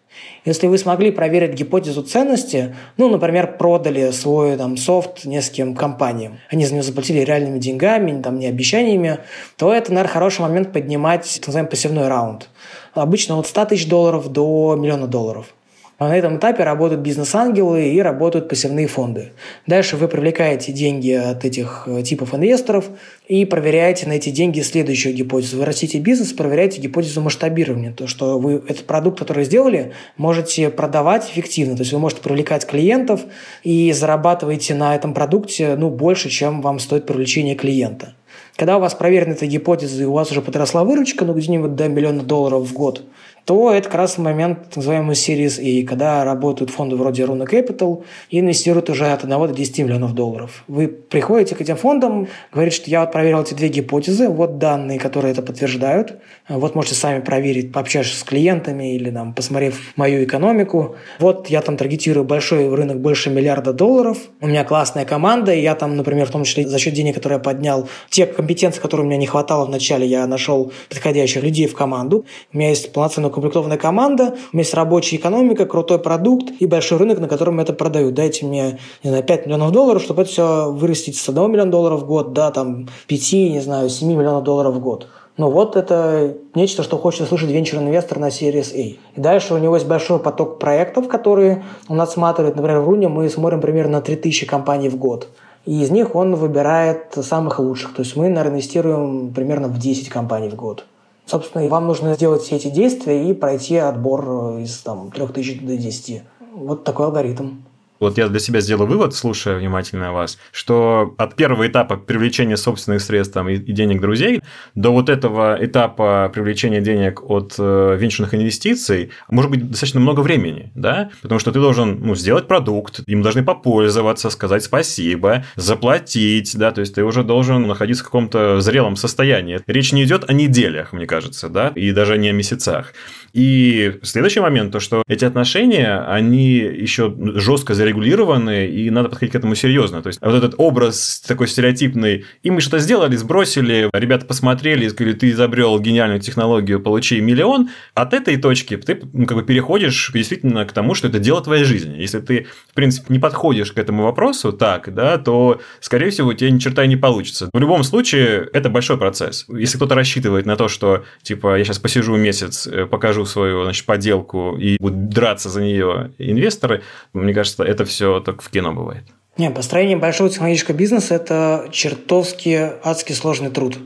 Если 0.45 0.67
вы 0.67 0.77
смогли 0.77 1.11
проверить 1.11 1.53
гипотезу 1.53 2.01
ценности, 2.01 2.75
ну, 2.97 3.09
например, 3.09 3.57
продали 3.57 4.11
свой 4.11 4.57
там, 4.57 4.77
софт 4.77 5.25
нескольким 5.25 5.75
компаниям, 5.75 6.39
они 6.49 6.65
за 6.65 6.73
него 6.73 6.83
заплатили 6.83 7.19
реальными 7.19 7.59
деньгами, 7.59 8.21
там, 8.21 8.39
не 8.39 8.47
обещаниями, 8.47 9.19
то 9.57 9.73
это, 9.73 9.91
наверное, 9.91 10.13
хороший 10.13 10.41
момент 10.41 10.73
поднимать 10.73 11.31
так 11.39 11.47
называемый 11.47 11.69
пассивной 11.69 12.07
раунд. 12.07 12.49
Обычно 12.93 13.37
от 13.37 13.47
100 13.47 13.65
тысяч 13.65 13.87
долларов 13.87 14.31
до 14.31 14.75
миллиона 14.75 15.07
долларов. 15.07 15.53
А 15.99 16.09
на 16.09 16.15
этом 16.15 16.37
этапе 16.37 16.63
работают 16.63 17.01
бизнес-ангелы 17.01 17.89
и 17.89 17.99
работают 17.99 18.47
пассивные 18.47 18.85
фонды. 18.85 19.31
Дальше 19.65 19.97
вы 19.97 20.07
привлекаете 20.07 20.71
деньги 20.71 21.11
от 21.11 21.43
этих 21.43 21.85
э, 21.87 22.03
типов 22.03 22.35
инвесторов 22.35 22.85
и 23.27 23.45
проверяете 23.45 24.07
на 24.07 24.13
эти 24.13 24.29
деньги 24.29 24.61
следующую 24.61 25.15
гипотезу. 25.15 25.57
Вы 25.57 25.65
растите 25.65 25.97
бизнес, 25.97 26.33
проверяете 26.33 26.79
гипотезу 26.79 27.21
масштабирования. 27.21 27.91
То, 27.91 28.05
что 28.05 28.37
вы 28.37 28.61
этот 28.67 28.85
продукт, 28.85 29.17
который 29.17 29.43
сделали, 29.45 29.93
можете 30.17 30.69
продавать 30.69 31.31
эффективно. 31.31 31.75
То 31.75 31.81
есть 31.81 31.93
вы 31.93 31.97
можете 31.97 32.21
привлекать 32.21 32.67
клиентов 32.67 33.21
и 33.63 33.91
зарабатываете 33.91 34.75
на 34.75 34.95
этом 34.95 35.15
продукте 35.15 35.75
ну, 35.77 35.89
больше, 35.89 36.29
чем 36.29 36.61
вам 36.61 36.77
стоит 36.77 37.07
привлечение 37.07 37.55
клиента. 37.55 38.13
Когда 38.55 38.77
у 38.77 38.79
вас 38.79 38.93
проверена 38.93 39.33
эта 39.33 39.47
гипотеза 39.47 40.03
и 40.03 40.05
у 40.05 40.13
вас 40.13 40.29
уже 40.31 40.43
подросла 40.43 40.83
выручка, 40.83 41.25
ну 41.25 41.33
где-нибудь 41.33 41.75
до 41.75 41.87
миллиона 41.87 42.21
долларов 42.21 42.69
в 42.69 42.73
год– 42.73 43.01
то 43.47 43.71
это 43.71 43.87
как 43.87 43.99
раз 43.99 44.17
момент 44.17 44.65
так 44.65 44.75
называемый 44.75 45.15
Series 45.15 45.57
A, 45.61 45.87
когда 45.87 46.25
работают 46.25 46.69
фонды 46.69 46.97
вроде 46.97 47.23
Runa 47.23 47.49
Capital 47.49 48.03
и 48.29 48.41
инвестируют 48.41 48.89
уже 48.89 49.05
от 49.05 49.23
1 49.23 49.29
до 49.29 49.53
10 49.53 49.79
миллионов 49.79 50.13
долларов. 50.13 50.65
Вы 50.67 50.89
приходите 50.89 51.55
к 51.55 51.61
этим 51.61 51.77
фондам, 51.77 52.27
говорите, 52.51 52.75
что 52.75 52.89
я 52.89 52.99
вот 52.99 53.13
проверил 53.13 53.41
эти 53.41 53.53
две 53.53 53.69
гипотезы, 53.69 54.27
вот 54.27 54.57
данные, 54.57 54.99
которые 54.99 55.31
это 55.31 55.41
подтверждают, 55.41 56.17
вот 56.49 56.75
можете 56.75 56.95
сами 56.95 57.21
проверить, 57.21 57.71
пообщавшись 57.71 58.19
с 58.19 58.23
клиентами 58.25 58.95
или 58.95 59.11
там, 59.11 59.33
посмотрев 59.33 59.79
мою 59.95 60.25
экономику. 60.25 60.97
Вот 61.19 61.47
я 61.47 61.61
там 61.61 61.77
таргетирую 61.77 62.25
большой 62.25 62.67
рынок 62.75 62.99
больше 62.99 63.29
миллиарда 63.29 63.71
долларов, 63.71 64.17
у 64.41 64.47
меня 64.47 64.65
классная 64.65 65.05
команда, 65.05 65.53
и 65.53 65.61
я 65.61 65.75
там, 65.75 65.95
например, 65.95 66.25
в 66.27 66.31
том 66.31 66.43
числе 66.43 66.67
за 66.67 66.77
счет 66.79 66.93
денег, 66.93 67.15
которые 67.15 67.37
я 67.37 67.41
поднял, 67.41 67.87
те 68.09 68.25
компетенции, 68.25 68.81
которые 68.81 69.05
у 69.05 69.07
меня 69.07 69.17
не 69.17 69.25
хватало 69.25 69.65
вначале, 69.65 70.05
я 70.05 70.27
нашел 70.27 70.73
подходящих 70.89 71.43
людей 71.43 71.67
в 71.67 71.75
команду. 71.75 72.25
У 72.51 72.57
меня 72.57 72.71
есть 72.71 72.91
полноценный 72.91 73.36
укомплектованная 73.37 73.77
команда, 73.77 74.35
у 74.51 74.55
меня 74.55 74.63
есть 74.63 74.73
рабочая 74.73 75.17
экономика, 75.17 75.65
крутой 75.65 75.99
продукт 75.99 76.51
и 76.59 76.65
большой 76.65 76.97
рынок, 76.97 77.19
на 77.19 77.27
котором 77.27 77.59
это 77.59 77.73
продают. 77.73 78.15
Дайте 78.15 78.45
мне, 78.45 78.79
не 79.03 79.09
знаю, 79.09 79.23
5 79.23 79.45
миллионов 79.45 79.71
долларов, 79.71 80.01
чтобы 80.01 80.23
это 80.23 80.31
все 80.31 80.71
вырастить 80.71 81.17
с 81.17 81.29
1 81.29 81.51
миллиона 81.51 81.71
долларов 81.71 82.01
в 82.01 82.05
год 82.05 82.33
до 82.33 82.49
там 82.51 82.87
5, 83.07 83.33
не 83.33 83.61
знаю, 83.61 83.89
7 83.89 84.09
миллионов 84.09 84.43
долларов 84.43 84.73
в 84.73 84.79
год. 84.79 85.07
Ну 85.37 85.51
вот 85.51 85.75
это 85.75 86.35
нечто, 86.55 86.81
что 86.81 86.97
хочет 86.97 87.27
слышать 87.27 87.51
венчурный 87.51 87.89
инвестор 87.89 88.17
на 88.17 88.29
Series 88.29 88.73
A. 88.73 88.79
И 88.79 88.97
дальше 89.15 89.53
у 89.53 89.59
него 89.59 89.75
есть 89.75 89.87
большой 89.87 90.17
поток 90.17 90.57
проектов, 90.57 91.07
которые 91.07 91.63
он 91.87 92.01
отсматривает. 92.01 92.55
Например, 92.55 92.79
в 92.79 92.85
Руне 92.85 93.07
мы 93.07 93.29
смотрим 93.29 93.61
примерно 93.61 93.99
на 93.99 94.01
3000 94.01 94.47
компаний 94.47 94.89
в 94.89 94.97
год. 94.97 95.27
И 95.67 95.83
из 95.83 95.91
них 95.91 96.15
он 96.15 96.35
выбирает 96.35 97.13
самых 97.21 97.59
лучших. 97.59 97.93
То 97.93 98.01
есть 98.01 98.15
мы, 98.15 98.29
наверное, 98.29 98.53
инвестируем 98.53 99.31
примерно 99.31 99.67
в 99.67 99.77
10 99.77 100.09
компаний 100.09 100.49
в 100.49 100.55
год. 100.55 100.85
Собственно, 101.27 101.67
вам 101.67 101.87
нужно 101.87 102.13
сделать 102.13 102.41
все 102.41 102.55
эти 102.55 102.69
действия 102.69 103.29
и 103.29 103.33
пройти 103.33 103.75
отбор 103.75 104.59
из 104.59 104.77
там, 104.79 105.11
3000 105.11 105.65
до 105.65 105.75
10. 105.75 106.23
Вот 106.53 106.85
такой 106.85 107.07
алгоритм. 107.07 107.63
Вот 107.99 108.17
я 108.17 108.27
для 108.27 108.39
себя 108.39 108.61
сделал 108.61 108.85
вывод, 108.85 109.15
слушая 109.15 109.57
внимательно 109.57 110.11
вас, 110.11 110.37
что 110.51 111.15
от 111.17 111.35
первого 111.35 111.67
этапа 111.67 111.97
привлечения 111.97 112.57
собственных 112.57 113.01
средств 113.01 113.33
там, 113.33 113.49
и 113.49 113.57
денег 113.57 114.01
друзей 114.01 114.41
до 114.75 114.91
вот 114.91 115.09
этого 115.09 115.57
этапа 115.59 116.29
привлечения 116.33 116.81
денег 116.81 117.21
от 117.29 117.55
э, 117.57 117.97
венчурных 117.99 118.33
инвестиций 118.33 119.11
может 119.29 119.51
быть 119.51 119.69
достаточно 119.69 119.99
много 119.99 120.21
времени, 120.21 120.71
да, 120.75 121.09
потому 121.21 121.39
что 121.39 121.51
ты 121.51 121.59
должен 121.59 121.99
ну, 122.01 122.15
сделать 122.15 122.47
продукт, 122.47 123.01
им 123.07 123.21
должны 123.21 123.43
попользоваться, 123.43 124.29
сказать 124.29 124.63
спасибо, 124.63 125.45
заплатить, 125.55 126.57
да, 126.57 126.71
то 126.71 126.81
есть 126.81 126.95
ты 126.95 127.03
уже 127.03 127.23
должен 127.23 127.67
находиться 127.67 128.03
в 128.03 128.07
каком-то 128.07 128.61
зрелом 128.61 128.95
состоянии. 128.95 129.59
Речь 129.67 129.91
не 129.91 130.03
идет 130.03 130.29
о 130.29 130.33
неделях, 130.33 130.93
мне 130.93 131.05
кажется, 131.05 131.49
да, 131.49 131.71
и 131.75 131.91
даже 131.91 132.17
не 132.17 132.29
о 132.29 132.33
месяцах. 132.33 132.93
И 133.33 133.99
следующий 134.03 134.39
момент, 134.39 134.71
то, 134.71 134.79
что 134.79 135.03
эти 135.07 135.25
отношения, 135.25 135.99
они 136.07 136.57
еще 136.57 137.13
жестко 137.35 137.73
зарегулированы, 137.73 138.67
и 138.67 138.89
надо 138.89 139.09
подходить 139.09 139.33
к 139.33 139.35
этому 139.35 139.55
серьезно. 139.55 140.01
То 140.01 140.07
есть 140.07 140.19
вот 140.21 140.35
этот 140.35 140.55
образ 140.57 141.23
такой 141.27 141.47
стереотипный, 141.47 142.25
и 142.43 142.51
мы 142.51 142.61
что-то 142.61 142.79
сделали, 142.79 143.15
сбросили, 143.15 143.89
ребята 143.93 144.25
посмотрели 144.25 144.87
сказали, 145.07 145.13
ты 145.13 145.29
изобрел 145.31 145.79
гениальную 145.79 146.19
технологию, 146.19 146.79
получи 146.79 147.19
миллион. 147.21 147.69
От 147.93 148.13
этой 148.13 148.37
точки 148.37 148.77
ты 148.77 149.01
ну, 149.13 149.25
как 149.25 149.37
бы 149.37 149.43
переходишь 149.43 150.11
действительно 150.13 150.65
к 150.65 150.71
тому, 150.71 150.93
что 150.93 151.07
это 151.07 151.19
дело 151.19 151.41
твоей 151.41 151.63
жизни. 151.63 151.97
Если 151.97 152.19
ты, 152.19 152.47
в 152.69 152.73
принципе, 152.73 153.05
не 153.09 153.19
подходишь 153.19 153.71
к 153.71 153.77
этому 153.77 154.03
вопросу 154.03 154.51
так, 154.51 154.93
да, 154.93 155.17
то, 155.17 155.61
скорее 155.79 156.09
всего, 156.09 156.29
у 156.29 156.33
тебя 156.33 156.49
ни 156.51 156.59
черта 156.59 156.85
не 156.85 156.95
получится. 156.95 157.49
В 157.53 157.59
любом 157.59 157.83
случае, 157.83 158.47
это 158.53 158.69
большой 158.69 158.97
процесс. 158.97 159.45
Если 159.49 159.77
кто-то 159.77 159.95
рассчитывает 159.95 160.45
на 160.45 160.55
то, 160.55 160.67
что, 160.67 161.05
типа, 161.23 161.57
я 161.57 161.63
сейчас 161.63 161.79
посижу 161.79 162.15
месяц, 162.15 162.67
э, 162.67 162.85
покажу 163.17 163.25
свою, 163.25 163.63
значит, 163.63 163.85
поделку 163.85 164.57
и 164.57 164.77
будут 164.79 165.09
драться 165.09 165.49
за 165.49 165.61
нее 165.61 166.11
инвесторы, 166.19 166.81
мне 167.13 167.33
кажется, 167.33 167.63
это 167.63 167.85
все 167.85 168.19
только 168.19 168.43
в 168.43 168.49
кино 168.49 168.73
бывает. 168.73 169.03
Не, 169.37 169.51
построение 169.51 169.97
большого 169.97 170.29
технологического 170.29 170.75
бизнеса– 170.75 171.15
это 171.15 171.67
чертовски 171.71 172.71
адски 172.83 173.13
сложный 173.13 173.49
труд. 173.49 173.77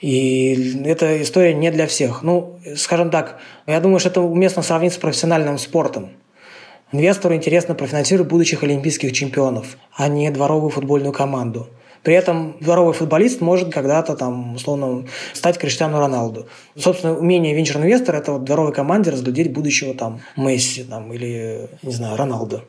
И 0.00 0.82
эта 0.84 1.22
история 1.22 1.54
не 1.54 1.70
для 1.70 1.86
всех. 1.86 2.22
Ну, 2.22 2.58
скажем 2.76 3.10
так, 3.10 3.38
я 3.66 3.80
думаю, 3.80 4.00
что 4.00 4.10
это 4.10 4.20
уместно 4.20 4.62
сравнить 4.62 4.92
с 4.92 4.98
профессиональным 4.98 5.58
спортом. 5.58 6.08
Инвестору 6.92 7.34
интересно 7.34 7.74
профинансировать 7.74 8.30
будущих 8.30 8.62
олимпийских 8.62 9.12
чемпионов, 9.12 9.76
а 9.96 10.08
не 10.08 10.30
дворовую 10.30 10.70
футбольную 10.70 11.12
команду. 11.12 11.68
При 12.06 12.14
этом 12.14 12.54
дворовый 12.60 12.94
футболист 12.94 13.40
может 13.40 13.74
когда-то 13.74 14.14
там, 14.14 14.54
условно, 14.54 15.08
стать 15.32 15.58
Криштиану 15.58 15.98
Роналду. 15.98 16.46
Собственно, 16.78 17.18
умение 17.18 17.52
венчурного 17.52 17.88
инвестора– 17.88 18.16
это 18.18 18.30
вот 18.30 18.44
дворовой 18.44 18.72
команде 18.72 19.10
разглядеть 19.10 19.52
будущего 19.52 19.92
там 19.92 20.20
Месси 20.36 20.84
там, 20.84 21.12
или, 21.12 21.68
не 21.82 21.92
знаю, 21.92 22.16
Роналду. 22.16 22.62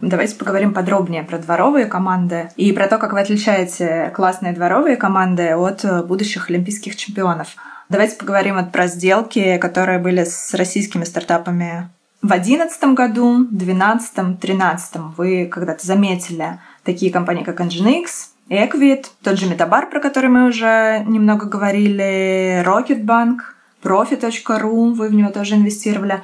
Давайте 0.00 0.34
поговорим 0.34 0.72
подробнее 0.72 1.24
про 1.24 1.36
дворовые 1.36 1.84
команды 1.84 2.48
и 2.56 2.72
про 2.72 2.88
то, 2.88 2.96
как 2.96 3.12
вы 3.12 3.20
отличаете 3.20 4.10
классные 4.16 4.54
дворовые 4.54 4.96
команды 4.96 5.54
от 5.54 5.84
будущих 6.06 6.48
олимпийских 6.48 6.96
чемпионов. 6.96 7.48
Давайте 7.90 8.16
поговорим 8.16 8.54
вот 8.56 8.72
про 8.72 8.86
сделки, 8.86 9.58
которые 9.58 9.98
были 9.98 10.24
с 10.24 10.54
российскими 10.54 11.04
стартапами 11.04 11.90
в 12.22 12.28
2011 12.28 12.84
году, 12.94 13.44
2012, 13.50 14.14
2013. 14.14 14.96
Вы 15.18 15.46
когда-то 15.52 15.86
заметили 15.86 16.58
такие 16.82 17.12
компании, 17.12 17.44
как 17.44 17.60
Nginx, 17.60 18.06
Equid, 18.50 19.06
тот 19.22 19.38
же 19.38 19.46
Метабар, 19.46 19.88
про 19.88 20.00
который 20.00 20.28
мы 20.28 20.48
уже 20.48 21.04
немного 21.06 21.46
говорили, 21.46 22.64
Rocketbank, 22.66 23.38
Profi.ru, 23.80 24.92
вы 24.92 25.08
в 25.08 25.14
него 25.14 25.30
тоже 25.30 25.54
инвестировали. 25.54 26.22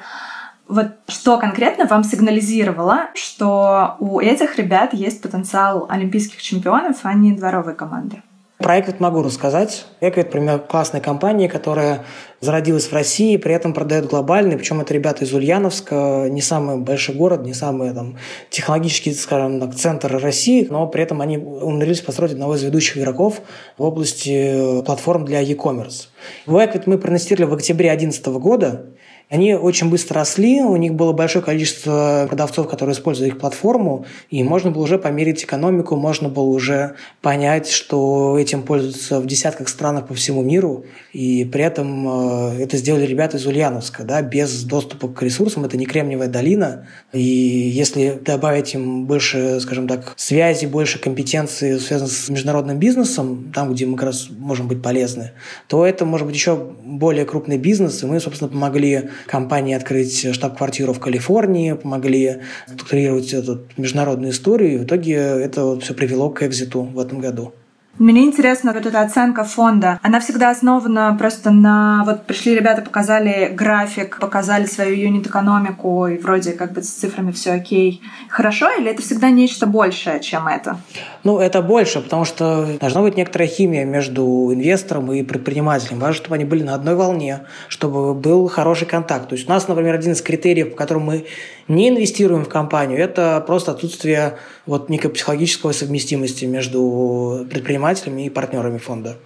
Вот 0.67 0.89
что 1.07 1.39
конкретно 1.39 1.87
вам 1.87 2.03
сигнализировало, 2.03 3.11
что 3.15 3.95
у 4.01 4.19
этих 4.19 4.59
ребят 4.59 4.93
есть 4.93 5.23
потенциал 5.23 5.87
олимпийских 5.89 6.43
чемпионов, 6.43 6.99
а 7.05 7.15
не 7.15 7.31
дворовой 7.31 7.77
команды? 7.77 8.23
Про 8.59 8.81
Эквит 8.81 9.01
могу 9.01 9.23
рассказать. 9.23 9.85
Эквит, 10.01 10.27
например, 10.27 10.61
классная 10.61 11.03
компания, 11.03 11.47
которая 11.47 12.07
зародилась 12.41 12.87
в 12.87 12.93
России, 12.95 13.37
при 13.37 13.55
этом 13.55 13.75
продает 13.75 14.07
глобальный, 14.07 14.57
причем 14.57 14.81
это 14.81 14.95
ребята 14.95 15.25
из 15.25 15.35
Ульяновска, 15.35 16.29
не 16.31 16.41
самый 16.41 16.79
большой 16.79 17.15
город, 17.17 17.43
не 17.43 17.53
самый 17.53 17.93
там, 17.93 18.17
технологический, 18.49 19.13
скажем 19.13 19.61
так, 19.61 19.75
центр 19.75 20.17
России, 20.17 20.67
но 20.71 20.87
при 20.87 21.03
этом 21.03 21.21
они 21.21 21.37
умудрились 21.37 22.01
построить 22.01 22.33
одного 22.33 22.55
из 22.55 22.63
ведущих 22.63 22.97
игроков 22.97 23.43
в 23.77 23.83
области 23.83 24.83
платформ 24.87 25.27
для 25.27 25.41
e-commerce. 25.41 26.09
В 26.47 26.57
Эквит 26.65 26.87
мы 26.87 26.97
проинвестировали 26.97 27.45
в 27.45 27.55
октябре 27.55 27.91
2011 27.91 28.27
года, 28.27 28.87
они 29.29 29.55
очень 29.55 29.91
быстро 29.91 30.21
росли, 30.21 30.63
у 30.63 30.77
них 30.77 30.95
было 30.95 31.13
большое 31.13 31.45
количество 31.45 32.27
продавцов, 32.29 32.69
которые 32.69 32.95
использовали 32.95 33.31
их 33.31 33.39
платформу, 33.39 34.07
и 34.31 34.45
можно 34.45 34.71
было 34.71 34.85
уже 34.85 34.99
померить 34.99 35.43
экономику, 35.43 35.97
можно 35.97 36.29
было 36.29 36.45
уже 36.45 36.95
понять, 37.23 37.69
что 37.69 38.39
этим 38.39 38.63
пользуются 38.63 39.19
в 39.19 39.27
десятках 39.27 39.69
странах 39.69 40.07
по 40.07 40.15
всему 40.15 40.43
миру, 40.43 40.85
и 41.13 41.45
при 41.45 41.65
этом 41.65 42.53
э, 42.53 42.63
это 42.63 42.77
сделали 42.77 43.05
ребята 43.05 43.39
из 43.39 43.47
Ульяновска, 43.47 44.05
да, 44.05 44.23
без 44.23 44.63
доступа 44.63 45.09
к 45.09 45.21
ресурсам, 45.23 45.65
это 45.65 45.77
не 45.77 45.87
Кремниевая 45.87 46.29
долина, 46.29 46.87
и 47.13 47.21
если 47.21 48.21
добавить 48.25 48.75
им 48.75 49.07
больше, 49.07 49.59
скажем 49.59 49.89
так, 49.89 50.15
связи, 50.17 50.67
больше 50.67 51.01
компетенции, 51.01 51.79
связанных 51.79 52.13
с 52.13 52.29
международным 52.29 52.79
бизнесом, 52.79 53.51
там, 53.53 53.73
где 53.73 53.87
мы 53.87 53.97
как 53.97 54.07
раз 54.07 54.29
можем 54.31 54.69
быть 54.69 54.83
полезны, 54.83 55.33
то 55.67 55.85
это 55.85 56.05
может 56.05 56.29
быть 56.29 56.37
еще 56.37 56.55
более 56.55 57.25
крупный 57.25 57.59
бизнес, 57.59 58.05
и 58.05 58.07
мы, 58.07 58.21
собственно, 58.21 58.49
помогли 58.49 59.11
компании 59.27 59.75
открыть 59.75 60.35
штаб-квартиру 60.35 60.93
в 60.93 61.01
Калифорнии, 61.01 61.73
помогли 61.73 62.43
структурировать 62.67 63.33
эту 63.33 63.67
международную 63.77 64.33
историю, 64.33 64.75
и 64.75 64.79
в 64.79 64.85
итоге 64.85 65.15
это 65.15 65.65
вот 65.65 65.83
все 65.83 65.95
привело 65.95 66.31
к 66.31 66.43
экзиту 66.43 66.83
в 66.83 66.99
этом 66.99 67.21
году. 67.21 67.53
Мне 67.99 68.25
интересно, 68.25 68.75
вот 68.75 68.85
эта 68.85 69.01
оценка 69.01 69.43
фонда, 69.45 69.99
она 70.03 70.21
всегда 70.21 70.51
основана 70.51 71.17
просто 71.19 71.51
на... 71.51 72.03
Вот 72.05 72.27
пришли 72.27 72.55
ребята, 72.55 72.83
показали 72.83 73.51
график, 73.55 74.19
показали 74.21 74.67
свою 74.67 74.95
юнит-экономику, 74.97 76.07
и 76.07 76.19
вроде 76.19 76.53
как 76.53 76.73
бы 76.73 76.83
с 76.83 76.91
цифрами 76.91 77.33
все 77.33 77.53
окей. 77.53 78.03
Хорошо, 78.29 78.71
или 78.79 78.91
это 78.91 79.01
всегда 79.01 79.31
нечто 79.31 79.67
большее, 79.67 80.21
чем 80.21 80.47
это? 80.47 80.79
Ну, 81.25 81.39
это 81.39 81.63
больше, 81.63 82.03
потому 82.03 82.27
что 82.27 82.69
должна 82.79 83.01
быть 83.01 83.17
некоторая 83.17 83.49
химия 83.49 83.87
между 83.87 84.51
инвестором 84.53 85.11
и 85.13 85.23
предпринимателем. 85.23 85.99
Важно, 85.99 86.17
чтобы 86.17 86.35
они 86.35 86.45
были 86.45 86.65
на 86.65 86.75
одной 86.75 86.97
волне, 86.97 87.47
чтобы 87.69 88.13
был 88.13 88.47
хороший 88.49 88.87
контакт. 88.87 89.31
То 89.31 89.37
есть 89.37 89.49
у 89.49 89.51
нас, 89.51 89.69
например, 89.69 89.95
один 89.95 90.13
из 90.13 90.21
критериев, 90.21 90.73
по 90.73 90.77
которому 90.77 91.07
мы 91.07 91.27
не 91.67 91.89
инвестируем 91.89 92.45
в 92.45 92.49
компанию, 92.49 93.01
это 93.01 93.43
просто 93.47 93.73
отсутствие 93.73 94.37
вот 94.67 94.89
некой 94.89 95.11
психологической 95.11 95.73
совместимости 95.73 96.45
между 96.45 97.47
предпринимателями 97.51 98.27
и 98.27 98.31
партнерами 98.31 98.79
фонда. 98.79 99.17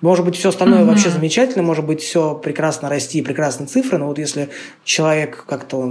Может 0.00 0.24
быть, 0.24 0.36
все 0.36 0.50
остальное 0.50 0.82
mm-hmm. 0.82 0.86
вообще 0.86 1.10
замечательно, 1.10 1.62
может 1.62 1.86
быть, 1.86 2.02
все 2.02 2.34
прекрасно 2.34 2.88
расти, 2.88 3.22
прекрасные 3.22 3.66
цифры, 3.66 3.98
но 3.98 4.06
вот 4.06 4.18
если 4.18 4.50
человек 4.84 5.44
как-то 5.48 5.84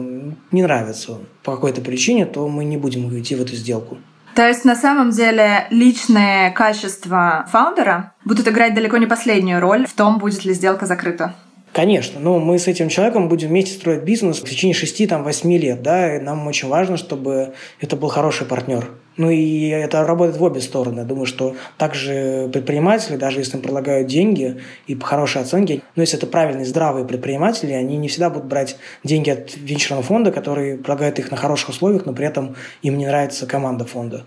не 0.52 0.62
нравится 0.62 1.18
по 1.44 1.56
какой-то 1.56 1.82
причине, 1.82 2.26
то 2.26 2.48
мы 2.48 2.64
не 2.64 2.78
будем 2.78 3.10
идти 3.18 3.36
в 3.36 3.42
эту 3.42 3.56
сделку. 3.56 3.98
То 4.36 4.48
есть 4.48 4.66
на 4.66 4.76
самом 4.76 5.12
деле 5.12 5.68
личные 5.70 6.52
качества 6.52 7.48
фаундера 7.52 8.14
будут 8.26 8.48
играть 8.48 8.74
далеко 8.74 8.98
не 8.98 9.06
последнюю 9.06 9.60
роль 9.60 9.86
в 9.86 9.94
том, 9.94 10.18
будет 10.18 10.44
ли 10.44 10.54
сделка 10.54 10.86
закрыта. 10.86 11.36
Конечно, 11.74 12.20
но 12.20 12.38
мы 12.38 12.60
с 12.60 12.68
этим 12.68 12.88
человеком 12.88 13.28
будем 13.28 13.50
вместе 13.50 13.74
строить 13.74 14.04
бизнес 14.04 14.40
в 14.40 14.48
течение 14.48 14.76
6-8 14.76 15.58
лет, 15.58 15.82
да, 15.82 16.16
и 16.16 16.20
нам 16.20 16.46
очень 16.46 16.68
важно, 16.68 16.98
чтобы 16.98 17.54
это 17.82 17.96
был 17.96 18.10
хороший 18.10 18.46
партнер. 18.46 18.92
Ну 19.18 19.32
и 19.32 19.70
это 19.70 20.06
работает 20.06 20.38
в 20.38 20.44
обе 20.44 20.62
стороны. 20.62 21.00
Я 21.00 21.06
думаю, 21.06 21.26
что 21.26 21.56
также 21.80 22.48
предприниматели, 22.54 23.16
даже 23.16 23.40
если 23.40 23.58
им 23.58 23.64
предлагают 23.64 24.08
деньги 24.08 24.62
и 24.86 24.94
по 24.94 25.08
хорошей 25.08 25.42
оценке, 25.42 25.82
но 25.96 26.04
если 26.04 26.18
это 26.18 26.28
правильные, 26.28 26.66
здравые 26.66 27.06
предприниматели, 27.06 27.74
они 27.74 27.98
не 27.98 28.08
всегда 28.08 28.30
будут 28.30 28.48
брать 28.48 28.78
деньги 29.04 29.32
от 29.32 29.56
венчурного 29.56 30.04
фонда, 30.04 30.32
который 30.32 30.78
предлагает 30.78 31.18
их 31.18 31.32
на 31.32 31.38
хороших 31.38 31.70
условиях, 31.70 32.06
но 32.06 32.14
при 32.14 32.28
этом 32.28 32.56
им 32.84 33.00
не 33.00 33.08
нравится 33.08 33.48
команда 33.48 33.86
фонда. 33.86 34.26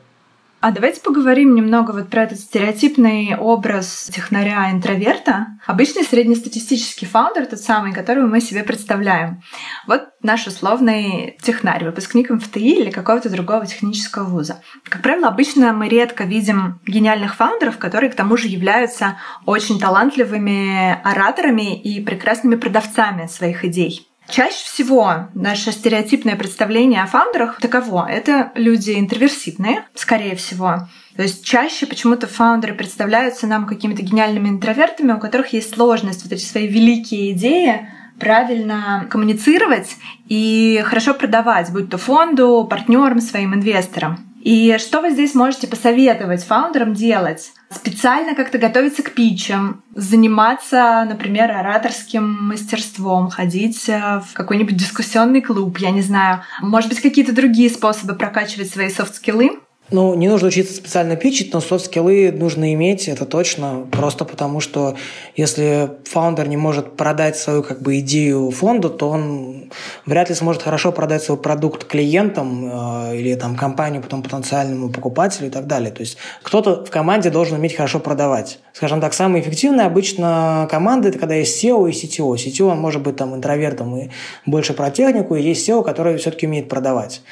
А 0.67 0.73
давайте 0.73 1.01
поговорим 1.01 1.55
немного 1.55 1.93
вот 1.93 2.09
про 2.09 2.25
этот 2.25 2.41
стереотипный 2.41 3.37
образ 3.39 4.11
технаря-интроверта. 4.13 5.47
Обычный 5.65 6.03
среднестатистический 6.03 7.07
фаундер, 7.07 7.47
тот 7.47 7.61
самый, 7.61 7.93
которого 7.93 8.27
мы 8.27 8.41
себе 8.41 8.65
представляем. 8.65 9.43
Вот 9.87 10.09
наш 10.23 10.45
условный 10.49 11.39
технарь, 11.41 11.85
выпускник 11.85 12.31
МФТИ 12.31 12.59
или 12.59 12.91
какого-то 12.91 13.31
другого 13.31 13.65
технического 13.65 14.25
вуза. 14.25 14.61
Как 14.83 15.03
правило, 15.03 15.29
обычно 15.29 15.73
мы 15.73 15.89
редко 15.89 16.25
видим 16.25 16.81
гениальных 16.85 17.37
фаундеров, 17.37 17.79
которые 17.79 18.11
к 18.11 18.17
тому 18.17 18.37
же 18.37 18.49
являются 18.49 19.19
очень 19.45 19.79
талантливыми 19.79 21.01
ораторами 21.05 21.81
и 21.81 22.05
прекрасными 22.05 22.57
продавцами 22.57 23.29
своих 23.29 23.65
идей. 23.65 24.09
Чаще 24.29 24.65
всего 24.65 25.29
наше 25.35 25.73
стереотипное 25.73 26.37
представление 26.37 27.03
о 27.03 27.07
фаундерах 27.07 27.61
таково. 27.61 28.09
Это 28.11 28.53
люди 28.55 28.99
интроверсивные, 28.99 29.85
скорее 29.95 30.35
всего. 30.35 30.89
То 31.17 31.23
есть 31.23 31.45
чаще 31.45 31.87
почему-то 31.87 32.27
фаундеры 32.27 32.75
представляются 32.75 33.47
нам 33.47 33.67
какими-то 33.67 34.03
гениальными 34.03 34.49
интровертами, 34.49 35.13
у 35.13 35.19
которых 35.19 35.53
есть 35.53 35.75
сложность 35.75 36.25
вот 36.25 36.33
эти 36.33 36.45
свои 36.45 36.67
великие 36.67 37.33
идеи 37.33 37.89
правильно 38.19 39.07
коммуницировать 39.11 39.97
и 40.29 40.83
хорошо 40.85 41.15
продавать, 41.15 41.71
будь 41.71 41.91
то 41.91 41.99
фонду, 41.99 42.67
партнерам, 42.69 43.21
своим 43.21 43.55
инвесторам. 43.55 44.19
И 44.47 44.79
что 44.79 45.01
вы 45.01 45.11
здесь 45.11 45.35
можете 45.35 45.67
посоветовать 45.67 46.45
фаундерам 46.45 46.95
делать? 46.95 47.51
Специально 47.69 48.37
как-то 48.37 48.59
готовиться 48.59 49.03
к 49.03 49.11
питчам, 49.11 49.83
заниматься, 49.93 51.05
например, 51.05 51.51
ораторским 51.51 52.47
мастерством, 52.47 53.29
ходить 53.29 53.89
э, 53.89 54.21
в 54.25 54.35
какой-нибудь 54.35 54.77
дискуссионный 54.77 55.43
клуб, 55.43 55.79
я 55.79 55.91
не 55.91 56.01
знаю. 56.01 56.43
Может 56.63 56.91
быть, 56.91 57.01
какие-то 57.01 57.35
другие 57.35 57.69
способы 57.69 58.15
прокачивать 58.15 58.71
свои 58.71 58.89
софт-скиллы? 58.89 59.59
Ну, 59.89 60.15
не 60.15 60.29
нужно 60.29 60.49
учиться 60.49 60.75
специально 60.75 61.15
питчить, 61.15 61.53
но 61.55 61.61
софт-скиллы 61.61 62.33
нужно 62.33 62.75
иметь, 62.75 63.07
это 63.07 63.25
точно, 63.25 63.87
просто 63.93 64.25
потому 64.25 64.59
что 64.59 64.97
если 65.37 65.91
фаундер 66.05 66.49
не 66.49 66.57
может 66.57 66.97
продать 66.97 67.37
свою 67.37 67.63
как 67.63 67.83
бы 67.83 68.01
идею 68.01 68.51
фонду, 68.51 68.91
то 68.91 69.09
он 69.09 69.71
вряд 70.05 70.29
ли 70.29 70.35
сможет 70.35 70.63
хорошо 70.63 70.91
продать 70.91 71.23
свой 71.23 71.39
продукт 71.39 71.85
клиентам 71.85 72.69
э, 73.13 73.17
или 73.17 73.35
там 73.37 73.55
компанию, 73.55 74.03
потом 74.03 74.25
потенциальному 74.25 74.89
покупателю 74.91 75.47
и 75.47 75.51
так 75.51 75.69
далее. 75.69 75.93
То 75.93 76.01
есть 76.01 76.19
кто-то 76.43 76.85
в 76.85 76.91
команде 76.91 77.31
должен 77.31 77.57
уметь 77.57 77.77
хорошо 77.77 78.01
продавать. 78.01 78.59
Скажем 78.73 79.01
так, 79.01 79.15
самые 79.15 79.43
эффективные 79.43 79.87
обычно 79.87 80.67
команды, 80.69 81.11
это 81.11 81.19
когда 81.21 81.37
есть 81.37 81.65
SEO 81.65 81.89
и 81.89 81.93
CTO. 81.93 82.35
CTO, 82.35 82.73
он 82.73 82.81
может 82.81 83.03
быть 83.03 83.15
там 83.15 83.37
интровертом 83.37 83.97
и 83.97 84.11
больше 84.47 84.75
про 84.75 84.91
технику, 84.91 85.37
и 85.37 85.43
есть 85.43 85.69
SEO, 85.69 85.85
который 85.85 86.17
все-таки 86.17 86.49
умеет 86.49 86.69
продавать. 86.69 87.23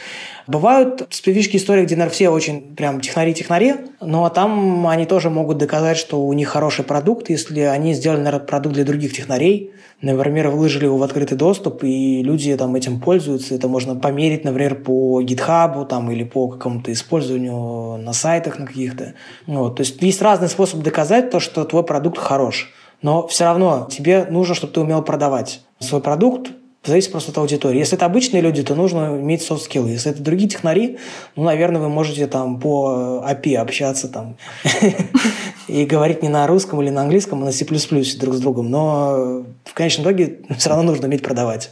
Бывают 0.47 1.07
специфические 1.11 1.61
истории, 1.61 1.85
где, 1.85 1.97
наверное, 1.97 2.15
все 2.15 2.29
очень 2.29 2.75
прям 2.75 3.01
технари-технари, 3.01 3.75
но 4.01 4.29
там 4.29 4.87
они 4.87 5.07
тоже 5.07 5.31
могут 5.31 5.59
доказать, 5.59 5.97
что 5.97 6.25
у 6.25 6.33
них 6.33 6.49
хороший 6.49 6.85
продукт, 6.85 7.31
если 7.31 7.61
они 7.61 7.95
сделали, 7.95 8.21
наверное, 8.21 8.47
продукт 8.47 8.75
для 8.75 8.85
других 8.85 9.15
технарей, 9.15 9.73
например, 10.03 10.49
выложили 10.49 10.85
его 10.85 10.99
в 10.99 11.03
открытый 11.03 11.39
доступ, 11.39 11.83
и 11.83 12.23
люди 12.23 12.55
там 12.57 12.75
этим 12.75 13.01
пользуются. 13.01 13.55
Это 13.55 13.69
можно 13.69 13.97
померить, 13.97 14.45
например, 14.45 14.83
по 14.83 15.23
GitHub 15.23 15.87
там, 15.87 16.11
или 16.11 16.25
по 16.25 16.49
какому-то 16.49 16.93
использованию 16.93 17.97
на 17.99 18.13
сайтах 18.13 18.59
на 18.59 18.67
каких-то. 18.67 19.15
Вот. 19.47 19.77
То 19.77 19.81
есть 19.81 20.01
есть 20.03 20.21
разные 20.21 20.49
способы 20.49 20.83
доказать 20.83 21.31
то, 21.31 21.41
что 21.41 21.65
твой 21.65 21.85
продукт 21.85 22.19
хорош. 22.19 22.71
Но 23.03 23.27
все 23.27 23.45
равно 23.45 23.89
тебе 23.91 24.27
нужно, 24.31 24.55
чтобы 24.55 24.73
ты 24.73 24.81
умел 24.81 25.03
продавать 25.03 25.63
свой 25.79 26.01
продукт, 26.01 26.51
Зависит 26.87 27.13
просто 27.13 27.31
от 27.31 27.39
аудитории. 27.39 27.79
Если 27.79 27.97
это 27.97 28.05
обычные 28.05 28.43
люди, 28.43 28.63
то 28.63 28.75
нужно 28.75 29.19
иметь 29.19 29.43
софт-скиллы. 29.43 29.89
Если 29.89 30.11
это 30.11 30.23
другие 30.23 30.51
технари, 30.51 30.99
ну, 31.35 31.45
наверное, 31.45 31.81
вы 31.81 31.89
можете 31.89 32.27
там 32.27 32.61
по 32.61 33.25
API 33.27 33.57
общаться 33.57 34.09
там 34.09 34.37
и 35.67 35.87
говорить 35.87 36.23
не 36.23 36.29
на 36.29 36.47
русском 36.47 36.83
или 36.83 36.91
на 36.91 37.01
английском, 37.01 37.41
а 37.41 37.47
на 37.47 37.53
C++ 37.53 37.65
друг 37.65 38.35
с 38.35 38.41
другом. 38.41 38.71
Но 38.71 39.45
в 39.65 39.73
конечном 39.73 40.05
итоге 40.05 40.41
все 40.59 40.69
равно 40.69 40.85
нужно 40.85 41.09
уметь 41.09 41.23
продавать. 41.23 41.71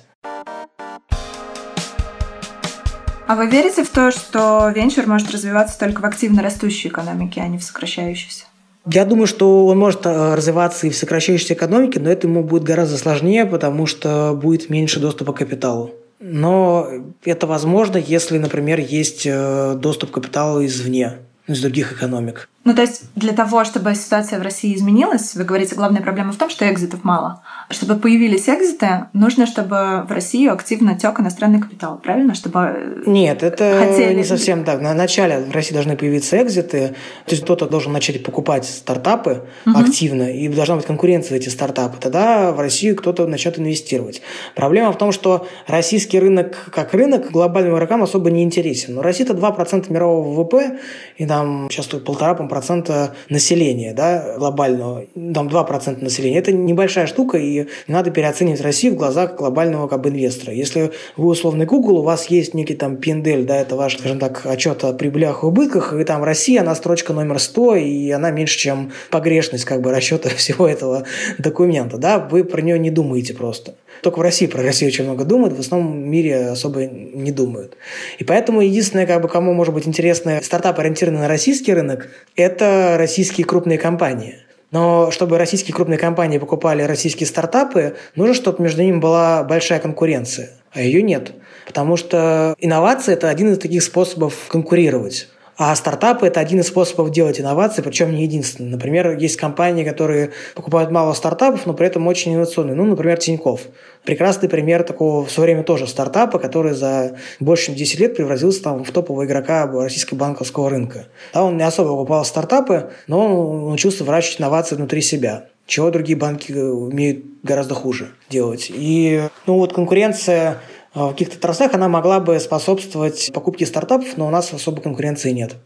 А 3.26 3.36
вы 3.36 3.48
верите 3.48 3.84
в 3.84 3.90
то, 3.90 4.10
что 4.10 4.70
венчур 4.74 5.06
может 5.06 5.30
развиваться 5.30 5.78
только 5.78 6.00
в 6.00 6.04
активно 6.06 6.42
растущей 6.42 6.88
экономике, 6.88 7.42
а 7.42 7.48
не 7.48 7.58
в 7.58 7.62
сокращающейся? 7.62 8.44
Я 8.90 9.04
думаю, 9.04 9.26
что 9.26 9.66
он 9.66 9.78
может 9.78 10.06
э, 10.06 10.34
развиваться 10.34 10.86
и 10.86 10.90
в 10.90 10.96
сокращающейся 10.96 11.54
экономике, 11.54 12.00
но 12.00 12.10
это 12.10 12.26
ему 12.26 12.42
будет 12.42 12.64
гораздо 12.64 12.98
сложнее, 12.98 13.46
потому 13.46 13.86
что 13.86 14.38
будет 14.40 14.70
меньше 14.70 14.98
доступа 14.98 15.32
к 15.32 15.38
капиталу. 15.38 15.92
Но 16.18 16.88
это 17.24 17.46
возможно, 17.46 17.96
если, 17.96 18.38
например, 18.38 18.80
есть 18.80 19.22
э, 19.24 19.74
доступ 19.76 20.10
к 20.10 20.14
капиталу 20.14 20.64
извне, 20.64 21.18
из 21.46 21.60
других 21.60 21.92
экономик. 21.92 22.48
Ну, 22.64 22.74
то 22.74 22.82
есть 22.82 23.02
для 23.16 23.32
того, 23.32 23.64
чтобы 23.64 23.94
ситуация 23.96 24.38
в 24.38 24.42
России 24.42 24.74
изменилась, 24.74 25.34
вы 25.34 25.42
говорите, 25.42 25.74
главная 25.74 26.00
проблема 26.00 26.32
в 26.32 26.36
том, 26.36 26.48
что 26.48 26.70
экзитов 26.70 27.02
мало. 27.02 27.42
Чтобы 27.70 27.96
появились 27.96 28.48
экзиты, 28.48 29.06
нужно, 29.12 29.46
чтобы 29.46 30.04
в 30.08 30.12
Россию 30.12 30.52
активно 30.52 30.96
тек 30.96 31.18
иностранный 31.18 31.60
капитал, 31.60 31.98
правильно? 31.98 32.34
Чтобы 32.34 32.60
э, 32.60 33.02
Нет, 33.06 33.42
это 33.42 33.84
хотели... 33.84 34.14
не 34.14 34.22
совсем 34.22 34.64
так. 34.64 34.80
На 34.80 34.94
начале 34.94 35.40
в 35.40 35.50
России 35.50 35.74
должны 35.74 35.96
появиться 35.96 36.40
экзиты, 36.40 36.94
то 37.26 37.32
есть 37.32 37.42
кто-то 37.42 37.66
должен 37.66 37.92
начать 37.92 38.22
покупать 38.22 38.64
стартапы 38.64 39.42
угу. 39.66 39.78
активно, 39.78 40.30
и 40.30 40.46
должна 40.48 40.76
быть 40.76 40.86
конкуренция 40.86 41.36
в 41.36 41.40
эти 41.40 41.48
стартапы. 41.48 41.98
Тогда 41.98 42.52
в 42.52 42.60
Россию 42.60 42.94
кто-то 42.94 43.26
начнет 43.26 43.58
инвестировать. 43.58 44.22
Проблема 44.54 44.92
в 44.92 44.98
том, 44.98 45.10
что 45.10 45.48
российский 45.66 46.20
рынок 46.20 46.70
как 46.72 46.94
рынок 46.94 47.32
глобальным 47.32 47.74
игрокам 47.74 48.04
особо 48.04 48.30
не 48.30 48.44
интересен. 48.44 48.94
Но 48.94 49.02
Россия 49.02 49.26
это 49.26 49.34
2% 49.34 49.92
мирового 49.92 50.32
ВВП, 50.32 50.78
и 51.16 51.26
там 51.26 51.68
сейчас 51.68 51.86
тут 51.86 52.04
полтора, 52.04 52.34
по 52.34 52.51
процента 52.52 53.14
населения 53.30 53.94
да, 53.94 54.34
глобального, 54.36 55.06
там 55.32 55.48
2 55.48 55.64
процента 55.64 56.04
населения. 56.04 56.38
Это 56.38 56.52
небольшая 56.52 57.06
штука, 57.06 57.38
и 57.38 57.66
не 57.88 57.94
надо 57.94 58.10
переоценивать 58.10 58.60
Россию 58.60 58.92
в 58.92 58.96
глазах 58.96 59.36
глобального 59.36 59.88
как 59.88 60.02
бы 60.02 60.10
инвестора. 60.10 60.52
Если 60.52 60.92
вы 61.16 61.28
условный 61.28 61.64
Google, 61.64 62.00
у 62.00 62.02
вас 62.02 62.26
есть 62.26 62.52
некий 62.52 62.74
там 62.74 62.98
пиндель, 62.98 63.46
да, 63.46 63.56
это 63.56 63.74
ваш, 63.74 63.96
скажем 63.96 64.18
так, 64.18 64.42
отчет 64.44 64.84
о 64.84 64.92
прибылях 64.92 65.42
и 65.42 65.46
убытках, 65.46 65.94
и 65.94 66.04
там 66.04 66.22
Россия, 66.22 66.60
она 66.60 66.74
строчка 66.74 67.14
номер 67.14 67.38
100, 67.38 67.76
и 67.76 68.10
она 68.10 68.30
меньше, 68.30 68.58
чем 68.58 68.92
погрешность 69.10 69.64
как 69.64 69.80
бы 69.80 69.90
расчета 69.90 70.28
всего 70.36 70.68
этого 70.68 71.04
документа, 71.38 71.96
да, 71.96 72.18
вы 72.18 72.44
про 72.44 72.60
нее 72.60 72.78
не 72.78 72.90
думаете 72.90 73.32
просто. 73.32 73.76
Только 74.02 74.18
в 74.18 74.22
России 74.22 74.46
про 74.46 74.62
Россию 74.62 74.88
очень 74.88 75.04
много 75.04 75.24
думают, 75.24 75.56
в 75.56 75.60
основном 75.60 76.02
в 76.02 76.06
мире 76.06 76.48
особо 76.48 76.86
не 76.86 77.30
думают. 77.30 77.76
И 78.18 78.24
поэтому 78.24 78.60
единственное, 78.60 79.06
как 79.06 79.22
бы, 79.22 79.28
кому 79.28 79.54
может 79.54 79.72
быть 79.72 79.86
интересно 79.86 80.40
стартап, 80.42 80.80
ориентированный 80.80 81.20
на 81.20 81.28
российский 81.28 81.72
рынок, 81.72 82.08
это 82.42 82.96
российские 82.98 83.46
крупные 83.46 83.78
компании. 83.78 84.36
Но 84.70 85.10
чтобы 85.10 85.38
российские 85.38 85.74
крупные 85.74 85.98
компании 85.98 86.38
покупали 86.38 86.82
российские 86.82 87.26
стартапы, 87.26 87.96
нужно, 88.16 88.34
чтобы 88.34 88.62
между 88.62 88.82
ними 88.82 88.98
была 88.98 89.42
большая 89.44 89.80
конкуренция. 89.80 90.50
А 90.72 90.80
ее 90.80 91.02
нет. 91.02 91.32
Потому 91.66 91.96
что 91.96 92.54
инновация– 92.58 93.14
это 93.14 93.28
один 93.28 93.52
из 93.52 93.58
таких 93.58 93.82
способов 93.82 94.34
конкурировать. 94.48 95.28
А 95.64 95.76
стартапы– 95.76 96.26
это 96.28 96.40
один 96.40 96.58
из 96.58 96.66
способов 96.66 97.12
делать 97.12 97.40
инновации, 97.40 97.82
причем 97.82 98.12
не 98.12 98.24
единственный. 98.24 98.68
Например, 98.68 99.16
есть 99.16 99.36
компании, 99.36 99.84
которые 99.84 100.32
покупают 100.56 100.90
мало 100.90 101.12
стартапов, 101.12 101.66
но 101.66 101.72
при 101.72 101.86
этом 101.86 102.04
очень 102.08 102.32
инновационные. 102.34 102.74
Ну, 102.74 102.84
например, 102.84 103.18
Тиньков. 103.18 103.60
Прекрасный 104.04 104.48
пример 104.48 104.82
такого 104.82 105.24
в 105.24 105.30
свое 105.30 105.52
время 105.52 105.62
тоже 105.62 105.86
стартапа, 105.86 106.40
который 106.40 106.72
за 106.72 107.16
больше 107.38 107.66
чем 107.66 107.76
10 107.76 108.00
лет 108.00 108.16
превратился 108.16 108.60
там, 108.60 108.82
в 108.82 108.90
топового 108.90 109.24
игрока 109.24 109.68
российского 109.68 110.18
банковского 110.18 110.68
рынка. 110.68 111.06
Да, 111.32 111.44
он 111.44 111.56
не 111.56 111.62
особо 111.62 111.90
покупал 111.90 112.24
стартапы, 112.24 112.90
но 113.06 113.24
он 113.24 113.66
научился 113.66 114.02
выращивать 114.02 114.40
инновации 114.40 114.74
внутри 114.74 115.00
себя 115.00 115.44
чего 115.64 115.90
другие 115.90 116.18
банки 116.18 116.52
умеют 116.52 117.24
гораздо 117.44 117.74
хуже 117.74 118.08
делать. 118.28 118.66
И 118.68 119.22
ну, 119.46 119.58
вот 119.58 119.72
конкуренция 119.72 120.58
в 120.94 121.10
каких-то 121.10 121.36
отраслях 121.36 121.74
она 121.74 121.88
могла 121.88 122.20
бы 122.20 122.38
способствовать 122.40 123.30
покупке 123.32 123.66
стартапов, 123.66 124.16
но 124.16 124.26
у 124.26 124.30
нас 124.30 124.52
особой 124.52 124.82
конкуренции 124.82 125.30
нет. 125.30 125.56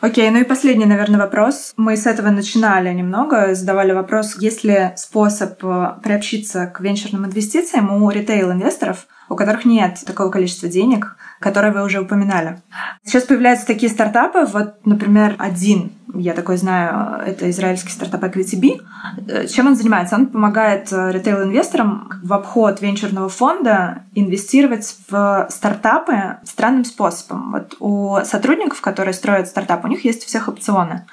Окей, 0.00 0.30
ну 0.30 0.38
и 0.38 0.44
последний, 0.44 0.84
наверное, 0.84 1.18
вопрос. 1.18 1.72
Мы 1.76 1.96
с 1.96 2.06
этого 2.06 2.30
начинали 2.30 2.92
немного, 2.94 3.54
задавали 3.56 3.90
вопрос, 3.90 4.36
есть 4.38 4.62
ли 4.62 4.92
способ 4.96 5.62
э, 5.64 5.94
приобщиться 6.04 6.66
к 6.66 6.80
венчурным 6.80 7.26
инвестициям 7.26 7.90
у 7.90 8.08
ритейл-инвесторов, 8.08 9.08
у 9.28 9.36
которых 9.36 9.64
нет 9.64 9.98
такого 10.06 10.30
количества 10.30 10.68
денег, 10.68 11.16
которые 11.40 11.72
вы 11.72 11.84
уже 11.84 12.00
упоминали. 12.00 12.60
Сейчас 13.04 13.24
появляются 13.24 13.66
такие 13.66 13.90
стартапы, 13.90 14.44
вот, 14.44 14.84
например, 14.84 15.36
один, 15.38 15.92
я 16.14 16.32
такой 16.32 16.56
знаю, 16.56 17.20
это 17.26 17.48
израильский 17.50 17.90
стартап 17.90 18.24
EquityB. 18.24 19.46
Чем 19.48 19.66
он 19.66 19.76
занимается? 19.76 20.16
Он 20.16 20.26
помогает 20.26 20.92
э, 20.92 21.12
ритейл-инвесторам 21.12 22.10
в 22.22 22.32
обход 22.32 22.80
венчурного 22.80 23.28
фонда 23.28 24.02
инвестировать 24.14 24.96
в 25.08 25.46
стартапы 25.50 26.38
странным 26.44 26.84
способом. 26.84 27.52
Вот 27.52 27.76
у 27.78 28.18
сотрудников, 28.24 28.80
которые 28.80 29.14
строят 29.14 29.48
стартап, 29.48 29.84
у 29.84 29.88
них 29.88 30.04
есть 30.04 30.24
у 30.24 30.26
всех 30.26 30.48
опционы. 30.48 31.04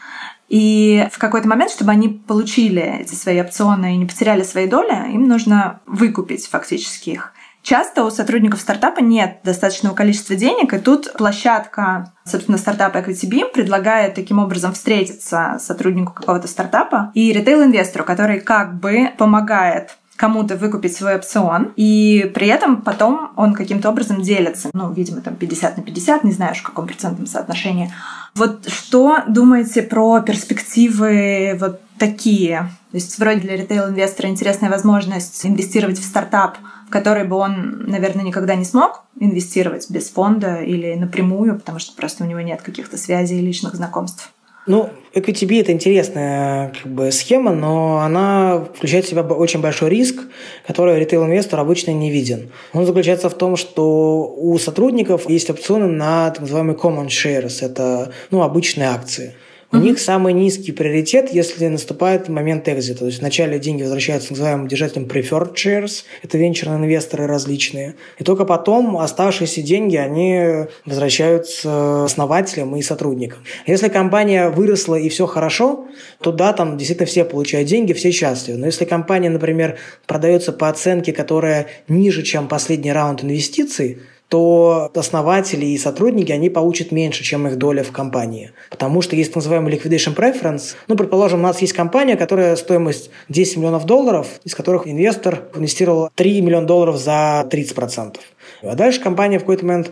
И 0.48 1.08
в 1.12 1.18
какой-то 1.18 1.48
момент, 1.48 1.72
чтобы 1.72 1.92
они 1.92 2.08
получили 2.08 2.82
эти 3.02 3.16
свои 3.16 3.42
опционы 3.42 3.96
и 3.96 3.98
не 3.98 4.06
потеряли 4.06 4.44
свои 4.44 4.68
доли, 4.68 5.12
им 5.12 5.28
нужно 5.28 5.82
выкупить 5.86 6.48
фактически 6.48 7.12
их. 7.12 7.34
Часто 7.66 8.04
у 8.04 8.12
сотрудников 8.12 8.62
стартапа 8.62 9.00
нет 9.00 9.40
достаточного 9.44 9.96
количества 9.96 10.36
денег, 10.36 10.72
и 10.72 10.78
тут 10.78 11.12
площадка, 11.14 12.14
собственно, 12.24 12.60
стартапа 12.60 13.00
EquityBeam 13.00 13.52
предлагает 13.52 14.14
таким 14.14 14.38
образом 14.38 14.74
встретиться 14.74 15.58
сотруднику 15.60 16.14
какого-то 16.14 16.48
стартапа 16.48 17.12
и 17.16 17.34
ритейл-инвестору, 17.34 18.06
который 18.06 18.40
как 18.40 18.80
бы 18.80 19.10
помогает 19.18 19.98
кому-то 20.16 20.56
выкупить 20.56 20.96
свой 20.96 21.16
опцион, 21.16 21.74
и 21.76 22.32
при 22.34 22.48
этом 22.48 22.82
потом 22.82 23.32
он 23.36 23.54
каким-то 23.54 23.90
образом 23.90 24.22
делится. 24.22 24.70
Ну, 24.74 24.92
видимо, 24.94 25.22
там 25.22 25.36
50 25.36 25.78
на 25.78 25.84
50, 25.84 26.24
не 26.24 26.32
знаю, 26.32 26.56
в 26.56 26.64
каком 26.64 26.88
процентном 26.88 27.28
соотношении. 27.28 27.92
Вот 28.36 28.68
что 28.68 29.20
думаете 29.28 29.82
про 29.82 30.22
перспективы 30.22 31.58
вот 31.60 31.82
такие? 31.98 32.70
То 32.92 32.98
есть 32.98 33.20
вроде 33.20 33.42
для 33.42 33.58
ритейл-инвестора 33.58 34.30
интересная 34.30 34.70
возможность 34.70 35.46
инвестировать 35.46 36.00
в 36.00 36.04
стартап– 36.04 36.58
в 36.86 36.90
который 36.90 37.24
бы 37.24 37.36
он, 37.36 37.86
наверное, 37.88 38.24
никогда 38.24 38.56
не 38.56 38.66
смог 38.66 39.04
инвестировать 39.20 39.90
без 39.90 40.10
фонда 40.10 40.62
или 40.62 40.94
напрямую, 40.94 41.56
потому 41.56 41.80
что 41.80 41.96
просто 41.96 42.24
у 42.24 42.28
него 42.28 42.42
нет 42.42 42.62
каких-то 42.62 42.98
связей 42.98 43.40
и 43.40 43.46
личных 43.46 43.76
знакомств. 43.76 44.32
Ну, 44.68 44.90
EquityB– 45.14 45.60
это 45.62 45.72
интересная 45.72 46.74
как 46.74 46.92
бы, 46.92 47.12
схема, 47.12 47.52
но 47.54 48.00
она 48.00 48.66
включает 48.76 49.06
в 49.06 49.10
себя 49.10 49.22
очень 49.22 49.62
большой 49.62 49.90
риск, 49.90 50.24
который 50.66 51.00
ритейл-инвестор 51.00 51.60
обычно 51.60 51.92
не 51.92 52.10
виден. 52.10 52.52
Он 52.74 52.86
заключается 52.86 53.30
в 53.30 53.36
том, 53.36 53.58
что 53.58 54.34
у 54.36 54.58
сотрудников 54.58 55.30
есть 55.30 55.50
опционы 55.50 55.88
на 55.88 56.32
так 56.32 56.42
называемые 56.42 56.76
common 56.76 57.08
shares– 57.08 57.58
это 57.62 58.12
ну, 58.32 58.42
обычные 58.42 58.90
акции– 58.90 59.36
у 59.76 59.82
них 59.82 60.00
самый 60.00 60.34
низкий 60.34 60.72
приоритет, 60.72 61.30
если 61.32 61.68
наступает 61.68 62.30
момент 62.30 62.68
экзита. 62.68 63.00
То 63.00 63.06
есть 63.08 63.20
вначале 63.20 63.60
деньги 63.60 63.84
возвращаются 63.84 64.32
называемым 64.32 64.68
держателям 64.68 65.06
preferred 65.06 65.54
shares, 65.56 66.04
это 66.24 66.38
венчурные 66.38 66.78
инвесторы 66.78 67.28
различные. 67.28 67.96
И 68.18 68.24
только 68.24 68.46
потом 68.46 68.98
оставшиеся 68.98 69.62
деньги, 69.62 69.98
они 69.98 70.68
возвращаются 70.86 72.06
основателям 72.06 72.76
и 72.76 72.82
сотрудникам. 72.82 73.40
Если 73.68 73.90
компания 73.90 74.50
выросла 74.50 74.96
и 74.96 75.10
все 75.10 75.26
хорошо, 75.26 75.88
то 76.22 76.32
да, 76.32 76.54
там 76.54 76.78
действительно 76.78 77.08
все 77.08 77.26
получают 77.26 77.68
деньги, 77.68 77.94
все 77.94 78.12
счастливы. 78.12 78.60
Но 78.60 78.66
если 78.66 78.86
компания, 78.86 79.30
например, 79.30 79.78
продается 80.08 80.52
по 80.52 80.70
оценке, 80.70 81.14
которая 81.14 81.68
ниже, 81.88 82.24
чем 82.24 82.48
последний 82.48 82.92
раунд 82.92 83.24
инвестиций, 83.24 84.00
то 84.30 84.92
основатели 84.96 85.66
и 85.66 85.78
сотрудники, 85.78 86.32
они 86.32 86.50
получат 86.50 86.92
меньше, 86.92 87.24
чем 87.24 87.48
их 87.48 87.58
доля 87.58 87.84
в 87.84 87.92
компании. 87.92 88.52
Потому 88.70 89.02
что 89.02 89.16
есть 89.16 89.32
так 89.32 89.38
называемый 89.38 89.74
liquidation 89.74 90.16
preference. 90.16 90.76
Ну, 90.88 90.96
предположим, 90.96 91.40
у 91.40 91.44
нас 91.44 91.62
есть 91.62 91.74
компания, 91.74 92.18
которая 92.18 92.56
стоимость 92.56 93.12
10 93.30 93.58
миллионов 93.58 93.86
долларов, 93.86 94.28
из 94.44 94.56
которых 94.56 94.88
инвестор 94.88 95.44
инвестировал 95.56 96.10
3 96.16 96.42
миллиона 96.42 96.66
долларов 96.66 96.98
за 96.98 97.48
30%. 97.50 98.16
А 98.64 98.76
дальше 98.76 99.02
компания 99.02 99.38
в 99.38 99.42
какой-то 99.42 99.66
момент 99.66 99.92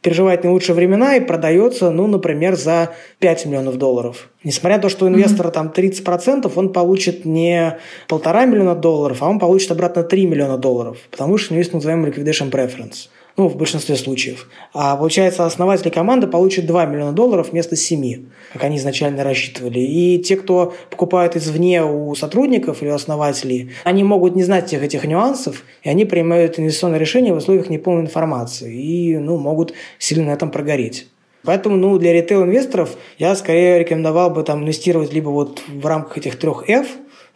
переживает 0.00 0.44
не 0.44 0.50
лучшие 0.50 0.74
времена 0.74 1.16
и 1.16 1.20
продается, 1.20 1.90
ну, 1.90 2.06
например, 2.06 2.56
за 2.56 2.90
5 3.18 3.46
миллионов 3.46 3.78
долларов. 3.78 4.28
Несмотря 4.44 4.76
на 4.76 4.82
то, 4.82 4.88
что 4.88 5.06
у 5.06 5.08
инвестора 5.08 5.50
там 5.50 5.72
30%, 5.74 6.50
он 6.54 6.72
получит 6.72 7.24
не 7.24 7.78
полтора 8.06 8.44
миллиона 8.44 8.74
долларов, 8.74 9.22
а 9.22 9.28
он 9.28 9.38
получит 9.38 9.72
обратно 9.72 10.04
3 10.04 10.26
миллиона 10.26 10.56
долларов, 10.56 10.98
потому 11.10 11.36
что 11.36 11.52
у 11.52 11.54
него 11.54 11.62
есть 11.62 11.72
называемый 11.72 12.10
liquidation 12.10 12.50
preference 12.50 13.08
ну, 13.38 13.48
в 13.48 13.56
большинстве 13.56 13.96
случаев. 13.96 14.48
А 14.74 14.96
получается, 14.96 15.46
основатели 15.46 15.90
команды 15.90 16.26
получат 16.26 16.66
2 16.66 16.86
миллиона 16.86 17.12
долларов 17.12 17.50
вместо 17.52 17.76
7, 17.76 18.26
как 18.52 18.64
они 18.64 18.76
изначально 18.76 19.22
рассчитывали. 19.22 19.78
И 19.78 20.18
те, 20.18 20.36
кто 20.36 20.74
покупают 20.90 21.36
извне 21.36 21.84
у 21.84 22.14
сотрудников 22.16 22.82
или 22.82 22.88
основателей, 22.88 23.70
они 23.84 24.02
могут 24.02 24.34
не 24.34 24.42
знать 24.42 24.66
всех 24.66 24.82
этих 24.82 25.04
нюансов, 25.04 25.64
и 25.84 25.88
они 25.88 26.04
принимают 26.04 26.58
инвестиционное 26.58 26.98
решение 26.98 27.32
в 27.32 27.36
условиях 27.36 27.70
неполной 27.70 28.02
информации 28.02 28.74
и 28.74 29.16
ну, 29.16 29.38
могут 29.38 29.72
сильно 29.98 30.26
на 30.26 30.30
этом 30.32 30.50
прогореть. 30.50 31.06
Поэтому 31.44 31.76
ну, 31.76 31.96
для 31.98 32.12
ритейл-инвесторов 32.12 32.96
я 33.18 33.36
скорее 33.36 33.78
рекомендовал 33.78 34.30
бы 34.30 34.42
там 34.42 34.64
инвестировать 34.64 35.12
либо 35.12 35.28
вот 35.28 35.62
в 35.68 35.86
рамках 35.86 36.18
этих 36.18 36.36
трех 36.38 36.68
F, 36.68 36.88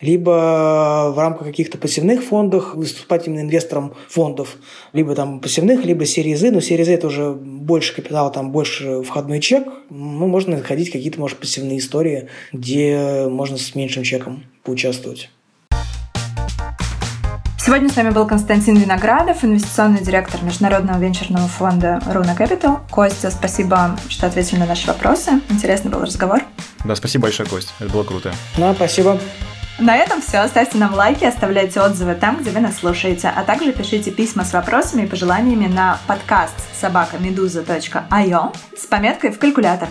либо 0.03 1.13
в 1.15 1.19
рамках 1.19 1.47
каких-то 1.47 1.79
пассивных 1.79 2.23
фондов 2.23 2.75
выступать 2.75 3.27
именно 3.27 3.41
инвестором 3.41 3.95
фондов, 4.09 4.57
либо 4.93 5.15
там 5.15 5.41
пассивных, 5.41 5.85
либо 5.85 6.05
серии 6.05 6.35
Z, 6.35 6.51
но 6.51 6.61
серии 6.61 6.85
Z 6.85 6.93
это 6.93 7.07
уже 7.07 7.33
больше 7.33 7.95
капитала, 7.95 8.31
там 8.31 8.51
больше 8.51 9.03
входной 9.03 9.41
чек, 9.41 9.67
ну, 9.89 10.27
можно 10.27 10.59
находить 10.59 10.91
какие-то, 10.91 11.19
может, 11.19 11.39
пассивные 11.39 11.79
истории, 11.79 12.29
где 12.53 13.27
можно 13.31 13.57
с 13.57 13.75
меньшим 13.75 14.03
чеком 14.03 14.45
поучаствовать. 14.65 15.31
Сегодня 17.65 17.89
с 17.89 17.95
вами 17.95 18.11
был 18.11 18.27
Константин 18.27 18.75
Виноградов, 18.77 19.45
инвестиционный 19.45 20.01
директор 20.01 20.43
международного 20.43 20.99
венчурного 20.99 21.47
фонда 21.47 22.01
Runa 22.07 22.37
Capital. 22.37 22.81
Костя, 22.91 23.31
спасибо, 23.31 23.97
что 24.09 24.27
ответили 24.27 24.59
на 24.59 24.67
наши 24.67 24.89
вопросы. 24.89 25.41
Интересный 25.49 25.93
был 25.93 26.01
разговор. 26.01 26.43
Да, 26.85 26.97
спасибо 26.97 27.23
большое, 27.23 27.49
Кость. 27.49 27.73
Это 27.79 27.89
было 27.89 28.03
круто. 28.03 28.35
Да, 28.57 28.75
спасибо. 28.75 29.17
На 29.79 29.97
этом 29.97 30.21
все. 30.21 30.47
Ставьте 30.49 30.79
нам 30.79 30.95
лайки, 30.95 31.25
оставляйте 31.25 31.81
отзывы 31.81 32.15
там, 32.15 32.39
где 32.41 32.51
вы 32.51 32.61
нас 32.61 32.79
слушаете, 32.79 33.33
а 33.35 33.43
также 33.43 33.73
пишите 33.73 34.11
письма 34.11 34.45
с 34.45 34.53
вопросами 34.53 35.03
и 35.03 35.07
пожеланиями 35.07 35.67
на 35.67 35.99
подкаст 36.07 36.55
собакамедуза.io 36.81 38.57
с 38.77 38.87
пометкой 38.87 39.31
в 39.31 39.39
калькулятор. 39.39 39.89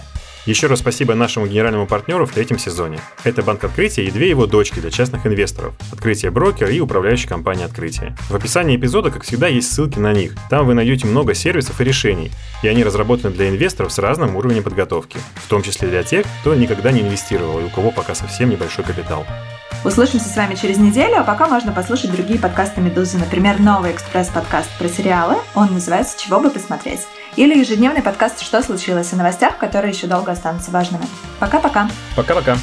Еще 0.48 0.66
раз 0.66 0.80
спасибо 0.80 1.14
нашему 1.14 1.46
генеральному 1.46 1.86
партнеру 1.86 2.26
в 2.26 2.32
третьем 2.32 2.58
сезоне. 2.58 3.00
Это 3.24 3.44
Банк 3.44 3.64
Открытия 3.64 4.06
и 4.06 4.12
две 4.12 4.30
его 4.30 4.48
дочки 4.48 4.80
для 4.80 4.90
частных 4.90 5.28
инвесторов. 5.28 5.76
Открытие 5.92 6.32
брокер 6.32 6.70
и 6.70 6.80
управляющая 6.80 7.30
компания 7.30 7.66
Открытия. 7.66 8.16
В 8.28 8.36
описании 8.36 8.76
эпизода, 8.76 9.12
как 9.12 9.24
всегда, 9.24 9.48
есть 9.48 9.72
ссылки 9.72 10.00
на 10.00 10.14
них. 10.14 10.34
Там 10.50 10.66
вы 10.66 10.74
найдете 10.74 11.06
много 11.06 11.36
сервисов 11.36 11.80
и 11.80 11.84
решений, 11.84 12.32
и 12.64 12.68
они 12.68 12.84
разработаны 12.84 13.32
для 13.32 13.50
инвесторов 13.50 13.94
с 13.94 14.00
разным 14.00 14.36
уровнем 14.36 14.64
подготовки, 14.64 15.20
в 15.36 15.48
том 15.48 15.62
числе 15.62 15.90
для 15.90 16.02
тех, 16.02 16.26
кто 16.42 16.56
никогда 16.56 16.92
не 16.92 17.02
инвестировал 17.02 17.60
и 17.60 17.66
у 17.66 17.70
кого 17.70 17.92
пока 17.92 18.16
совсем 18.16 18.50
небольшой 18.50 18.84
капитал. 18.84 19.28
Услышимся 19.84 20.30
с 20.30 20.36
вами 20.36 20.54
через 20.54 20.78
неделю, 20.78 21.20
а 21.20 21.24
пока 21.24 21.48
можно 21.48 21.72
послушать 21.72 22.12
другие 22.12 22.38
подкасты 22.38 22.82
«Медузы». 22.82 23.18
Например, 23.18 23.60
новый 23.60 23.92
экспресс-подкаст 23.92 24.70
про 24.78 24.88
сериалы. 24.88 25.38
Он 25.56 25.74
называется 25.74 26.20
«Чего 26.20 26.40
бы 26.40 26.52
посмотреть». 26.52 27.08
Или 27.36 27.58
ежедневный 27.58 28.04
подкаст 28.04 28.44
«Что 28.44 28.62
случилось?» 28.62 29.12
о 29.12 29.16
новостях, 29.16 29.58
которые 29.58 29.92
еще 29.92 30.06
долго 30.06 30.34
останутся 30.34 30.70
важными. 30.70 31.08
Пока-пока. 31.40 31.90
Пока-пока. 32.16 32.58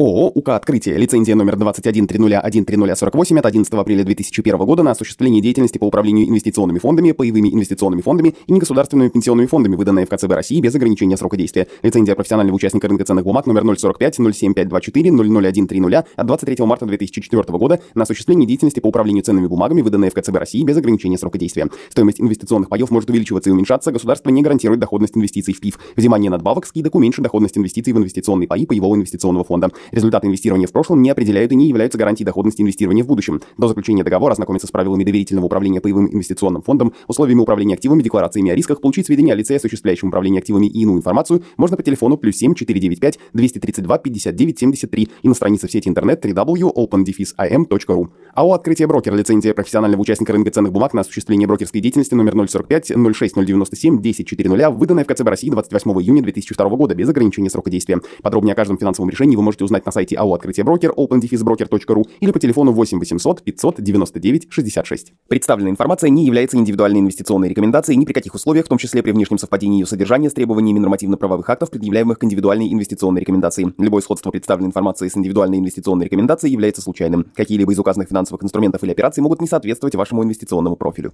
ООО 0.00 0.32
«УК 0.34 0.48
Открытие». 0.50 0.96
Лицензия 0.96 1.34
номер 1.34 1.56
2130130048 1.56 3.38
от 3.38 3.44
11 3.46 3.74
апреля 3.74 4.02
2001 4.02 4.56
года 4.56 4.82
на 4.82 4.92
осуществление 4.92 5.42
деятельности 5.42 5.76
по 5.76 5.84
управлению 5.84 6.26
инвестиционными 6.26 6.78
фондами, 6.78 7.12
паевыми 7.12 7.50
инвестиционными 7.50 8.00
фондами 8.00 8.34
и 8.46 8.52
негосударственными 8.52 9.10
пенсионными 9.10 9.46
фондами, 9.46 9.76
выданная 9.76 10.06
в 10.06 10.08
КЦБ 10.08 10.32
России 10.32 10.58
без 10.62 10.74
ограничения 10.74 11.18
срока 11.18 11.36
действия. 11.36 11.66
Лицензия 11.82 12.14
профессионального 12.14 12.56
участника 12.56 12.88
рынка 12.88 13.04
ценных 13.04 13.24
бумаг 13.24 13.44
номер 13.44 13.78
045 13.78 14.14
07524 14.14 15.10
00130 15.10 16.04
от 16.16 16.26
23 16.26 16.64
марта 16.64 16.86
2004 16.86 17.42
года 17.58 17.80
на 17.94 18.04
осуществление 18.04 18.46
деятельности 18.46 18.80
по 18.80 18.86
управлению 18.86 19.22
ценными 19.22 19.48
бумагами, 19.48 19.82
выданная 19.82 20.08
в 20.08 20.14
КЦБ 20.14 20.34
России 20.36 20.62
без 20.62 20.78
ограничения 20.78 21.18
срока 21.18 21.36
действия. 21.36 21.68
Стоимость 21.90 22.22
инвестиционных 22.22 22.70
паев 22.70 22.90
может 22.90 23.10
увеличиваться 23.10 23.50
и 23.50 23.52
уменьшаться. 23.52 23.92
Государство 23.92 24.30
не 24.30 24.40
гарантирует 24.40 24.80
доходность 24.80 25.14
инвестиций 25.14 25.52
в 25.52 25.60
ПИФ. 25.60 25.78
Взимание 25.94 26.30
надбавок, 26.30 26.64
скидок 26.64 26.94
уменьшит 26.94 27.22
доходность 27.22 27.58
инвестиций 27.58 27.92
в 27.92 27.98
инвестиционные 27.98 28.48
паи 28.48 28.64
паевого 28.64 28.94
инвестиционного 28.94 29.44
фонда. 29.44 29.68
Результаты 29.90 30.26
инвестирования 30.26 30.66
в 30.66 30.72
прошлом 30.72 31.02
не 31.02 31.10
определяют 31.10 31.52
и 31.52 31.56
не 31.56 31.68
являются 31.68 31.98
гарантией 31.98 32.24
доходности 32.24 32.62
инвестирования 32.62 33.04
в 33.04 33.06
будущем. 33.06 33.40
До 33.58 33.68
заключения 33.68 34.04
договора 34.04 34.32
ознакомиться 34.32 34.66
с 34.66 34.70
правилами 34.70 35.04
доверительного 35.04 35.46
управления 35.46 35.80
паевым 35.80 36.12
инвестиционным 36.12 36.62
фондом, 36.62 36.92
условиями 37.08 37.40
управления 37.40 37.74
активами, 37.74 38.02
декларациями 38.02 38.50
о 38.50 38.54
рисках, 38.54 38.80
получить 38.80 39.06
сведения 39.06 39.32
о 39.32 39.36
лице, 39.36 39.56
осуществляющем 39.56 40.08
управление 40.08 40.40
активами 40.40 40.66
и 40.66 40.82
иную 40.82 40.98
информацию 40.98 41.42
можно 41.56 41.76
по 41.76 41.82
телефону 41.82 42.16
плюс 42.16 42.36
7 42.36 42.54
495 42.54 43.18
232 43.32 43.98
59 43.98 44.58
73 44.58 45.08
и 45.22 45.28
на 45.28 45.34
странице 45.34 45.68
в 45.68 45.72
сети 45.72 45.88
интернет 45.88 46.24
www.opendefis.im.ru. 46.24 48.08
АО 48.34 48.52
«Открытие 48.52 48.86
брокер» 48.86 49.14
лицензия 49.14 49.54
профессионального 49.54 50.00
участника 50.00 50.32
рынка 50.32 50.50
ценных 50.50 50.72
бумаг 50.72 50.94
на 50.94 51.00
осуществление 51.00 51.48
брокерской 51.48 51.80
деятельности 51.80 52.14
номер 52.14 52.48
045 52.48 52.92
06097 53.14 53.98
1040, 53.98 54.76
выданная 54.76 55.04
в 55.04 55.06
КЦБ 55.08 55.28
России 55.28 55.50
28 55.50 55.90
июня 56.00 56.22
2002 56.22 56.68
года 56.70 56.94
без 56.94 57.08
ограничения 57.08 57.50
срока 57.50 57.70
действия. 57.70 58.00
Подробнее 58.22 58.52
о 58.52 58.56
каждом 58.56 58.78
финансовом 58.78 59.10
решении 59.10 59.36
вы 59.36 59.42
можете 59.42 59.64
узнать 59.80 59.86
на 59.86 59.92
сайте 59.92 60.16
АО 60.16 60.34
«Открытие 60.34 60.64
брокер» 60.64 60.90
opendefisbroker.ru 60.90 62.04
или 62.20 62.30
по 62.30 62.38
телефону 62.38 62.72
8 62.72 62.98
800 62.98 63.42
599 63.42 64.46
66. 64.50 65.12
Представленная 65.28 65.72
информация 65.72 66.10
не 66.10 66.24
является 66.24 66.56
индивидуальной 66.56 67.00
инвестиционной 67.00 67.48
рекомендацией 67.48 67.96
ни 67.96 68.04
при 68.04 68.12
каких 68.12 68.34
условиях, 68.34 68.66
в 68.66 68.68
том 68.68 68.78
числе 68.78 69.02
при 69.02 69.12
внешнем 69.12 69.38
совпадении 69.38 69.80
ее 69.80 69.86
содержания 69.86 70.30
с 70.30 70.34
требованиями 70.34 70.78
нормативно-правовых 70.78 71.48
актов, 71.48 71.70
предъявляемых 71.70 72.18
к 72.18 72.24
индивидуальной 72.24 72.72
инвестиционной 72.72 73.20
рекомендации. 73.20 73.72
Любое 73.78 74.02
сходство 74.02 74.30
представленной 74.30 74.68
информации 74.68 75.08
с 75.08 75.16
индивидуальной 75.16 75.58
инвестиционной 75.58 76.04
рекомендацией 76.06 76.52
является 76.52 76.82
случайным. 76.82 77.26
Какие-либо 77.34 77.72
из 77.72 77.78
указанных 77.78 78.08
финансовых 78.08 78.42
инструментов 78.44 78.82
или 78.84 78.92
операций 78.92 79.22
могут 79.22 79.40
не 79.40 79.46
соответствовать 79.46 79.94
вашему 79.94 80.22
инвестиционному 80.24 80.76
профилю. 80.76 81.12